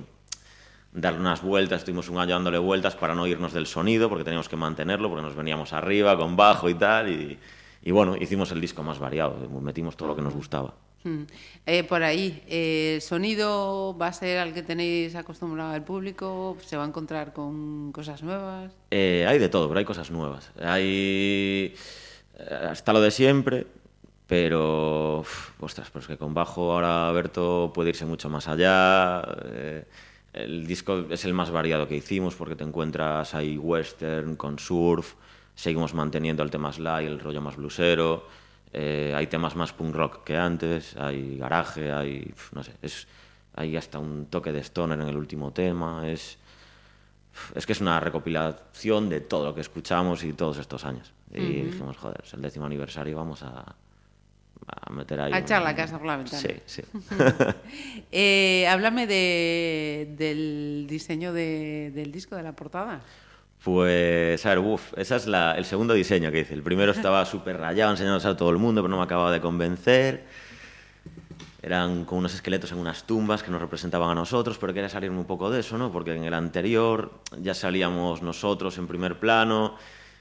[0.92, 4.48] darle unas vueltas, estuvimos un año dándole vueltas para no irnos del sonido, porque teníamos
[4.48, 7.10] que mantenerlo, porque nos veníamos arriba con bajo y tal.
[7.10, 7.38] Y,
[7.82, 10.74] y bueno, hicimos el disco más variado, metimos todo lo que nos gustaba.
[11.04, 11.22] Mm.
[11.64, 16.56] Eh, por ahí, eh, ¿el sonido va a ser al que tenéis acostumbrado al público?
[16.64, 18.72] ¿Se va a encontrar con cosas nuevas?
[18.90, 20.50] Eh, hay de todo, pero hay cosas nuevas.
[20.60, 21.72] Hay.
[22.36, 23.66] eh, Está lo de siempre,
[24.26, 25.20] pero.
[25.20, 29.22] uf, ostras, pero es que con bajo ahora Berto puede irse mucho más allá.
[30.32, 35.14] El disco es el más variado que hicimos porque te encuentras ahí western con surf.
[35.54, 38.26] Seguimos manteniendo el tema slide, el rollo más blusero.
[38.72, 40.96] eh, hay temas más punk rock que antes.
[40.96, 42.32] Hay garaje, hay.
[42.52, 43.06] No sé, es.
[43.54, 46.08] Hay hasta un toque de stoner en el último tema.
[46.08, 46.38] Es
[47.54, 51.12] es que es una recopilación de todo lo que escuchamos y todos estos años.
[51.32, 53.76] Y dijimos, joder, es el décimo aniversario, vamos a,
[54.68, 55.32] a meter ahí.
[55.32, 56.40] A echar la casa por la ventana.
[56.40, 56.82] Sí, sí.
[58.12, 63.00] Eh, háblame de, del diseño de- del disco, de la portada.
[63.62, 66.54] Pues, a ver, uff, ese es la- el segundo diseño que hice.
[66.54, 69.40] El primero estaba súper rayado, enseñándose a todo el mundo, pero no me acababa de
[69.40, 70.24] convencer.
[71.60, 75.18] Eran como unos esqueletos en unas tumbas que nos representaban a nosotros, pero quería salirme
[75.18, 75.90] un poco de eso, ¿no?
[75.90, 79.74] Porque en el anterior ya salíamos nosotros en primer plano,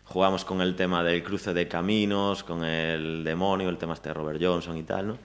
[0.08, 4.14] jugamos con el tema del cruce de caminos, con el demonio, el tema este de
[4.14, 5.18] Robert Johnson y tal, ¿no?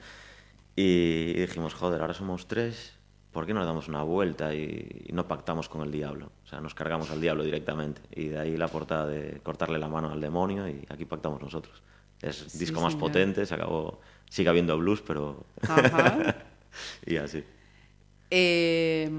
[0.76, 2.94] Y dijimos, joder, ahora somos tres,
[3.30, 6.32] ¿por qué no le damos una vuelta y, no pactamos con el diablo?
[6.44, 8.00] O sea, nos cargamos al diablo directamente.
[8.14, 11.82] Y de ahí la portada de cortarle la mano al demonio y aquí pactamos nosotros.
[12.20, 13.08] Es Sí, disco más señor.
[13.08, 14.00] potente, se acabó,
[14.30, 15.44] sigue habiendo blues, pero...
[15.68, 16.36] Ajá.
[17.06, 17.44] y así.
[18.30, 19.10] Eh,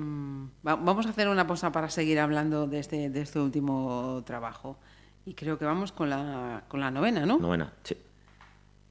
[0.68, 4.78] va- vamos a hacer una pausa para seguir hablando de este, de este último trabajo.
[5.26, 7.38] Y creo que vamos con la, con la novena, ¿no?
[7.40, 7.96] Novena, sí.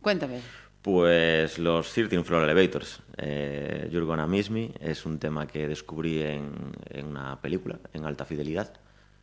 [0.00, 0.40] Cuéntame.
[0.80, 3.00] Pues los 13 Floor Elevators.
[3.18, 6.52] Eh, You're Gonna Miss Me es un tema que descubrí en,
[6.90, 8.72] en una película, en alta fidelidad.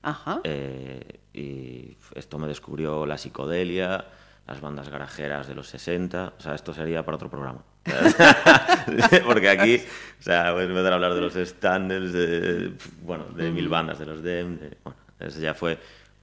[0.03, 0.39] Ajá.
[0.43, 4.05] Eh, y esto me descubrió la psicodelia,
[4.47, 6.33] las bandas garajeras de los 60.
[6.37, 7.63] O sea, esto sería para otro programa.
[9.25, 9.77] Porque aquí,
[10.19, 13.99] o sea, voy a empezar a hablar de los standards, de, bueno, de mil bandas,
[13.99, 14.59] de los DEM.
[14.59, 15.77] de- bueno, eso ya fue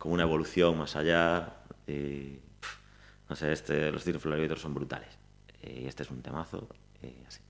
[0.07, 1.53] como una evolución más allá.
[3.29, 5.19] No sé, este, los Floor Elevators son brutales.
[5.65, 6.69] Y este es un temazo.
[7.27, 7.41] Así.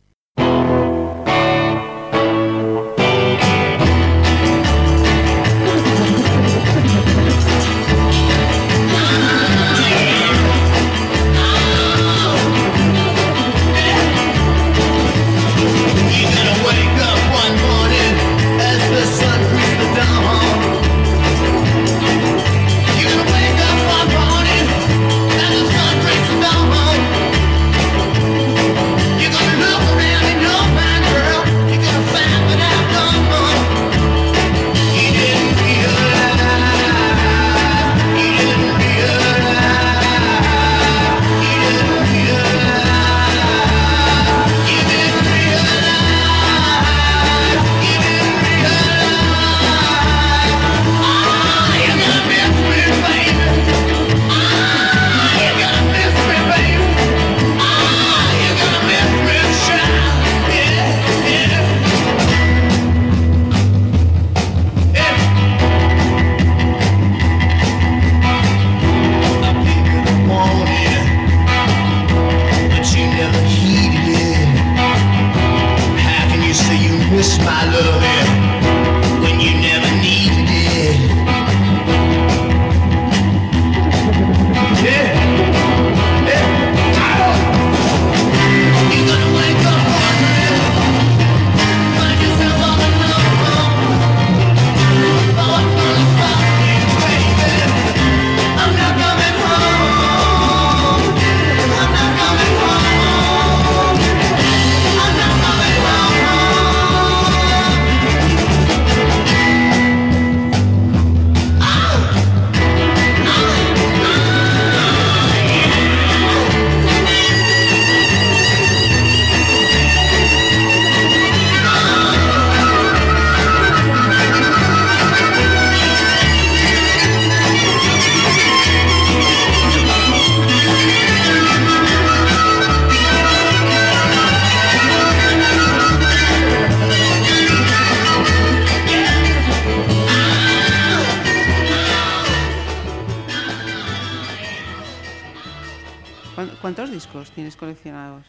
[147.57, 148.25] Tienes coleccionados?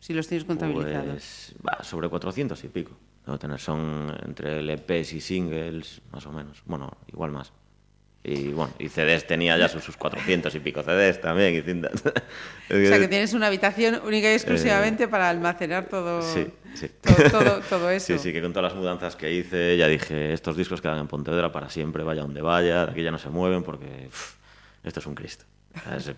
[0.00, 1.54] Si los tienes contabilizados.
[1.62, 2.92] Pues, sobre 400 y pico.
[3.24, 6.62] Debo tener, son entre LPs y singles, más o menos.
[6.66, 7.52] Bueno, igual más.
[8.24, 11.92] Y bueno, y CDs tenía ya sus, sus 400 y pico CDs también y cintas.
[12.70, 16.90] O sea, que tienes una habitación única y exclusivamente para almacenar todo, Eh, Sí, sí.
[17.02, 18.06] todo, todo, todo eso.
[18.06, 21.08] Sí, sí, que con todas las mudanzas que hice ya dije, estos discos quedan en
[21.08, 24.08] Pontevedra para siempre, vaya donde vaya, de aquí ya no se mueven porque
[24.84, 25.44] esto es un Cristo.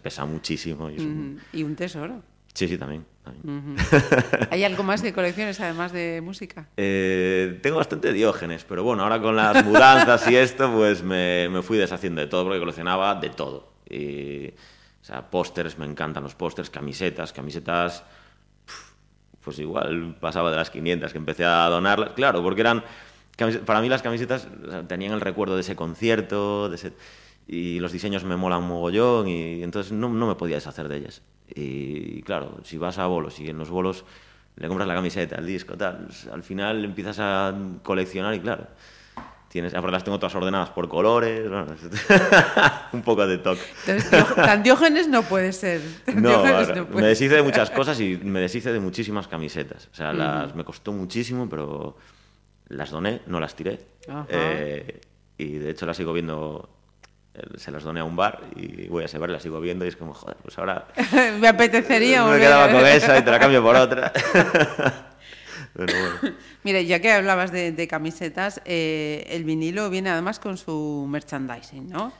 [0.02, 0.90] Pesa muchísimo.
[0.90, 2.22] Y es un- Y un tesoro.
[2.54, 3.04] Sí, sí, también.
[3.24, 3.76] también.
[4.50, 6.68] ¿Hay algo más de colecciones además de música?
[6.76, 11.62] Eh, tengo bastante diógenes, pero bueno, ahora con las mudanzas y esto, pues me, me
[11.62, 13.72] fui deshaciendo de todo porque coleccionaba de todo.
[13.90, 18.04] Y, o sea, pósters, me encantan los pósters, camisetas, camisetas,
[19.42, 22.82] pues igual pasaba de las 500 que empecé a donarlas, claro, porque eran,
[23.66, 26.92] para mí las camisetas o sea, tenían el recuerdo de ese concierto, de ese,
[27.46, 31.22] y los diseños me molan mogollón y entonces no, no me podía deshacer de ellas.
[31.54, 34.04] Y claro, si vas a bolos y en los bolos
[34.56, 38.68] le compras la camiseta, el disco, tal, pues, al final empiezas a coleccionar y claro,
[39.48, 41.66] tienes, ahora las tengo todas ordenadas por colores, bueno,
[42.92, 43.62] un poco de toque.
[44.34, 45.80] Tan diógenes no puede ser.
[46.14, 49.88] No, ahora, no puede me deshice de muchas cosas y me deshice de muchísimas camisetas.
[49.92, 51.96] O sea, las, me costó muchísimo, pero
[52.68, 53.80] las doné, no las tiré.
[54.28, 55.00] Eh,
[55.38, 56.73] y de hecho las sigo viendo,
[57.56, 59.84] se las doné a un bar y voy a ese bar y las sigo viendo
[59.84, 60.86] y es como, joder, pues ahora
[61.40, 64.12] Me apetecería me volver quedaba con esa y te la cambio por otra.
[65.74, 66.34] bueno.
[66.62, 71.90] Mire, ya que hablabas de, de camisetas, eh, el vinilo viene además con su merchandising,
[71.90, 72.12] ¿no?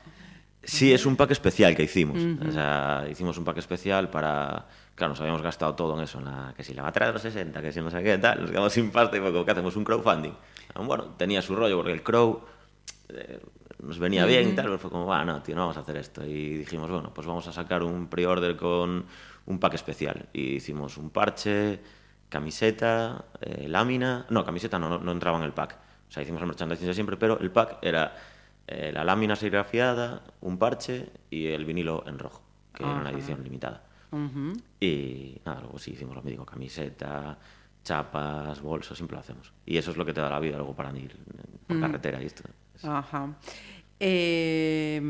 [0.63, 2.19] Sí, es un pack especial que hicimos.
[2.47, 6.27] O sea, hicimos un pack especial para Claro, nos habíamos gastado todo en eso, en
[6.27, 8.51] la, que si la batalla de los 60, que si no sé qué, tal, nos
[8.51, 10.33] quedamos sin pasta y fue como que hacemos un crowdfunding.
[10.77, 12.45] Bueno, tenía su rollo porque el crow
[13.09, 13.41] eh,
[13.83, 15.97] nos venía bien y tal, pero fue como, va, no, tío, no vamos a hacer
[15.97, 16.25] esto.
[16.25, 19.05] Y dijimos, bueno, pues vamos a sacar un pre-order con
[19.47, 20.29] un pack especial.
[20.33, 21.81] Y hicimos un parche,
[22.29, 24.27] camiseta, eh, lámina.
[24.31, 25.79] No, camiseta no, no, no entraba en el pack.
[26.09, 28.17] O sea, hicimos el merchandising de siempre, pero el pack era
[28.67, 33.43] eh, la lámina serigrafiada, un parche y el vinilo en rojo, que era una edición
[33.43, 33.83] limitada.
[34.81, 37.37] Y nada, luego sí hicimos lo mismo, camiseta,
[37.83, 39.53] chapas, bolsos, siempre lo hacemos.
[39.67, 41.17] Y eso es lo que te da la vida luego para ir
[41.67, 42.45] por carretera y esto.
[42.83, 43.37] Ajá.
[44.01, 45.01] Eh,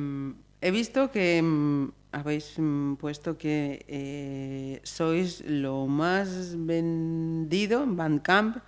[0.60, 8.58] he visto que mm, habéis mm, puesto que eh, sois lo más vendido en Bandcamp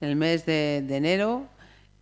[0.00, 1.48] en el mes de, de enero.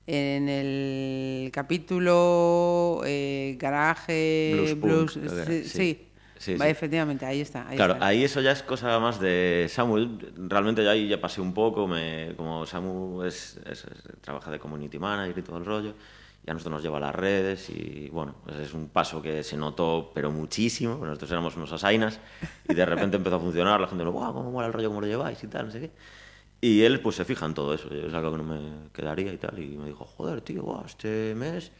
[0.06, 5.14] En el capítulo eh, Garaje Blues.
[5.14, 5.68] Punk, sí, sí.
[5.68, 6.01] sí.
[6.36, 6.70] Sí, Va, sí.
[6.72, 7.66] efectivamente, ahí está.
[7.68, 8.06] ahí Claro, está.
[8.06, 10.18] ahí eso ya es cosa más de Samuel.
[10.36, 14.59] Realmente ya ahí ya pasé un poco, me, como Samu es, es- es- trabaja de
[14.59, 15.94] community manager y todo el rollo,
[16.46, 19.56] ya nosotros nos lleva a las redes y bueno, pues es un paso que se
[19.56, 22.20] notó pero muchísimo, nosotros éramos unos asainas
[22.68, 25.06] y de repente empezó a funcionar, la gente, ¡guau, cómo mola el rollo, cómo lo
[25.06, 25.90] lleváis y tal, no sé qué.
[26.60, 29.38] Y él pues se fija en todo eso, es algo que no me quedaría y
[29.38, 31.72] tal, y me dijo, joder, tío, guau, este mes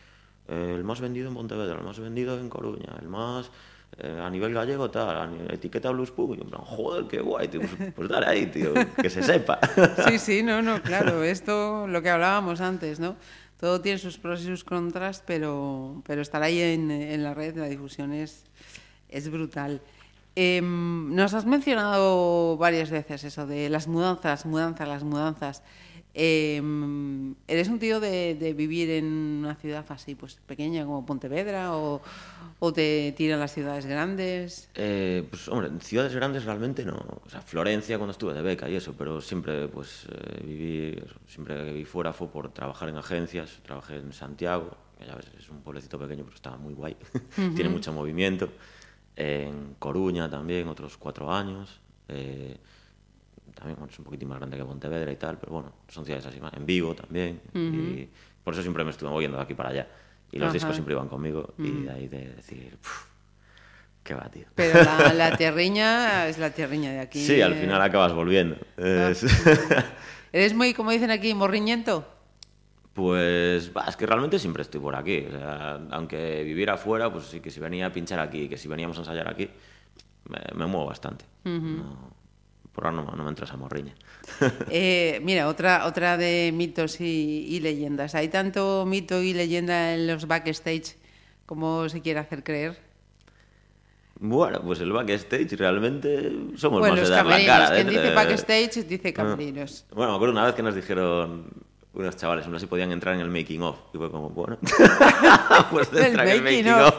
[0.49, 3.51] el más vendido en Pontevedra, el más vendido en Coruña, el más
[3.99, 7.21] eh, a nivel gallego tal, a etiqueta Blues Punk, y yo en plan, joder, qué
[7.21, 9.59] guay, tío, pues, pues dale ahí, tío, que se sepa.
[10.09, 13.17] Sí, sí, no, no, claro, esto lo que hablábamos antes, ¿no?
[13.59, 17.57] Todo tiene sus pros y sus contras, pero, pero estar ahí en, en la red,
[17.57, 18.45] la difusión es,
[19.09, 19.81] es brutal.
[20.37, 25.63] Em, nos has mencionado varias veces eso de las mudanzas, mudanzas, las mudanzas.
[26.17, 31.77] Em, ¿Eres un tío de, de vivir en una ciudad así, pues pequeña como Pontevedra,
[31.77, 32.01] o,
[32.61, 34.69] o te tiran las ciudades grandes?
[34.77, 36.95] Eh, pues hombre, en ciudades grandes realmente no.
[36.95, 41.57] O sea, Florencia cuando estuve de beca y eso, pero siempre pues eh, viví, siempre
[41.57, 43.61] que viví fuera fue por trabajar en agencias.
[43.65, 46.97] Trabajé en Santiago, que ya ves, es un pueblecito pequeño, pero estaba muy guay.
[47.57, 48.51] Tiene mucho movimiento.
[49.17, 51.81] En Coruña también, otros cuatro años.
[52.07, 52.57] Eh,
[53.55, 56.27] también bueno, es un poquitín más grande que Pontevedra y tal, pero bueno, son ciudades
[56.27, 56.53] así más.
[56.55, 57.41] En Vigo también.
[57.55, 58.09] Y
[58.43, 59.89] por eso siempre me estuve moviendo de aquí para allá.
[60.33, 60.53] Y los Ajá.
[60.55, 61.55] discos siempre iban conmigo.
[61.59, 63.07] Y de ahí de decir, "Puf,
[64.03, 64.47] qué va, tío.
[64.55, 67.25] Pero la, la tierriña es la tierriña de aquí.
[67.25, 68.57] Sí, al final acabas volviendo.
[68.77, 69.25] Es-
[70.33, 72.09] ¿Eres muy, como dicen aquí, morriñento?
[72.93, 75.25] pues va, es que realmente siempre estoy por aquí.
[75.29, 78.69] O sea, aunque viviera afuera, pues sí que si venía a pinchar aquí, que si
[78.69, 79.51] veníamos a ensayar aquí,
[80.29, 81.25] me, me muevo bastante.
[81.45, 82.14] No-
[82.75, 83.95] por ahora no, no me entra esa morriña.
[84.71, 88.15] Eh, mira, otra, otra de mitos y, y leyendas.
[88.15, 90.97] ¿Hay tanto mito y leyenda en los backstage
[91.47, 92.79] como se quiere hacer creer?
[94.19, 97.75] Bueno, pues el backstage realmente somos bueno, más de dar la cara.
[97.75, 99.13] Quien dice backstage dice Ah.
[99.13, 99.85] camerinos.
[99.93, 101.47] Bueno, me acuerdo una vez que nos dijeron
[101.93, 103.77] unos chavales, no sé si podían entrar en el making of.
[103.93, 104.57] Y fue como, bueno,
[105.71, 106.95] pues El entrar en el making of.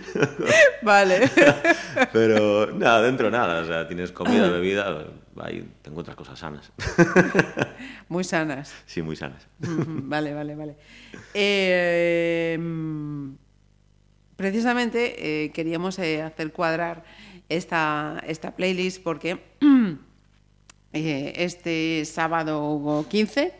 [0.82, 1.30] Vale.
[2.12, 3.62] Pero nada, dentro nada.
[3.62, 5.06] O sea, tienes comida, bebida,
[5.40, 6.72] ahí te encuentras cosas sanas.
[8.08, 8.74] Muy sanas.
[8.86, 9.46] sí, muy sanas.
[9.58, 10.76] vale, vale, vale.
[11.32, 13.30] Eh, mm,
[14.36, 17.04] precisamente eh, queríamos eh, hacer cuadrar
[17.48, 19.38] esta, esta playlist porque
[20.92, 23.52] eh, este sábado 15,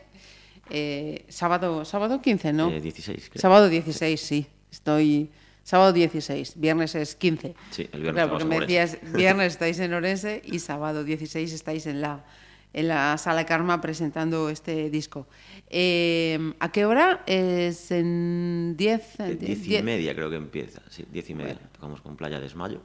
[0.69, 2.69] eh, sábado, sábado 15, ¿no?
[2.69, 3.41] Eh, 16, creo.
[3.41, 4.47] Sábado 16, sí.
[4.71, 5.29] Estoy.
[5.63, 7.55] Sábado 16, viernes es 15.
[7.71, 11.85] Sí, el viernes Claro, porque me decías, viernes estáis en Orense y sábado 16 estáis
[11.87, 12.25] en la,
[12.73, 15.25] en la Sala Karma presentando este disco.
[15.69, 17.23] Eh, ¿A qué hora?
[17.27, 19.19] Es en 10.
[19.21, 20.81] Eh, die- Diez y media creo que empieza.
[20.89, 21.57] Sí, diez y media.
[21.71, 22.81] Tocamos con Playa de Esmayo.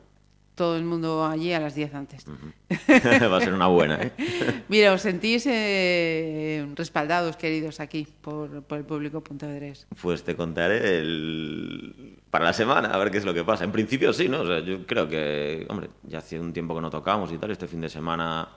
[0.58, 2.26] Todo el mundo allí a las 10 antes.
[3.30, 4.12] Va a ser una buena, ¿eh?
[4.68, 9.86] Mira, os sentís eh, respaldados, queridos, aquí por, por el público pontevedrés.
[10.02, 12.18] Pues te contaré el...
[12.32, 13.62] para la semana, a ver qué es lo que pasa.
[13.62, 14.40] En principio sí, ¿no?
[14.40, 17.52] O sea, yo creo que, hombre, ya hace un tiempo que no tocamos y tal.
[17.52, 18.48] Este fin de semana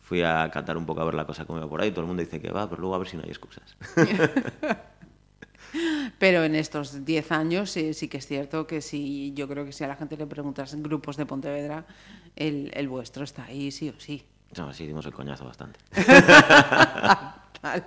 [0.00, 1.92] fui a catar un poco a ver la cosa como iba por ahí.
[1.92, 3.76] Todo el mundo dice que va, pero luego a ver si no hay excusas.
[6.18, 9.72] Pero en estos 10 años sí, sí que es cierto que si yo creo que
[9.72, 11.84] si a la gente le preguntas en grupos de Pontevedra,
[12.36, 14.22] el, el vuestro está ahí sí o sí.
[14.56, 15.80] No, sí, dimos el coñazo bastante.
[17.62, 17.84] Vale.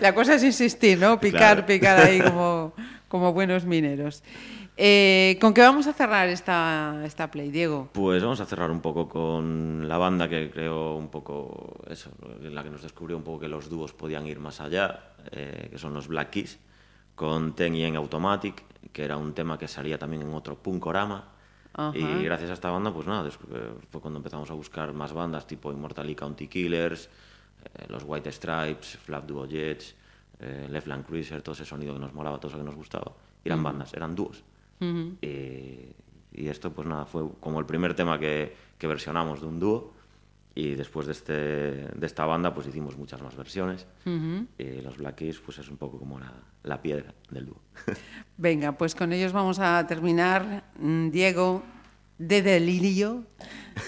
[0.00, 1.18] La cosa es insistir, ¿no?
[1.20, 1.66] Picar, Claro.
[1.66, 2.72] picar ahí como,
[3.08, 4.22] como buenos mineros.
[4.78, 7.88] Eh, ¿Con qué vamos a cerrar esta, esta play, Diego?
[7.92, 12.10] Pues vamos a cerrar un poco con la banda que creo un poco eso,
[12.42, 15.00] en la que nos descubrió un poco que los dúos podían ir más allá,
[15.32, 16.58] eh, que son los Black Keys,
[17.16, 18.62] con Ten y en Automatic,
[18.92, 21.32] que era un tema que salía también en otro Punkorama.
[21.72, 21.96] Ajá.
[21.98, 25.46] Y gracias a esta banda, pues nada, eh, fue cuando empezamos a buscar más bandas
[25.46, 27.10] tipo Immortal County Killers,
[27.64, 29.94] eh, los White Stripes, Flap Duo Jets,
[30.38, 33.12] eh, Left Land Cruiser, todo ese sonido que nos molaba, todo eso que nos gustaba.
[33.44, 34.44] Eran bandas, eran dúos.
[34.80, 35.26] y,
[36.32, 39.95] y esto, pues nada, fue como el primer tema que, que versionamos de un dúo.
[40.56, 43.86] Y después de, este, de esta banda, pues hicimos muchas más versiones.
[44.58, 47.60] Y los Black Keys, pues es un poco como la, la piedra del dúo.
[48.38, 50.64] Venga, pues con ellos vamos a terminar.
[50.78, 51.62] Mm, Diego,
[52.18, 53.24] de Delirio,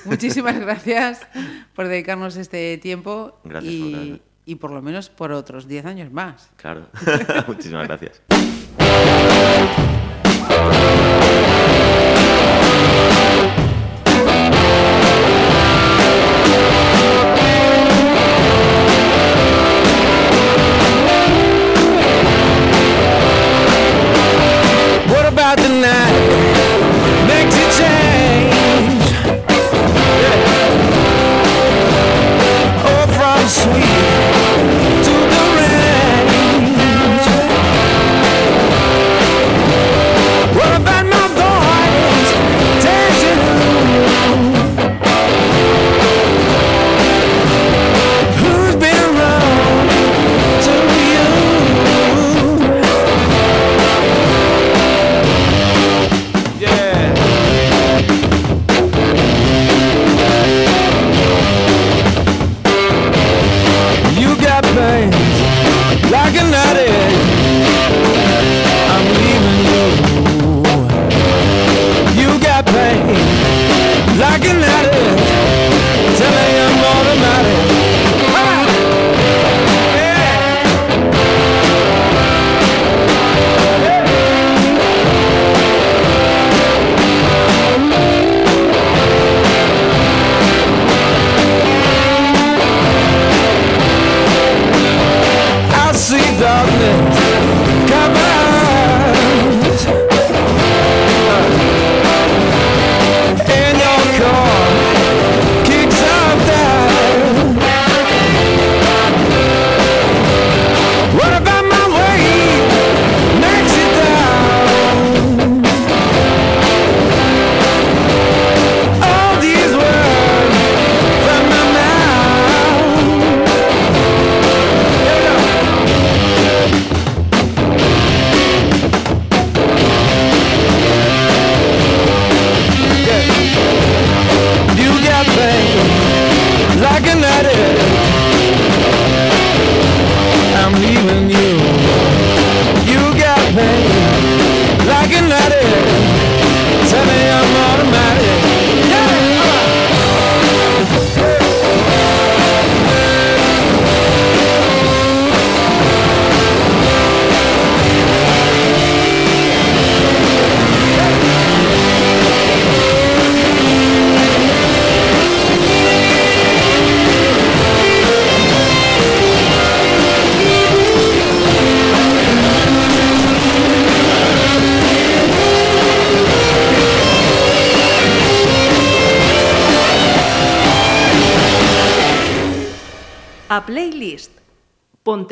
[0.04, 1.26] muchísimas gracias
[1.74, 4.20] por dedicarnos este tiempo Gracias, y, gracias.
[4.44, 6.50] y por lo menos por otros 10 años más.
[6.56, 6.88] Claro,
[7.46, 8.22] muchísimas gracias.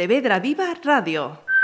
[0.07, 1.56] Pontevedra Viva Radio.